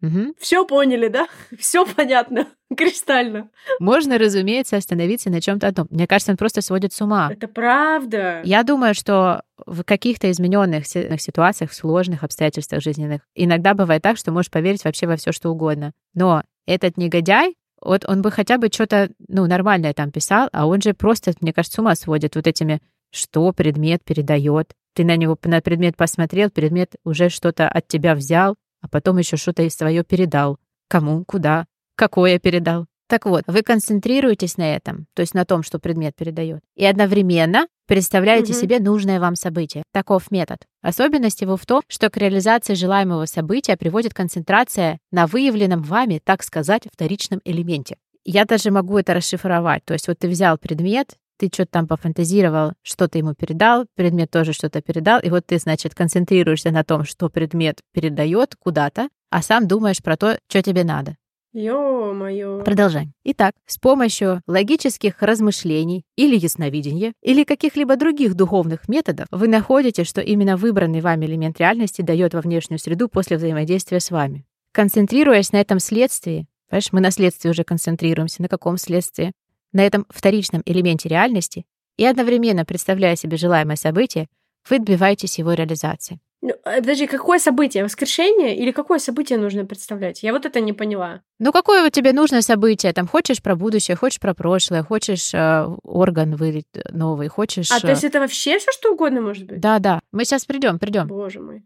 Мгм. 0.00 0.34
Все 0.38 0.64
поняли, 0.64 1.08
да? 1.08 1.26
Все 1.58 1.84
понятно, 1.84 2.46
кристально. 2.76 3.50
Можно, 3.80 4.18
разумеется, 4.18 4.76
остановиться 4.76 5.30
на 5.30 5.40
чем-то 5.40 5.66
одном. 5.68 5.88
Мне 5.90 6.06
кажется, 6.06 6.32
он 6.32 6.36
просто 6.36 6.60
сводит 6.60 6.92
с 6.92 7.00
ума. 7.00 7.30
Это 7.32 7.48
правда. 7.48 8.40
Я 8.44 8.62
думаю, 8.62 8.94
что 8.94 9.42
в 9.66 9.82
каких-то 9.82 10.30
измененных 10.30 10.86
си- 10.86 11.08
ситуациях, 11.18 11.70
в 11.70 11.74
сложных 11.74 12.22
обстоятельствах 12.22 12.82
жизненных, 12.82 13.22
иногда 13.34 13.74
бывает 13.74 14.02
так, 14.02 14.16
что 14.16 14.30
можешь 14.30 14.50
поверить 14.50 14.84
вообще 14.84 15.06
во 15.06 15.16
все, 15.16 15.32
что 15.32 15.50
угодно. 15.50 15.92
Но 16.14 16.42
этот 16.66 16.96
негодяй, 16.96 17.56
вот 17.80 18.04
он 18.08 18.22
бы 18.22 18.30
хотя 18.30 18.58
бы 18.58 18.68
что-то, 18.72 19.10
ну, 19.28 19.46
нормальное 19.46 19.94
там 19.94 20.10
писал, 20.12 20.48
а 20.52 20.66
он 20.66 20.80
же 20.80 20.94
просто, 20.94 21.32
мне 21.40 21.52
кажется, 21.52 21.76
с 21.76 21.78
ума 21.80 21.94
сводит 21.94 22.36
вот 22.36 22.46
этими, 22.46 22.80
что 23.10 23.52
предмет 23.52 24.04
передает. 24.04 24.72
Ты 24.94 25.04
на 25.04 25.16
него, 25.16 25.38
на 25.44 25.60
предмет 25.60 25.96
посмотрел, 25.96 26.50
предмет 26.50 26.94
уже 27.04 27.28
что-то 27.28 27.68
от 27.68 27.86
тебя 27.88 28.14
взял, 28.14 28.56
а 28.80 28.88
потом 28.88 29.18
еще 29.18 29.36
что-то 29.36 29.62
из 29.62 29.74
свое 29.74 30.04
передал. 30.04 30.58
Кому, 30.88 31.24
куда, 31.24 31.66
какое 31.96 32.38
передал. 32.38 32.86
Так 33.08 33.24
вот, 33.24 33.44
вы 33.46 33.62
концентрируетесь 33.62 34.58
на 34.58 34.74
этом, 34.74 35.06
то 35.14 35.22
есть 35.22 35.32
на 35.32 35.46
том, 35.46 35.62
что 35.62 35.78
предмет 35.78 36.14
передает, 36.14 36.60
и 36.76 36.84
одновременно 36.84 37.66
представляете 37.86 38.52
Мгм. 38.52 38.60
себе 38.60 38.80
нужное 38.80 39.18
вам 39.18 39.34
событие. 39.34 39.82
Таков 39.94 40.30
метод. 40.30 40.58
Особенность 40.82 41.40
его 41.40 41.56
в 41.56 41.64
том, 41.64 41.80
что 41.88 42.10
к 42.10 42.18
реализации 42.18 42.74
желаемого 42.74 43.24
события 43.24 43.78
приводит 43.78 44.12
концентрация 44.12 44.98
на 45.10 45.26
выявленном 45.26 45.82
вами, 45.82 46.20
так 46.22 46.42
сказать, 46.42 46.82
вторичном 46.92 47.40
элементе. 47.44 47.96
Я 48.26 48.44
даже 48.44 48.70
могу 48.70 48.98
это 48.98 49.14
расшифровать. 49.14 49.86
То 49.86 49.94
есть 49.94 50.06
вот 50.06 50.18
ты 50.18 50.28
взял 50.28 50.58
предмет, 50.58 51.16
ты 51.38 51.48
что-то 51.52 51.70
там 51.70 51.86
пофантазировал, 51.86 52.72
что-то 52.82 53.16
ему 53.16 53.34
передал, 53.34 53.86
предмет 53.94 54.30
тоже 54.30 54.52
что-то 54.52 54.82
передал, 54.82 55.20
и 55.20 55.30
вот 55.30 55.46
ты, 55.46 55.58
значит, 55.58 55.94
концентрируешься 55.94 56.70
на 56.70 56.84
том, 56.84 57.04
что 57.04 57.30
предмет 57.30 57.80
передает 57.92 58.56
куда-то, 58.58 59.08
а 59.30 59.42
сам 59.42 59.66
думаешь 59.66 60.02
про 60.02 60.16
то, 60.16 60.38
что 60.48 60.62
тебе 60.62 60.84
надо. 60.84 61.16
Ё-моё. 61.54 62.62
Продолжаем. 62.62 63.14
Итак, 63.24 63.54
с 63.66 63.78
помощью 63.78 64.42
логических 64.46 65.22
размышлений 65.22 66.04
или 66.14 66.36
ясновидения, 66.36 67.14
или 67.22 67.42
каких-либо 67.44 67.96
других 67.96 68.34
духовных 68.34 68.86
методов, 68.88 69.26
вы 69.30 69.48
находите, 69.48 70.04
что 70.04 70.20
именно 70.20 70.56
выбранный 70.56 71.00
вами 71.00 71.24
элемент 71.24 71.58
реальности 71.58 72.02
дает 72.02 72.34
во 72.34 72.42
внешнюю 72.42 72.78
среду 72.78 73.08
после 73.08 73.38
взаимодействия 73.38 73.98
с 73.98 74.10
вами. 74.10 74.44
Концентрируясь 74.72 75.52
на 75.52 75.56
этом 75.56 75.78
следствии, 75.80 76.46
понимаешь, 76.68 76.92
мы 76.92 77.00
на 77.00 77.10
следствии 77.10 77.48
уже 77.48 77.64
концентрируемся, 77.64 78.42
на 78.42 78.48
каком 78.48 78.76
следствии? 78.76 79.32
На 79.72 79.86
этом 79.86 80.06
вторичном 80.08 80.62
элементе 80.64 81.08
реальности 81.08 81.66
и 81.96 82.04
одновременно 82.04 82.64
представляя 82.64 83.16
себе 83.16 83.36
желаемое 83.36 83.76
событие, 83.76 84.28
вы 84.68 84.78
добиваетесь 84.78 85.38
его 85.38 85.52
реализации. 85.52 86.20
Ну, 86.40 86.54
а, 86.64 86.76
подожди, 86.76 87.08
какое 87.08 87.40
событие? 87.40 87.82
Воскрешение? 87.82 88.56
Или 88.56 88.70
какое 88.70 89.00
событие 89.00 89.38
нужно 89.38 89.64
представлять? 89.64 90.22
Я 90.22 90.32
вот 90.32 90.46
это 90.46 90.60
не 90.60 90.72
поняла. 90.72 91.22
Ну, 91.40 91.50
какое 91.50 91.82
вот 91.82 91.92
тебе 91.92 92.12
нужно 92.12 92.42
событие? 92.42 92.92
Там 92.92 93.08
хочешь 93.08 93.42
про 93.42 93.56
будущее, 93.56 93.96
хочешь 93.96 94.20
про 94.20 94.34
прошлое, 94.34 94.84
хочешь 94.84 95.34
э, 95.34 95.66
орган 95.82 96.36
вылить 96.36 96.66
новый, 96.92 97.26
хочешь... 97.26 97.72
А, 97.72 97.80
то 97.80 97.88
э, 97.88 97.90
есть 97.90 98.04
это 98.04 98.20
вообще 98.20 98.58
все 98.58 98.70
что 98.70 98.92
угодно 98.92 99.20
может 99.20 99.46
быть? 99.46 99.58
Да, 99.58 99.80
да. 99.80 100.00
Мы 100.12 100.24
сейчас 100.24 100.44
придем, 100.44 100.78
придем. 100.78 101.08
Боже 101.08 101.40
мой. 101.40 101.64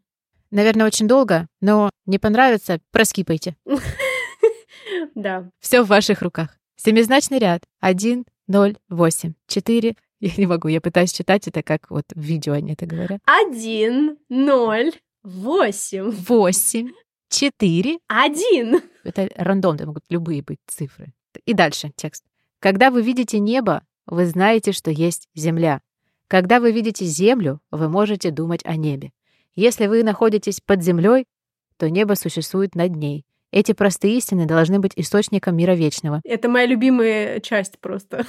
Наверное, 0.50 0.86
очень 0.86 1.06
долго, 1.06 1.48
но 1.60 1.90
не 2.06 2.18
понравится, 2.18 2.80
проскипайте. 2.90 3.56
Да. 5.14 5.50
Все 5.60 5.82
в 5.82 5.88
ваших 5.88 6.22
руках. 6.22 6.58
Семизначный 6.76 7.38
ряд. 7.38 7.62
Один, 7.80 8.24
ноль, 8.46 8.76
восемь, 8.88 9.34
четыре. 9.46 9.96
Я 10.20 10.30
не 10.36 10.46
могу, 10.46 10.68
я 10.68 10.80
пытаюсь 10.80 11.12
читать 11.12 11.48
это, 11.48 11.62
как 11.64 11.90
вот 11.90 12.04
в 12.14 12.20
видео 12.20 12.52
они 12.52 12.72
это 12.74 12.86
говорят. 12.86 13.20
Один, 13.24 14.18
ноль, 14.28 14.92
восемь, 15.24 16.10
Восемь, 16.10 16.90
четыре. 17.28 17.98
один. 18.06 18.80
Это 19.02 19.28
рандом, 19.34 19.74
это 19.74 19.86
могут 19.86 20.04
любые 20.10 20.42
быть 20.42 20.60
цифры. 20.68 21.12
И 21.44 21.54
дальше 21.54 21.90
текст. 21.96 22.24
Когда 22.60 22.90
вы 22.92 23.02
видите 23.02 23.40
небо, 23.40 23.82
вы 24.06 24.26
знаете, 24.26 24.70
что 24.70 24.90
есть 24.92 25.28
земля. 25.34 25.80
Когда 26.28 26.60
вы 26.60 26.70
видите 26.70 27.04
землю, 27.04 27.60
вы 27.72 27.88
можете 27.88 28.30
думать 28.30 28.64
о 28.64 28.76
небе. 28.76 29.12
Если 29.56 29.86
вы 29.86 30.02
находитесь 30.04 30.60
под 30.64 30.82
землей, 30.82 31.26
то 31.78 31.90
небо 31.90 32.14
существует 32.14 32.74
над 32.76 32.94
ней. 32.94 33.26
Эти 33.52 33.72
простые 33.72 34.16
истины 34.16 34.46
должны 34.46 34.80
быть 34.80 34.92
источником 34.96 35.56
мира 35.56 35.72
вечного. 35.72 36.20
Это 36.24 36.48
моя 36.48 36.66
любимая 36.66 37.38
часть 37.40 37.78
просто. 37.78 38.24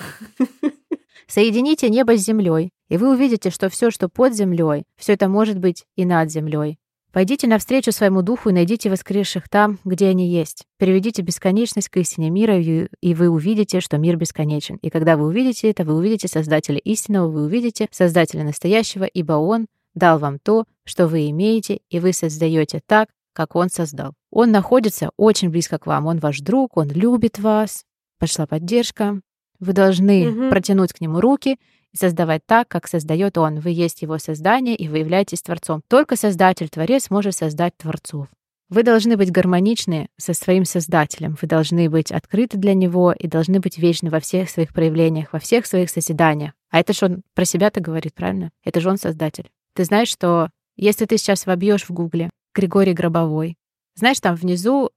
Соедините 1.28 1.90
небо 1.90 2.18
с 2.18 2.22
землей, 2.22 2.72
и 2.90 2.98
вы 2.98 3.12
увидите, 3.12 3.50
что 3.50 3.70
все, 3.70 3.90
что 3.90 4.10
под 4.10 4.36
землей, 4.36 4.84
все 4.98 5.14
это 5.14 5.30
может 5.30 5.58
быть 5.58 5.86
и 5.96 6.04
над 6.04 6.30
землей. 6.30 6.78
Пойдите 7.14 7.48
навстречу 7.48 7.92
своему 7.92 8.24
духу 8.24 8.50
и 8.50 8.54
найдите 8.54 8.90
воскресших 8.90 9.48
там, 9.48 9.80
где 9.86 10.08
они 10.08 10.28
есть. 10.28 10.64
Переведите 10.80 11.22
бесконечность 11.22 11.88
к 11.88 11.98
истине 11.98 12.32
мира, 12.32 12.60
и 12.60 13.14
вы 13.14 13.30
увидите, 13.30 13.82
что 13.82 13.98
мир 14.00 14.18
бесконечен. 14.18 14.78
И 14.78 14.90
когда 14.90 15.16
вы 15.16 15.28
увидите 15.28 15.70
это, 15.70 15.86
вы 15.86 15.96
увидите 15.96 16.28
Создателя 16.28 16.80
истинного, 16.80 17.30
вы 17.30 17.44
увидите 17.46 17.88
Создателя 17.92 18.44
настоящего, 18.44 19.04
ибо 19.04 19.34
Он 19.34 19.68
дал 19.94 20.18
вам 20.18 20.40
то, 20.40 20.66
что 20.86 21.08
вы 21.08 21.30
имеете, 21.30 21.82
и 21.90 22.00
вы 22.00 22.14
создаете 22.14 22.82
так, 22.86 23.10
как 23.34 23.56
Он 23.56 23.70
создал. 23.70 24.14
Он 24.36 24.50
находится 24.52 25.12
очень 25.16 25.50
близко 25.50 25.78
к 25.78 25.86
вам, 25.86 26.08
Он 26.08 26.18
ваш 26.18 26.40
друг, 26.40 26.76
Он 26.76 26.90
любит 26.90 27.38
вас. 27.38 27.84
Пошла 28.20 28.48
поддержка. 28.48 29.22
Вы 29.60 29.74
должны 29.74 30.30
Мгм. 30.30 30.50
протянуть 30.50 30.92
к 30.92 31.02
Нему 31.02 31.22
руки 31.22 31.58
и 31.92 31.98
создавать 31.98 32.42
так, 32.48 32.68
как 32.68 32.88
создает 32.88 33.38
Он. 33.38 33.60
Вы 33.60 33.70
есть 33.70 34.02
Его 34.02 34.18
создание, 34.18 34.76
и 34.76 34.88
вы 34.88 34.98
являетесь 35.00 35.44
Творцом. 35.44 35.84
Только 35.88 36.16
Создатель, 36.16 36.68
Творец 36.68 37.12
может 37.12 37.36
создать 37.36 37.78
Творцов. 37.78 38.28
Вы 38.70 38.82
должны 38.82 39.18
быть 39.18 39.32
гармоничны 39.32 40.08
со 40.18 40.34
своим 40.34 40.66
Создателем. 40.66 41.38
Вы 41.40 41.48
должны 41.48 41.88
быть 41.88 42.12
открыты 42.12 42.58
для 42.58 42.74
Него 42.74 43.12
и 43.12 43.28
должны 43.28 43.60
быть 43.60 43.78
вечны 43.78 44.10
во 44.10 44.20
всех 44.20 44.50
своих 44.50 44.74
проявлениях, 44.74 45.32
во 45.32 45.38
всех 45.38 45.68
своих 45.68 45.92
созиданиях. 45.92 46.54
А 46.72 46.80
это 46.80 46.92
же 46.94 47.06
Он 47.06 47.22
про 47.36 47.46
себя-то 47.46 47.82
говорит, 47.82 48.16
правильно? 48.16 48.50
Это 48.64 48.80
же 48.82 48.90
Он 48.90 48.98
Создатель. 48.98 49.52
Ты 49.76 49.84
знаешь, 49.84 50.08
что 50.10 50.50
если 50.76 51.06
ты 51.06 51.18
сейчас 51.20 51.46
вобьешь 51.46 51.84
в 51.84 51.92
Гугле 51.92 52.32
Григорий 52.56 52.94
Гробовой, 52.94 53.58
знаешь, 53.96 54.20
там 54.20 54.36
внизу 54.36 54.92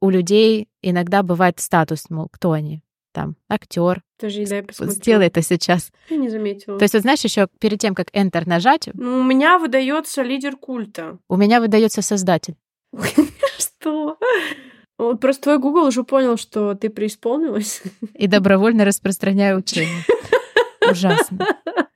у 0.00 0.10
людей 0.10 0.68
иногда 0.82 1.22
бывает 1.22 1.60
статус, 1.60 2.10
мол, 2.10 2.28
кто 2.30 2.52
они? 2.52 2.82
Там 3.12 3.36
актер. 3.48 4.02
Подожди, 4.18 4.46
дай 4.46 4.62
посмотрю. 4.62 4.94
Сделай 4.94 5.26
это 5.26 5.42
сейчас. 5.42 5.90
Я 6.08 6.16
не 6.16 6.28
заметила. 6.28 6.78
То 6.78 6.84
есть, 6.84 6.94
вот 6.94 7.02
знаешь, 7.02 7.20
еще 7.24 7.48
перед 7.58 7.80
тем, 7.80 7.94
как 7.94 8.10
Enter 8.14 8.44
нажать, 8.46 8.88
Ну, 8.94 9.20
у 9.20 9.24
меня 9.24 9.58
выдается 9.58 10.22
лидер 10.22 10.56
культа. 10.56 11.18
у 11.28 11.36
меня 11.36 11.60
выдается 11.60 12.02
создатель. 12.02 12.54
Что? 13.58 14.18
Вот 14.98 15.20
просто 15.20 15.42
твой 15.44 15.58
Google 15.58 15.86
уже 15.86 16.02
понял, 16.02 16.36
что 16.36 16.74
ты 16.74 16.90
преисполнилась. 16.90 17.82
И 18.14 18.26
добровольно 18.26 18.84
распространяю 18.84 19.58
учение. 19.58 20.02
Ужасно. 20.90 21.46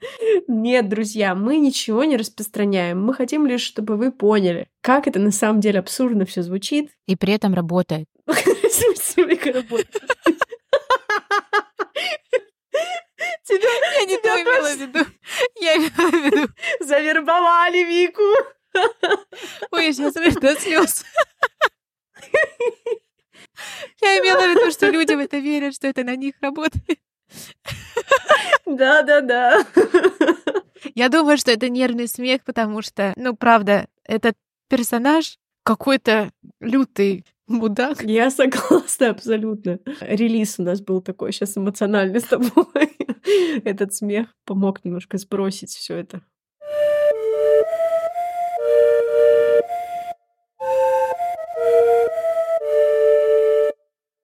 Нет, 0.48 0.88
друзья, 0.88 1.34
мы 1.34 1.58
ничего 1.58 2.04
не 2.04 2.16
распространяем. 2.16 3.02
Мы 3.04 3.14
хотим 3.14 3.46
лишь, 3.46 3.62
чтобы 3.62 3.96
вы 3.96 4.12
поняли, 4.12 4.68
как 4.80 5.06
это 5.06 5.18
на 5.18 5.30
самом 5.30 5.60
деле 5.60 5.78
абсурдно 5.80 6.24
все 6.24 6.42
звучит. 6.42 6.90
И 7.06 7.16
при 7.16 7.32
этом 7.34 7.54
работает. 7.54 8.06
Тебя, 13.44 13.68
Я 14.00 14.04
не 14.06 14.18
то 14.18 14.28
имела 14.28 14.68
в 14.68 14.78
виду. 14.78 15.06
Я 15.60 15.76
имела 15.76 16.10
в 16.10 16.24
виду. 16.24 16.52
завербовали, 16.80 17.78
Вику. 17.84 18.22
Ой, 19.72 19.86
я 19.86 19.92
сейчас 19.92 20.14
до 20.14 20.56
слез. 20.56 21.04
Я 24.00 24.18
имела 24.18 24.40
в 24.40 24.50
виду, 24.50 24.70
что 24.70 24.88
люди 24.88 25.14
в 25.14 25.18
это 25.18 25.38
верят, 25.38 25.74
что 25.74 25.86
это 25.86 26.04
на 26.04 26.16
них 26.16 26.34
работает. 26.40 26.98
Да-да-да. 28.66 29.64
Я 30.94 31.08
думаю, 31.08 31.38
что 31.38 31.50
это 31.50 31.68
нервный 31.68 32.08
смех, 32.08 32.42
потому 32.44 32.82
что, 32.82 33.12
ну, 33.16 33.36
правда, 33.36 33.86
этот 34.04 34.34
персонаж 34.68 35.38
какой-то 35.62 36.30
лютый 36.60 37.24
мудак. 37.46 38.02
Я 38.02 38.30
согласна 38.30 39.10
абсолютно. 39.10 39.78
Релиз 40.00 40.58
у 40.58 40.62
нас 40.62 40.80
был 40.80 41.00
такой 41.00 41.32
сейчас 41.32 41.56
эмоциональный 41.56 42.20
с 42.20 42.24
тобой. 42.24 42.50
Этот 43.64 43.94
смех 43.94 44.34
помог 44.44 44.84
немножко 44.84 45.18
сбросить 45.18 45.70
все 45.70 45.96
это. 45.96 46.22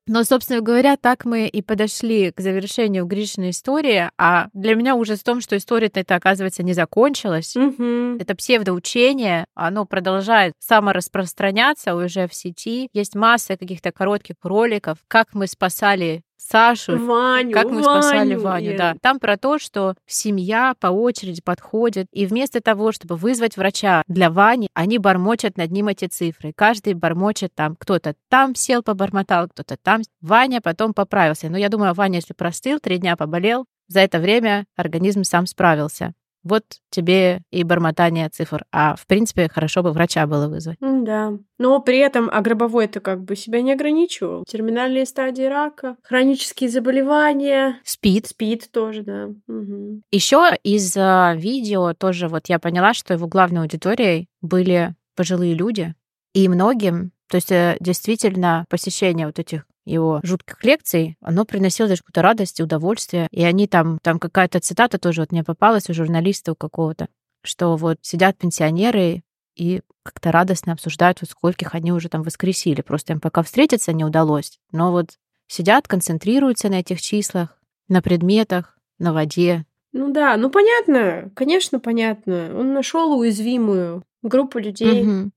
Но, 0.09 0.25
собственно 0.25 0.63
говоря, 0.63 0.97
так 0.97 1.27
мы 1.27 1.47
и 1.47 1.61
подошли 1.61 2.33
к 2.33 2.41
завершению 2.41 3.05
Гришиной 3.05 3.51
истории. 3.51 4.11
А 4.17 4.49
для 4.55 4.75
меня 4.75 4.95
ужас 4.95 5.21
в 5.21 5.25
том, 5.25 5.41
что 5.43 5.57
история-то 5.57 6.01
это, 6.01 6.15
оказывается, 6.15 6.63
не 6.63 6.73
закончилась. 6.73 7.55
Мгм. 7.55 8.17
Это 8.19 8.35
псевдоучение, 8.35 9.45
оно 9.55 9.85
продолжает 9.85 10.55
самораспространяться 10.59 11.95
уже 11.95 12.27
в 12.27 12.35
сети. 12.35 12.89
Есть 12.95 13.15
масса 13.15 13.57
каких-то 13.59 13.93
коротких 13.93 14.37
роликов, 14.43 14.99
как 15.09 15.35
мы 15.35 15.47
спасали 15.47 16.23
Сашу, 16.51 16.97
Ваню, 17.07 17.53
как 17.53 17.67
мы 17.71 17.83
спасали 17.83 18.35
Ваню, 18.35 18.71
я- 18.73 18.79
да. 18.79 18.95
Там 19.03 19.19
про 19.21 19.37
то, 19.37 19.59
что 19.59 19.95
семья 20.07 20.75
по 20.81 20.87
очереди 20.87 21.43
подходит, 21.43 22.07
и 22.13 22.25
вместо 22.27 22.61
того, 22.61 22.93
чтобы 22.93 23.17
вызвать 23.17 23.57
врача 23.57 24.03
для 24.07 24.31
Вани, 24.31 24.71
они 24.73 24.99
бормочат 24.99 25.57
над 25.57 25.71
ним 25.71 25.89
эти 25.89 26.07
цифры. 26.07 26.53
Каждый 26.57 26.95
бормочет 26.95 27.55
там. 27.55 27.77
Кто-то 27.77 28.15
там 28.29 28.55
сел, 28.55 28.83
побормотал, 28.83 29.49
кто-то 29.49 29.77
там. 29.77 30.03
Ваня 30.21 30.61
потом 30.63 30.95
поправился. 30.95 31.51
Но 31.51 31.59
я 31.59 31.69
думаю, 31.69 31.93
Ваня, 31.95 32.17
если 32.17 32.33
простыл, 32.33 32.81
три 32.81 32.99
дня 32.99 33.17
поболел, 33.17 33.67
за 33.89 34.01
это 34.01 34.19
время 34.19 34.65
организм 34.77 35.25
сам 35.25 35.47
справился. 35.47 36.13
Вот 36.49 36.65
тебе 36.91 37.43
и 37.51 37.63
бормотание 37.63 38.29
цифр. 38.29 38.65
А 38.73 38.97
в 38.97 39.07
принципе, 39.07 39.49
хорошо 39.49 39.83
бы 39.83 39.93
врача 39.93 40.27
было 40.27 40.49
вызвать. 40.49 40.79
Да. 40.81 41.33
Но 41.59 41.81
при 41.81 41.99
этом, 41.99 42.31
а 42.33 42.41
гробовой 42.41 42.87
это 42.87 43.01
как 43.01 43.23
бы 43.23 43.37
себя 43.37 43.61
не 43.63 43.73
ограничивал. 43.73 44.45
Терминальные 44.45 45.07
стадии 45.07 45.43
рака, 45.43 45.97
хронические 46.03 46.71
заболевания, 46.71 47.81
Спит. 47.85 48.27
СПИД 48.27 48.71
тоже, 48.71 49.03
да. 49.03 49.29
Мгм. 49.47 50.03
Еще 50.11 50.51
из 50.63 50.97
а, 50.97 51.35
видео 51.35 51.93
тоже 51.95 52.29
вот 52.29 52.49
я 52.49 52.59
поняла, 52.59 52.95
что 52.95 53.15
его 53.15 53.27
главной 53.27 53.63
аудиторией 53.63 54.29
были 54.41 54.95
пожилые 55.15 55.55
люди, 55.55 55.95
и 56.33 56.49
многим, 56.49 57.11
то 57.29 57.37
есть 57.37 57.51
э, 57.51 57.77
действительно 57.81 58.65
посещение 58.69 59.27
вот 59.27 59.39
этих 59.39 59.65
его 59.89 60.21
жутких 60.23 60.63
лекций, 60.65 61.17
оно 61.21 61.45
приносило 61.45 61.89
даже 61.89 62.03
какую-то 62.03 62.23
радость 62.23 62.61
и 62.61 62.63
удовольствие. 62.63 63.29
И 63.31 63.43
они 63.45 63.67
там, 63.67 63.99
там 64.03 64.19
какая-то 64.19 64.61
цитата 64.61 64.99
тоже 64.99 65.23
вот 65.23 65.33
мне 65.33 65.45
попалась 65.45 65.89
у 65.91 65.95
журналиста 65.95 66.53
у 66.53 66.55
какого-то, 66.55 67.09
что 67.43 67.77
вот 67.77 67.99
сидят 68.03 68.37
пенсионеры 68.39 69.23
и 69.57 69.83
как-то 70.05 70.31
радостно 70.31 70.73
обсуждают, 70.73 71.21
вот 71.21 71.31
скольких 71.31 71.75
они 71.75 71.93
уже 71.93 72.09
там 72.09 72.23
воскресили. 72.23 72.81
Просто 72.83 73.13
им 73.13 73.21
пока 73.21 73.43
встретиться 73.43 73.93
не 73.93 74.05
удалось. 74.05 74.59
Но 74.73 74.93
вот 74.93 75.19
сидят, 75.49 75.89
концентрируются 75.89 76.69
на 76.69 76.81
этих 76.81 77.01
числах, 77.01 77.59
на 77.89 78.03
предметах, 78.03 78.79
на 78.99 79.13
воде, 79.13 79.65
Ну 79.93 80.13
да, 80.13 80.37
ну 80.37 80.51
понятно, 80.51 81.31
конечно, 81.35 81.81
понятно. 81.81 82.53
Он 82.55 82.73
нашел 82.75 83.19
уязвимую 83.19 84.05
группу 84.23 84.59
людей 84.59 85.03
Мгм. 85.05 85.33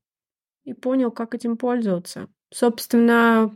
и 0.65 0.73
понял, 0.73 1.11
как 1.11 1.33
этим 1.35 1.57
пользоваться. 1.57 2.27
Собственно, 2.53 3.55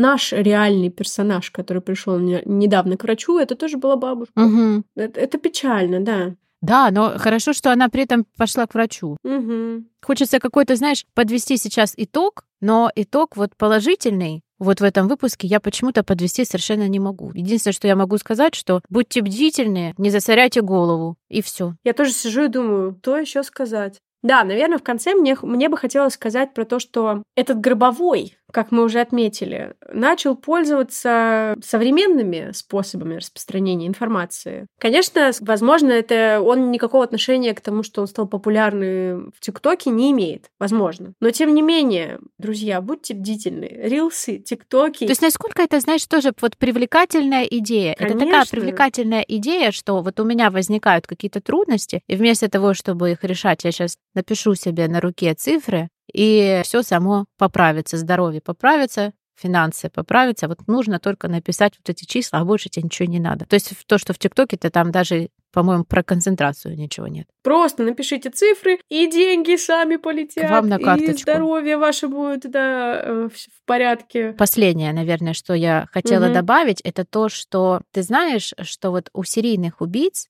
наш 0.00 0.32
реальный 0.32 0.90
персонаж, 0.90 1.50
который 1.50 1.82
пришел 1.82 2.18
недавно 2.18 2.96
к 2.96 3.04
врачу, 3.04 3.38
это 3.38 3.54
тоже 3.54 3.76
была 3.76 3.96
бабушка. 3.96 4.32
Мгм. 4.40 4.84
Это, 4.96 5.20
это 5.20 5.38
печально, 5.38 6.00
да. 6.00 6.34
Да, 6.62 6.90
но 6.90 7.18
хорошо, 7.18 7.52
что 7.52 7.72
она 7.72 7.88
при 7.88 8.02
этом 8.02 8.26
пошла 8.36 8.66
к 8.66 8.74
врачу. 8.74 9.16
Мгм. 9.22 9.86
Хочется 10.02 10.40
какой-то, 10.40 10.76
знаешь, 10.76 11.06
подвести 11.14 11.56
сейчас 11.56 11.94
итог, 11.96 12.44
но 12.60 12.90
итог 12.94 13.36
вот 13.36 13.56
положительный. 13.56 14.42
Вот 14.58 14.80
в 14.80 14.84
этом 14.84 15.08
выпуске 15.08 15.46
я 15.46 15.58
почему-то 15.58 16.02
подвести 16.04 16.44
совершенно 16.44 16.86
не 16.86 16.98
могу. 16.98 17.30
Единственное, 17.32 17.72
что 17.72 17.88
я 17.88 17.96
могу 17.96 18.18
сказать, 18.18 18.54
что 18.54 18.82
будьте 18.90 19.22
бдительны, 19.22 19.94
не 19.96 20.10
засоряйте 20.10 20.60
голову, 20.60 21.16
и 21.30 21.40
все. 21.40 21.76
Я 21.82 21.94
тоже 21.94 22.12
сижу 22.12 22.44
и 22.44 22.48
думаю, 22.48 22.98
что 23.00 23.16
еще 23.16 23.42
сказать. 23.42 23.98
Да, 24.22 24.44
наверное, 24.44 24.76
в 24.76 24.82
конце 24.82 25.14
мне, 25.14 25.36
мне 25.40 25.70
бы 25.70 25.78
хотелось 25.78 26.14
сказать 26.14 26.52
про 26.52 26.66
то, 26.66 26.78
что 26.78 27.22
этот 27.36 27.58
гробовой, 27.58 28.36
как 28.52 28.70
мы 28.70 28.84
уже 28.84 29.00
отметили, 29.00 29.74
начал 29.92 30.36
пользоваться 30.36 31.56
современными 31.62 32.52
способами 32.52 33.16
распространения 33.16 33.86
информации. 33.86 34.66
Конечно, 34.78 35.30
возможно, 35.40 35.90
это 35.90 36.40
он 36.44 36.70
никакого 36.70 37.04
отношения 37.04 37.54
к 37.54 37.60
тому, 37.60 37.82
что 37.82 38.00
он 38.00 38.06
стал 38.06 38.26
популярным 38.26 39.32
в 39.36 39.40
ТикТоке, 39.40 39.90
не 39.90 40.10
имеет. 40.12 40.46
Возможно. 40.58 41.14
Но 41.20 41.30
тем 41.30 41.54
не 41.54 41.62
менее, 41.62 42.18
друзья, 42.38 42.80
будьте 42.80 43.14
бдительны. 43.14 43.68
Рилсы, 43.82 44.38
ТикТоки. 44.38 45.06
То 45.06 45.10
есть 45.10 45.22
насколько 45.22 45.62
это, 45.62 45.80
знаешь, 45.80 46.06
тоже 46.06 46.32
вот 46.40 46.56
привлекательная 46.56 47.44
идея. 47.44 47.94
Это 47.98 48.14
такая 48.14 48.30
Конечно. 48.30 48.58
привлекательная 48.58 49.24
идея, 49.26 49.70
что 49.70 50.02
вот 50.02 50.18
у 50.20 50.24
меня 50.24 50.50
возникают 50.50 51.06
какие-то 51.06 51.40
трудности, 51.40 52.02
и 52.06 52.16
вместо 52.16 52.48
того, 52.48 52.74
чтобы 52.74 53.12
их 53.12 53.24
решать, 53.24 53.64
я 53.64 53.72
сейчас 53.72 53.96
напишу 54.14 54.54
себе 54.54 54.88
на 54.88 55.00
руке 55.00 55.34
цифры, 55.34 55.88
и 56.12 56.60
все 56.64 56.82
само 56.82 57.26
поправится, 57.38 57.96
здоровье 57.96 58.40
поправится, 58.40 59.12
финансы 59.40 59.88
поправятся. 59.88 60.48
Вот 60.48 60.58
нужно 60.66 60.98
только 60.98 61.28
написать 61.28 61.74
вот 61.78 61.88
эти 61.88 62.04
числа, 62.04 62.40
а 62.40 62.44
больше 62.44 62.68
тебе 62.68 62.84
ничего 62.84 63.08
не 63.08 63.18
надо. 63.20 63.46
То 63.46 63.54
есть 63.54 63.72
то, 63.86 63.98
что 63.98 64.12
в 64.12 64.18
ТикТоке-то 64.18 64.70
там 64.70 64.90
даже, 64.92 65.30
по-моему, 65.52 65.84
про 65.84 66.02
концентрацию 66.02 66.76
ничего 66.76 67.06
нет. 67.08 67.26
Просто 67.42 67.82
напишите 67.82 68.30
цифры, 68.30 68.78
и 68.90 69.06
деньги 69.10 69.56
сами 69.56 69.96
полетят. 69.96 70.46
К 70.46 70.50
вам 70.50 70.68
на 70.68 70.76
И 70.76 70.84
карточку. 70.84 71.22
здоровье 71.22 71.78
ваше 71.78 72.08
будет, 72.08 72.50
да, 72.50 73.00
э, 73.02 73.28
в 73.32 73.66
порядке. 73.66 74.32
Последнее, 74.32 74.92
наверное, 74.92 75.32
что 75.32 75.54
я 75.54 75.86
хотела 75.90 76.24
Мгм. 76.26 76.34
добавить, 76.34 76.80
это 76.82 77.04
то, 77.04 77.28
что 77.28 77.80
ты 77.92 78.02
знаешь, 78.02 78.52
что 78.60 78.90
вот 78.90 79.08
у 79.14 79.24
серийных 79.24 79.80
убийц, 79.80 80.28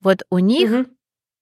вот 0.00 0.24
у 0.30 0.38
них 0.38 0.70
Мгм. 0.70 0.86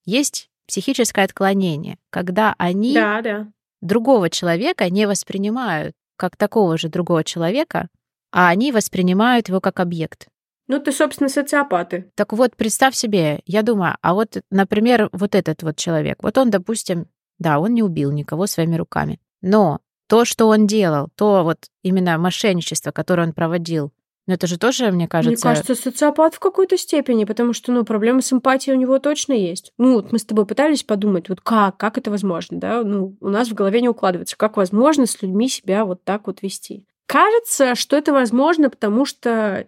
есть 0.05 0.49
психическое 0.67 1.25
отклонение, 1.25 1.99
когда 2.11 2.55
они 2.59 2.95
Да, 2.95 3.21
да. 3.23 3.49
Другого 3.81 4.31
человека 4.31 4.89
не 4.91 5.07
воспринимают 5.07 5.95
как 6.17 6.37
такого 6.37 6.77
же 6.77 6.89
другого 6.89 7.25
человека, 7.25 7.89
а 8.33 8.49
они 8.49 8.73
воспринимают 8.73 9.49
его 9.49 9.61
как 9.61 9.81
объект. 9.81 10.29
Ну, 10.69 10.79
ты, 10.79 10.93
собственно, 10.93 11.29
социопаты. 11.29 12.11
Так 12.15 12.33
вот, 12.33 12.55
представь 12.57 12.95
себе, 12.95 13.41
я 13.45 13.63
думаю, 13.63 13.97
а 14.03 14.15
вот, 14.15 14.37
например, 14.51 15.09
вот 15.13 15.35
этот 15.35 15.63
вот 15.63 15.77
человек, 15.77 16.23
вот 16.23 16.39
он, 16.39 16.51
допустим, 16.51 17.07
да, 17.39 17.59
он 17.59 17.75
не 17.75 17.83
убил 17.83 18.13
никого 18.13 18.47
своими 18.47 18.77
руками, 18.77 19.19
но 19.43 19.81
то, 20.09 20.25
что 20.25 20.47
он 20.49 20.67
делал, 20.67 21.09
то 21.17 21.43
вот 21.43 21.67
именно 21.83 22.19
мошенничество, 22.19 22.93
которое 22.93 23.27
он 23.27 23.33
проводил, 23.33 23.93
ну 24.27 24.35
это 24.35 24.47
же 24.47 24.59
тоже, 24.59 24.91
мне 24.93 25.09
кажется... 25.09 25.49
Мне 25.49 25.55
кажется, 25.57 25.75
социопат 25.75 26.35
в 26.35 26.39
какой-то 26.39 26.77
степени, 26.77 27.25
потому 27.25 27.53
что, 27.53 27.73
ну, 27.73 27.85
проблемы 27.85 28.23
с 28.23 28.33
эмпатией 28.33 28.77
у 28.77 28.81
него 28.81 28.99
точно 28.99 29.33
есть. 29.33 29.73
Ну, 29.79 29.95
вот 29.95 30.13
мы 30.13 30.19
с 30.19 30.25
тобой 30.25 30.47
пытались 30.47 30.85
подумать, 30.85 31.29
вот 31.29 31.41
как, 31.41 31.77
как 31.77 31.99
это 31.99 32.11
возможно, 32.11 32.59
да? 32.59 32.83
Ну, 32.85 33.17
у 33.21 33.29
нас 33.29 33.49
в 33.49 33.55
голове 33.55 33.81
не 33.81 33.89
укладывается, 33.89 34.37
как 34.37 34.57
возможно 34.57 35.07
с 35.07 35.21
людьми 35.23 35.49
себя 35.49 35.85
вот 35.85 36.05
так 36.05 36.27
вот 36.27 36.43
вести. 36.43 36.87
Кажется, 37.07 37.75
что 37.75 37.97
это 37.97 38.13
возможно, 38.13 38.71
потому 38.71 39.05
что 39.05 39.67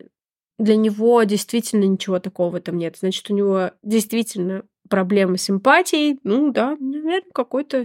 для 0.59 0.77
него 0.77 1.23
действительно 1.25 1.85
ничего 1.85 2.21
такого 2.21 2.59
этом 2.59 2.79
нет. 2.79 2.97
Значит, 3.01 3.29
у 3.31 3.35
него 3.35 3.73
действительно 3.83 4.63
проблемы 4.89 5.39
с 5.39 5.51
эмпатией. 5.51 6.21
Ну 6.23 6.53
да, 6.53 6.77
наверное, 6.79 7.23
какой-то 7.35 7.85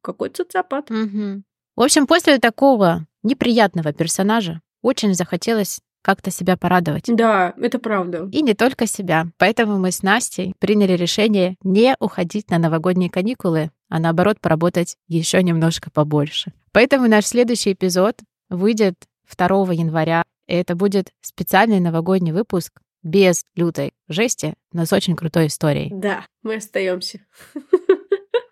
какой-то 0.00 0.44
социопат. 0.44 0.88
Мгм. 0.88 1.44
В 1.76 1.82
общем, 1.82 2.06
после 2.06 2.38
такого 2.38 3.06
неприятного 3.22 3.92
персонажа 3.92 4.60
очень 4.80 5.14
захотелось 5.14 5.80
как-то 6.04 6.30
себя 6.30 6.56
порадовать. 6.56 7.04
Да, 7.06 7.54
это 7.58 7.78
правда. 7.78 8.28
И 8.30 8.42
не 8.42 8.54
только 8.54 8.86
себя. 8.86 9.26
Поэтому 9.38 9.78
мы 9.78 9.90
с 9.90 10.02
Настей 10.02 10.54
приняли 10.58 10.92
решение 10.92 11.56
не 11.64 11.96
уходить 11.98 12.50
на 12.50 12.58
новогодние 12.58 13.08
каникулы, 13.08 13.70
а 13.88 13.98
наоборот 13.98 14.38
поработать 14.40 14.96
еще 15.08 15.42
немножко 15.42 15.90
побольше. 15.90 16.52
Поэтому 16.72 17.08
наш 17.08 17.24
следующий 17.24 17.72
эпизод 17.72 18.16
выйдет 18.50 18.94
2 19.36 19.72
января. 19.72 20.24
И 20.46 20.54
это 20.54 20.74
будет 20.74 21.10
специальный 21.22 21.80
новогодний 21.80 22.32
выпуск 22.32 22.80
без 23.02 23.44
лютой 23.56 23.92
жести, 24.08 24.54
но 24.72 24.84
с 24.84 24.92
очень 24.92 25.16
крутой 25.16 25.46
историей. 25.46 25.90
Да, 25.92 26.26
мы 26.42 26.56
остаемся. 26.56 27.20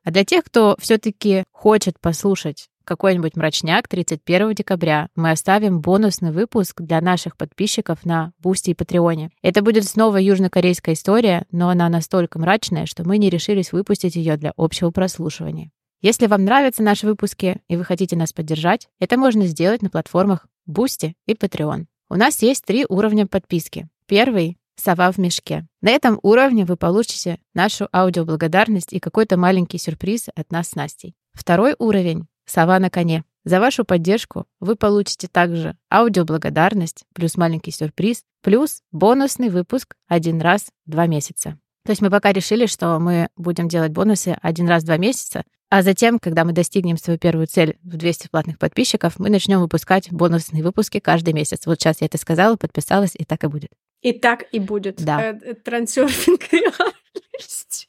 А 0.05 0.11
для 0.11 0.25
тех, 0.25 0.43
кто 0.45 0.77
все-таки 0.81 1.45
хочет 1.53 2.01
послушать 2.01 2.67
какой-нибудь 2.85 3.37
мрачняк 3.37 3.89
31 3.89 4.55
декабря, 4.55 5.09
мы 5.15 5.31
оставим 5.31 5.81
бонусный 5.81 6.33
выпуск 6.33 6.81
для 6.81 7.01
наших 7.01 7.37
подписчиков 7.37 8.05
на 8.05 8.33
Boosty 8.39 8.71
и 8.71 8.75
Patreon 8.75 9.18
е. 9.18 9.31
Это 9.43 9.63
будет 9.63 9.85
снова 9.85 10.17
южнокорейская 10.17 10.95
история, 10.95 11.47
но 11.51 11.69
она 11.69 11.89
настолько 11.89 12.39
мрачная, 12.39 12.87
что 12.87 13.07
мы 13.07 13.19
не 13.19 13.31
решились 13.31 13.73
выпустить 13.73 14.17
ее 14.17 14.37
для 14.37 14.53
общего 14.57 14.91
прослушивания. 14.91 15.71
Если 16.03 16.27
вам 16.27 16.45
нравятся 16.45 16.83
наши 16.83 17.07
выпуски 17.07 17.61
и 17.69 17.77
вы 17.77 17.85
хотите 17.85 18.17
нас 18.17 18.33
поддержать, 18.33 18.89
это 18.99 19.17
можно 19.17 19.47
сделать 19.47 19.83
на 19.83 19.91
платформах 19.91 20.49
Boosty 20.67 21.15
и 21.27 21.35
Patreon. 21.35 21.87
У 22.11 22.15
нас 22.17 22.43
есть 22.43 22.65
три 22.65 22.85
уровня 22.89 23.27
подписки. 23.27 23.89
Первый 24.07 24.59
«Сова 24.75 25.13
в 25.13 25.19
мешке». 25.19 25.67
На 25.81 25.91
этом 25.91 26.19
уровне 26.23 26.65
вы 26.65 26.77
получите 26.77 27.39
нашу 27.55 27.89
аудиоблагодарность 27.93 28.93
и 28.93 29.01
какой-то 29.01 29.37
маленький 29.37 29.79
сюрприз 29.79 30.29
от 30.35 30.51
нас 30.51 30.71
с 30.71 30.75
Настей. 30.75 31.15
Второй 31.33 31.75
уровень 31.79 32.27
«Сова 32.47 32.79
на 32.79 32.91
коне». 32.91 33.25
За 33.45 33.59
вашу 33.59 33.85
поддержку 33.85 34.47
вы 34.61 34.77
получите 34.77 35.27
также 35.27 35.77
аудиоблагодарность 35.93 37.05
плюс 37.13 37.37
маленький 37.37 37.73
сюрприз, 37.73 38.23
плюс 38.41 38.83
бонусный 38.93 39.49
выпуск 39.49 39.97
один 40.07 40.41
раз 40.41 40.67
в 40.87 40.91
два 40.91 41.07
месяца. 41.07 41.59
То 41.85 41.91
есть 41.91 42.01
мы 42.01 42.11
пока 42.11 42.33
решили, 42.33 42.67
что 42.67 42.99
мы 43.01 43.29
будем 43.37 43.67
делать 43.67 43.91
бонусы 43.91 44.37
один 44.41 44.69
раз 44.69 44.85
в 44.85 44.87
два 44.87 44.97
месяца, 44.97 45.43
а 45.73 45.83
затем, 45.83 46.19
когда 46.19 46.45
мы 46.45 46.53
достигнем 46.53 46.99
свою 46.99 47.19
первую 47.19 47.47
цель 47.47 47.79
в 47.83 47.97
200 47.97 48.29
платных 48.29 48.59
подписчиков, 48.59 49.19
мы 49.19 49.31
начнем 49.31 49.59
выпускать 49.59 50.13
бонусные 50.13 50.63
выпуски 50.63 51.01
каждый 51.01 51.33
месяц. 51.33 51.67
Вот 51.67 51.81
сейчас 51.81 52.03
я 52.03 52.09
это 52.09 52.19
сказала, 52.19 52.57
подписалась, 52.57 53.13
и 53.15 53.25
так 53.25 53.43
и 53.43 53.47
будет. 53.47 53.71
И 54.03 54.13
так 54.13 54.45
и 54.53 54.59
будет. 54.59 55.03
Да. 55.03 55.31
Э, 55.31 55.39
э, 55.43 55.55
Трансерфинг 55.55 56.43
реальности. 56.53 57.89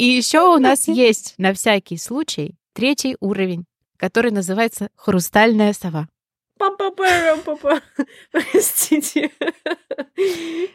И 0.00 0.06
еще 0.06 0.54
у 0.54 0.58
нас 0.58 0.88
есть 0.88 1.34
на 1.36 1.52
всякий 1.52 1.98
случай 1.98 2.54
третий 2.72 3.18
уровень, 3.20 3.66
который 3.98 4.30
называется 4.30 4.88
«Хрустальная 4.96 5.74
сова». 5.74 6.08
папа, 6.56 6.90
папа, 7.44 7.82
простите. 8.32 9.30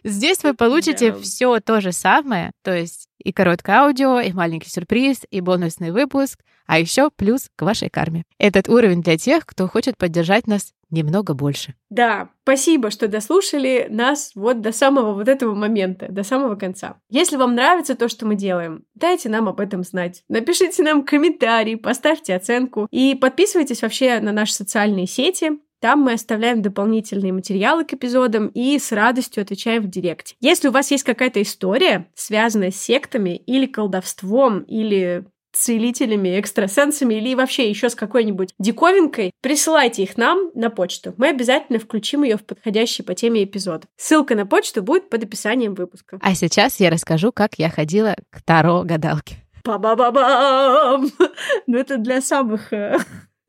Здесь 0.04 0.44
вы 0.44 0.54
получите 0.54 1.12
Да. 1.12 1.18
все 1.18 1.60
то 1.60 1.82
же 1.82 1.92
самое, 1.92 2.52
то 2.64 2.76
есть 2.76 3.08
и 3.18 3.34
короткое 3.34 3.78
аудио, 3.78 4.20
и 4.20 4.32
маленький 4.32 4.70
сюрприз, 4.70 5.22
и 5.32 5.42
бонусный 5.42 5.90
выпуск, 5.90 6.40
а 6.66 6.80
еще 6.80 7.10
плюс 7.16 7.50
к 7.56 7.62
вашей 7.62 7.90
карме. 7.90 8.24
Этот 8.38 8.70
уровень 8.70 9.02
для 9.02 9.18
тех, 9.18 9.46
кто 9.46 9.68
хочет 9.68 9.98
поддержать 9.98 10.48
нас 10.48 10.74
немного 10.90 11.34
больше. 11.34 11.76
Да, 11.90 12.30
спасибо, 12.44 12.92
что 12.92 13.08
дослушали 13.08 13.88
нас 13.90 14.32
вот 14.36 14.62
до 14.62 14.72
самого 14.72 15.14
вот 15.14 15.28
этого 15.28 15.56
момента, 15.56 16.08
до 16.10 16.24
самого 16.24 16.56
конца. 16.56 16.98
Если 17.10 17.38
вам 17.38 17.56
нравится 17.56 17.96
то, 17.96 18.08
что 18.08 18.26
мы 18.26 18.36
делаем, 18.36 18.84
дайте 18.94 19.30
нам 19.30 19.48
об 19.48 19.60
этом 19.60 19.84
знать. 19.84 20.24
Напишите 20.30 20.84
нам 20.84 21.04
комментарий, 21.04 21.78
поставьте 21.78 22.36
оценку 22.36 22.88
и 22.92 23.16
подписывайтесь 23.16 23.82
вообще 23.82 24.20
на 24.20 24.32
наши 24.32 24.54
социальные 24.54 25.08
сети. 25.08 25.52
Там 25.82 26.00
мы 26.00 26.14
оставляем 26.14 26.62
дополнительные 26.62 27.34
материалы 27.34 27.84
к 27.84 27.94
эпизодам 27.94 28.48
и 28.48 28.80
с 28.80 28.92
радостью 28.92 29.44
отвечаем 29.44 29.84
в 29.84 29.88
директе. 29.88 30.36
Если 30.40 30.70
у 30.70 30.72
вас 30.72 30.90
есть 30.90 31.04
какая-то 31.04 31.42
история, 31.42 32.08
связанная 32.16 32.72
с 32.72 32.82
сектами 32.82 33.36
или 33.36 33.66
колдовством, 33.68 34.62
или 34.62 35.26
целителями, 35.56 36.40
экстрасенсами 36.40 37.16
или 37.16 37.34
вообще 37.36 37.70
еще 37.70 37.90
с 37.90 37.96
какой-нибудь 37.96 38.54
диковинкой, 38.60 39.32
присылайте 39.42 40.04
их 40.04 40.18
нам 40.18 40.52
на 40.54 40.70
почту. 40.70 41.14
Мы 41.18 41.30
обязательно 41.30 41.80
включим 41.80 42.24
ее 42.24 42.38
в 42.38 42.46
подходящий 42.46 43.04
по 43.04 43.14
теме 43.16 43.44
эпизод. 43.44 43.86
Ссылка 43.98 44.36
на 44.36 44.46
почту 44.46 44.84
будет 44.84 45.10
под 45.10 45.24
описанием 45.24 45.74
выпуска. 45.74 46.20
А 46.22 46.36
сейчас 46.36 46.80
я 46.80 46.90
расскажу, 46.90 47.32
как 47.32 47.56
я 47.58 47.70
ходила 47.70 48.16
к 48.30 48.42
Таро-гадалке. 48.44 49.38
Па-ба-ба-бам! 49.64 51.10
Ну 51.68 51.78
это 51.78 51.98
для 51.98 52.22
самых 52.22 52.72
э, 52.74 52.98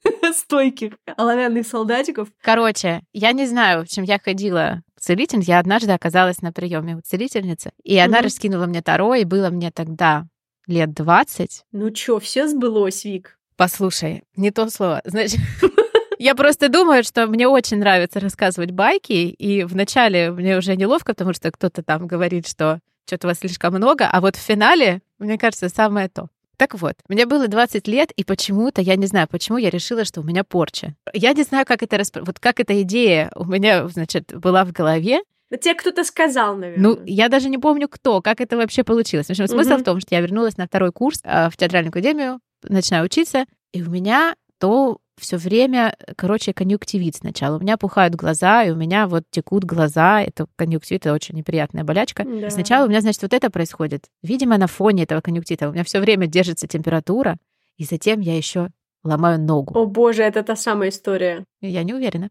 стойких 0.33 0.95
оловянных 1.17 1.67
солдатиков. 1.67 2.29
Короче, 2.41 3.01
я 3.13 3.33
не 3.33 3.47
знаю, 3.47 3.81
в 3.81 3.83
общем, 3.83 4.03
я 4.05 4.19
ходила 4.19 4.83
к 4.97 5.01
целительнице, 5.01 5.51
я 5.51 5.59
однажды 5.59 5.93
оказалась 5.93 6.41
на 6.41 6.53
приеме 6.53 6.97
у 6.97 7.01
целительницы, 7.01 7.71
и 7.85 7.99
она 7.99 8.19
Мгм. 8.19 8.25
раскинула 8.25 8.67
мне 8.67 8.81
Таро, 8.83 9.15
и 9.15 9.25
было 9.25 9.51
мне 9.51 9.71
тогда 9.71 10.25
лет 10.67 10.93
20. 10.93 11.65
Ну 11.73 11.91
чё, 11.91 12.19
все 12.19 12.49
сбылось, 12.49 13.05
Вик. 13.05 13.39
Послушай, 13.57 14.23
не 14.37 14.51
то 14.51 14.69
слово. 14.69 15.01
Значит, 15.05 15.41
я 16.19 16.35
просто 16.35 16.69
думаю, 16.69 17.05
что 17.05 17.27
мне 17.27 17.49
очень 17.49 17.79
нравится 17.79 18.21
рассказывать 18.21 18.71
байки, 18.71 19.13
и 19.13 19.65
вначале 19.65 20.31
мне 20.31 20.59
уже 20.59 20.77
неловко, 20.77 21.15
потому 21.15 21.33
что 21.33 21.51
кто-то 21.51 21.83
там 21.83 22.07
говорит, 22.07 22.47
что 22.47 22.81
что-то 23.07 23.29
у 23.29 23.31
вас 23.31 23.39
слишком 23.39 23.75
много, 23.75 24.09
а 24.11 24.21
вот 24.21 24.37
в 24.37 24.41
финале, 24.41 25.01
мне 25.19 25.39
кажется, 25.39 25.69
самое 25.69 26.09
то. 26.09 26.29
Так 26.57 26.75
вот, 26.75 26.95
мне 27.09 27.27
было 27.27 27.49
20 27.49 27.87
лет, 27.87 28.11
и 28.13 28.25
почему-то, 28.25 28.81
я 28.81 28.97
не 28.97 29.07
знаю, 29.07 29.29
почему 29.31 29.59
я 29.59 29.69
решила, 29.69 30.05
что 30.05 30.23
у 30.23 30.25
меня 30.25 30.43
порча. 30.43 30.95
Я 31.13 31.35
не 31.35 31.43
знаю, 31.43 31.67
как 31.67 31.83
это 31.83 31.97
распро- 31.97 32.25
вот 32.25 32.41
как 32.41 32.61
эта 32.61 32.81
идея 32.83 33.31
у 33.37 33.45
меня, 33.45 33.87
значит, 33.89 34.35
была 34.35 34.65
в 34.65 34.73
голове. 34.73 35.21
Да 35.51 35.57
тебе 35.57 35.75
кто-то 35.75 36.03
сказал, 36.05 36.57
наверное. 36.57 36.83
Ну, 36.97 36.99
я 37.07 37.29
даже 37.29 37.49
не 37.49 37.59
помню, 37.59 37.89
кто, 37.89 38.21
как 38.21 38.41
это 38.41 38.57
вообще 38.57 38.83
получилось. 38.85 39.27
В 39.27 39.31
общем, 39.31 39.47
смысл 39.47 39.75
Мгм. 39.75 39.81
в 39.81 39.85
том, 39.85 40.01
что 40.01 40.15
я 40.15 40.21
вернулась 40.21 40.57
на 40.57 40.67
второй 40.67 40.91
курс 40.93 41.21
а, 41.25 41.51
в 41.51 41.57
театральную 41.57 41.91
академию, 41.91 42.41
начинаю 42.63 43.05
учиться, 43.05 43.47
и 43.73 43.83
у 43.83 43.91
меня 43.91 44.35
то 44.59 44.99
все 45.19 45.37
время, 45.37 45.97
короче, 46.17 46.53
конъюнктивит 46.53 47.17
сначала. 47.17 47.57
У 47.57 47.61
меня 47.61 47.77
пухают 47.77 48.15
глаза, 48.15 48.65
и 48.65 48.71
у 48.71 48.77
меня 48.77 49.07
вот 49.07 49.23
текут 49.31 49.65
глаза. 49.65 50.21
Это 50.23 50.47
конъюнктивит, 50.57 51.07
это 51.07 51.15
очень 51.15 51.37
неприятная 51.37 51.85
болячка. 51.85 52.25
Да. 52.25 52.49
И 52.49 52.51
сначала 52.51 52.85
у 52.87 52.89
меня, 52.89 53.01
значит, 53.01 53.23
вот 53.23 53.33
это 53.33 53.49
происходит. 53.51 54.07
Видимо, 54.23 54.59
на 54.59 54.67
фоне 54.67 55.05
этого 55.05 55.21
конъюнктита 55.21 55.69
у 55.69 55.73
меня 55.73 55.85
все 55.85 56.01
время 56.01 56.27
держится 56.27 56.67
температура, 56.67 57.37
и 57.79 57.85
затем 57.85 58.21
я 58.21 58.37
еще 58.37 58.71
ломаю 59.05 59.39
ногу. 59.41 59.79
О 59.79 59.87
боже, 59.87 60.23
это 60.23 60.43
та 60.43 60.57
самая 60.57 60.89
история. 60.91 61.45
Я 61.61 61.83
не 61.85 61.95
уверена. 61.95 62.29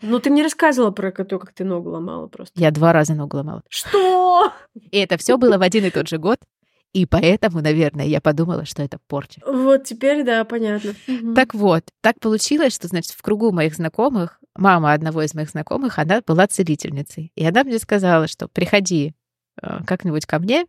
Ну, 0.00 0.20
ты 0.20 0.30
мне 0.30 0.42
рассказывала 0.42 0.90
про 0.90 1.10
то, 1.10 1.38
как 1.38 1.52
ты 1.52 1.64
ногу 1.64 1.90
ломала 1.90 2.28
просто. 2.28 2.58
Я 2.60 2.70
два 2.70 2.92
раза 2.92 3.14
ногу 3.14 3.36
ломала. 3.36 3.62
Что? 3.68 4.52
И 4.90 4.98
это 4.98 5.16
все 5.16 5.36
было 5.36 5.58
в 5.58 5.62
один 5.62 5.84
и 5.84 5.90
тот 5.90 6.08
же 6.08 6.18
год. 6.18 6.38
И 6.92 7.04
поэтому, 7.04 7.60
наверное, 7.60 8.06
я 8.06 8.20
подумала, 8.20 8.64
что 8.64 8.82
это 8.82 8.98
порча. 9.08 9.42
Вот 9.46 9.84
теперь, 9.84 10.24
да, 10.24 10.44
понятно. 10.44 10.94
Так 11.34 11.52
вот, 11.54 11.84
так 12.00 12.18
получилось, 12.18 12.74
что, 12.74 12.88
значит, 12.88 13.12
в 13.12 13.20
кругу 13.20 13.52
моих 13.52 13.74
знакомых, 13.74 14.40
мама 14.56 14.92
одного 14.92 15.22
из 15.22 15.34
моих 15.34 15.50
знакомых, 15.50 15.98
она 15.98 16.22
была 16.26 16.46
целительницей. 16.46 17.30
И 17.34 17.44
она 17.44 17.64
мне 17.64 17.78
сказала, 17.78 18.26
что 18.26 18.48
приходи 18.48 19.14
э, 19.60 19.80
как-нибудь 19.86 20.24
ко 20.24 20.38
мне, 20.38 20.66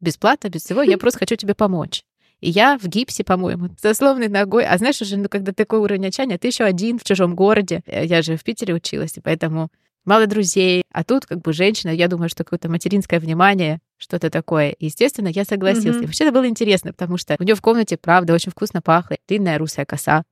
бесплатно, 0.00 0.48
без 0.48 0.62
всего, 0.64 0.82
я 0.82 0.98
просто 0.98 1.20
хочу 1.20 1.36
тебе 1.36 1.54
помочь. 1.54 2.04
И 2.42 2.50
я 2.50 2.76
в 2.76 2.86
гипсе, 2.88 3.24
по-моему, 3.24 3.70
со 3.80 3.94
сломанной 3.94 4.28
ногой. 4.28 4.66
А 4.66 4.76
знаешь, 4.76 5.00
уже, 5.00 5.16
ну, 5.16 5.28
когда 5.30 5.52
такой 5.52 5.78
уровень 5.78 6.06
отчаяния, 6.06 6.36
ты 6.36 6.48
еще 6.48 6.64
один 6.64 6.98
в 6.98 7.04
чужом 7.04 7.34
городе. 7.34 7.82
Э, 7.86 8.04
Я 8.04 8.20
же 8.20 8.36
в 8.36 8.44
Питере 8.44 8.74
училась, 8.74 9.16
и 9.16 9.20
поэтому 9.20 9.70
мало 10.04 10.26
друзей. 10.26 10.82
А 10.90 11.04
тут 11.04 11.24
как 11.24 11.40
бы 11.40 11.52
женщина, 11.52 11.90
я 11.90 12.08
думаю, 12.08 12.28
что 12.28 12.42
какое-то 12.44 12.68
материнское 12.68 13.20
внимание, 13.20 13.78
что-то 13.96 14.28
такое. 14.28 14.74
Естественно, 14.80 15.28
я 15.28 15.44
согласилась. 15.44 15.96
Мгм. 15.96 16.02
И 16.02 16.06
вообще 16.06 16.24
это 16.24 16.32
было 16.34 16.48
интересно, 16.48 16.92
потому 16.92 17.16
что 17.16 17.36
у 17.38 17.44
нее 17.44 17.54
в 17.54 17.62
комнате, 17.62 17.96
правда, 17.96 18.34
очень 18.34 18.50
вкусно 18.50 18.82
пахло. 18.82 19.16
Длинная 19.28 19.56
русая 19.58 19.86
коса. 19.86 20.24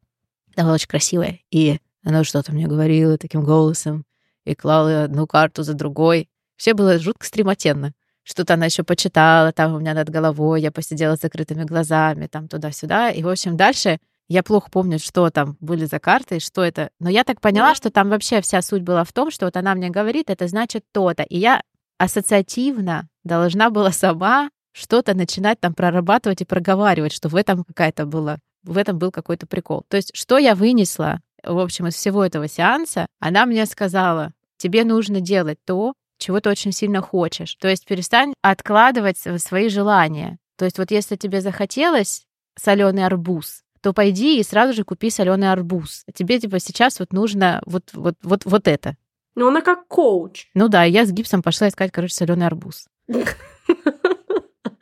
Она 0.57 0.65
была 0.67 0.75
очень 0.75 0.89
красивая. 0.89 1.39
И 1.53 1.79
она 2.03 2.25
что-то 2.25 2.53
мне 2.53 2.67
говорила 2.67 3.19
таким 3.19 3.45
голосом 3.45 4.05
и 4.45 4.57
клала 4.57 5.05
одну 5.05 5.29
карту 5.29 5.63
за 5.63 5.75
другой. 5.75 6.29
Все 6.57 6.75
было 6.75 6.99
жутко 6.99 7.25
стремотенно. 7.25 7.93
Что-то 8.31 8.55
она 8.55 8.67
еще 8.67 8.85
почитала 8.85 9.51
там 9.51 9.75
у 9.75 9.81
меня 9.81 9.93
над 9.93 10.09
головой, 10.09 10.63
я 10.63 10.71
посидела 10.71 11.17
с 11.17 11.21
закрытыми 11.21 11.65
глазами, 11.65 12.29
там 12.29 12.47
туда-сюда. 12.47 13.11
И, 13.11 13.25
в 13.25 13.29
общем, 13.29 13.57
дальше 13.57 13.99
я 14.29 14.45
плохо 14.45 14.71
помню, 14.71 15.01
что 15.01 15.29
там 15.31 15.57
были 15.59 15.85
за 15.85 15.99
карты, 15.99 16.39
что 16.39 16.63
это. 16.63 16.91
Но 17.01 17.11
я 17.11 17.25
так 17.25 17.41
поняла, 17.41 17.71
Да. 17.71 17.75
что 17.75 17.91
там 17.91 18.09
вообще 18.09 18.41
вся 18.41 18.63
суть 18.63 18.83
была 18.83 19.03
в 19.03 19.13
том, 19.13 19.33
что 19.33 19.47
вот 19.47 19.57
она 19.57 19.75
мне 19.75 19.91
говорит, 19.91 20.31
это 20.31 20.47
значит 20.47 20.85
то-то. 20.93 21.25
И 21.25 21.39
я 21.39 21.61
ассоциативно 21.99 23.09
должна 23.25 23.71
была 23.71 23.91
сама 23.91 24.51
что-то 24.73 25.15
начинать 25.15 25.59
там 25.59 25.75
прорабатывать 25.75 26.43
и 26.43 26.45
проговаривать, 26.45 27.13
что 27.13 27.29
в 27.29 27.35
этом 27.35 27.65
какая-то 27.65 28.07
была, 28.07 28.39
в 28.63 28.79
этом 28.79 28.97
был 28.97 29.11
какой-то 29.11 29.49
прикол. 29.49 29.83
То 29.89 29.97
есть, 29.97 30.13
что 30.15 30.39
я 30.39 30.55
вынесла, 30.55 31.21
в 31.43 31.59
общем, 31.59 31.89
из 31.89 31.95
всего 31.95 32.25
этого 32.25 32.47
сеанса, 32.47 33.07
она 33.19 33.45
мне 33.47 33.67
сказала, 33.67 34.31
тебе 34.57 34.85
нужно 34.85 35.21
делать 35.21 35.59
то, 35.67 35.95
чего 36.21 36.41
ты 36.41 36.51
очень 36.51 36.73
сильно 36.73 37.01
хочешь. 37.01 37.57
То 37.57 37.69
есть 37.69 37.85
перестань 37.87 38.35
откладывать 38.43 39.19
св- 39.19 39.41
свои 39.43 39.69
желания. 39.69 40.39
То 40.57 40.65
есть 40.67 40.79
вот 40.79 40.91
если 40.91 41.17
тебе 41.17 41.41
захотелось 41.41 42.27
соленый 42.57 43.05
арбуз, 43.05 43.63
то 43.81 43.93
пойди 43.93 44.39
и 44.39 44.43
сразу 44.43 44.75
же 44.75 44.85
купи 44.85 45.11
соленый 45.11 45.51
арбуз. 45.51 46.05
Тебе 46.15 46.39
типа 46.39 46.61
сейчас 46.61 47.01
вот 47.01 47.13
нужно 47.13 47.63
вот 47.67 47.91
вот 47.95 48.15
вот 48.23 48.45
вот 48.45 48.69
это. 48.69 48.97
Ну, 49.35 49.49
она 49.49 49.63
как 49.63 49.87
коуч. 49.89 50.49
Ну 50.55 50.69
да, 50.69 50.85
я 50.85 51.07
с 51.07 51.13
гипсом 51.13 51.43
пошла 51.43 51.69
искать, 51.69 51.93
короче, 51.93 52.15
соленый 52.15 52.47
арбуз. 52.47 52.87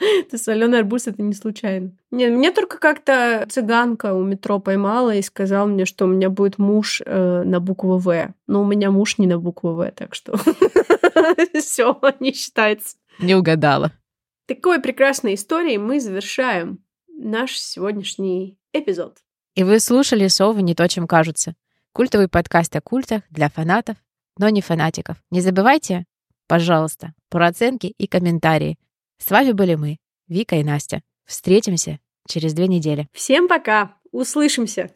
Ты 0.31 0.39
соленый 0.39 0.81
арбуз, 0.81 1.07
это 1.07 1.23
не 1.23 1.35
случайно. 1.35 1.93
Не, 2.11 2.29
мне 2.29 2.51
только 2.51 2.79
как-то 2.79 3.47
цыганка 3.49 4.15
у 4.15 4.23
метро 4.23 4.59
поймала 4.59 5.15
и 5.15 5.23
сказал 5.23 5.67
мне, 5.67 5.85
что 5.85 6.05
у 6.05 6.09
меня 6.09 6.31
будет 6.31 6.59
муж 6.59 7.03
э, 7.05 7.43
на 7.45 7.61
букву 7.61 7.99
В. 7.99 8.35
Но 8.47 8.63
у 8.63 8.67
меня 8.67 8.91
муж 8.91 9.19
не 9.19 9.27
на 9.27 9.39
букву 9.39 9.75
В, 9.75 9.91
так 9.93 10.15
что 10.15 10.37
все 11.61 11.99
не 12.21 12.33
считается. 12.33 12.97
Не 13.19 13.35
угадала. 13.35 13.93
Такой 14.47 14.81
прекрасной 14.81 15.35
историей 15.35 15.79
мы 15.79 16.01
завершаем 16.01 16.79
наш 17.09 17.59
сегодняшний 17.59 18.59
эпизод. 18.73 19.19
И 19.55 19.65
вы 19.65 19.81
слушали 19.81 20.29
«Совы 20.29 20.63
не 20.63 20.75
то, 20.75 20.89
чем 20.89 21.07
кажутся». 21.07 21.55
Культовый 21.93 22.29
подкаст 22.29 22.77
о 22.77 22.81
культах 22.81 23.23
для 23.31 23.49
фанатов, 23.49 23.97
но 24.39 24.49
не 24.51 24.61
фанатиков. 24.61 25.17
Не 25.31 25.41
забывайте, 25.41 26.05
пожалуйста, 26.47 27.13
про 27.29 27.49
оценки 27.49 27.87
и 27.87 28.07
комментарии. 28.07 28.79
С 29.19 29.31
вами 29.31 29.53
были 29.53 29.75
мы, 29.75 29.99
Вика 30.29 30.57
и 30.57 30.65
Настя. 30.65 31.03
Встретимся 31.25 31.99
через 32.27 32.55
две 32.55 32.69
недели. 32.69 33.09
Всем 33.13 33.49
пока! 33.49 33.97
Услышимся! 34.11 34.91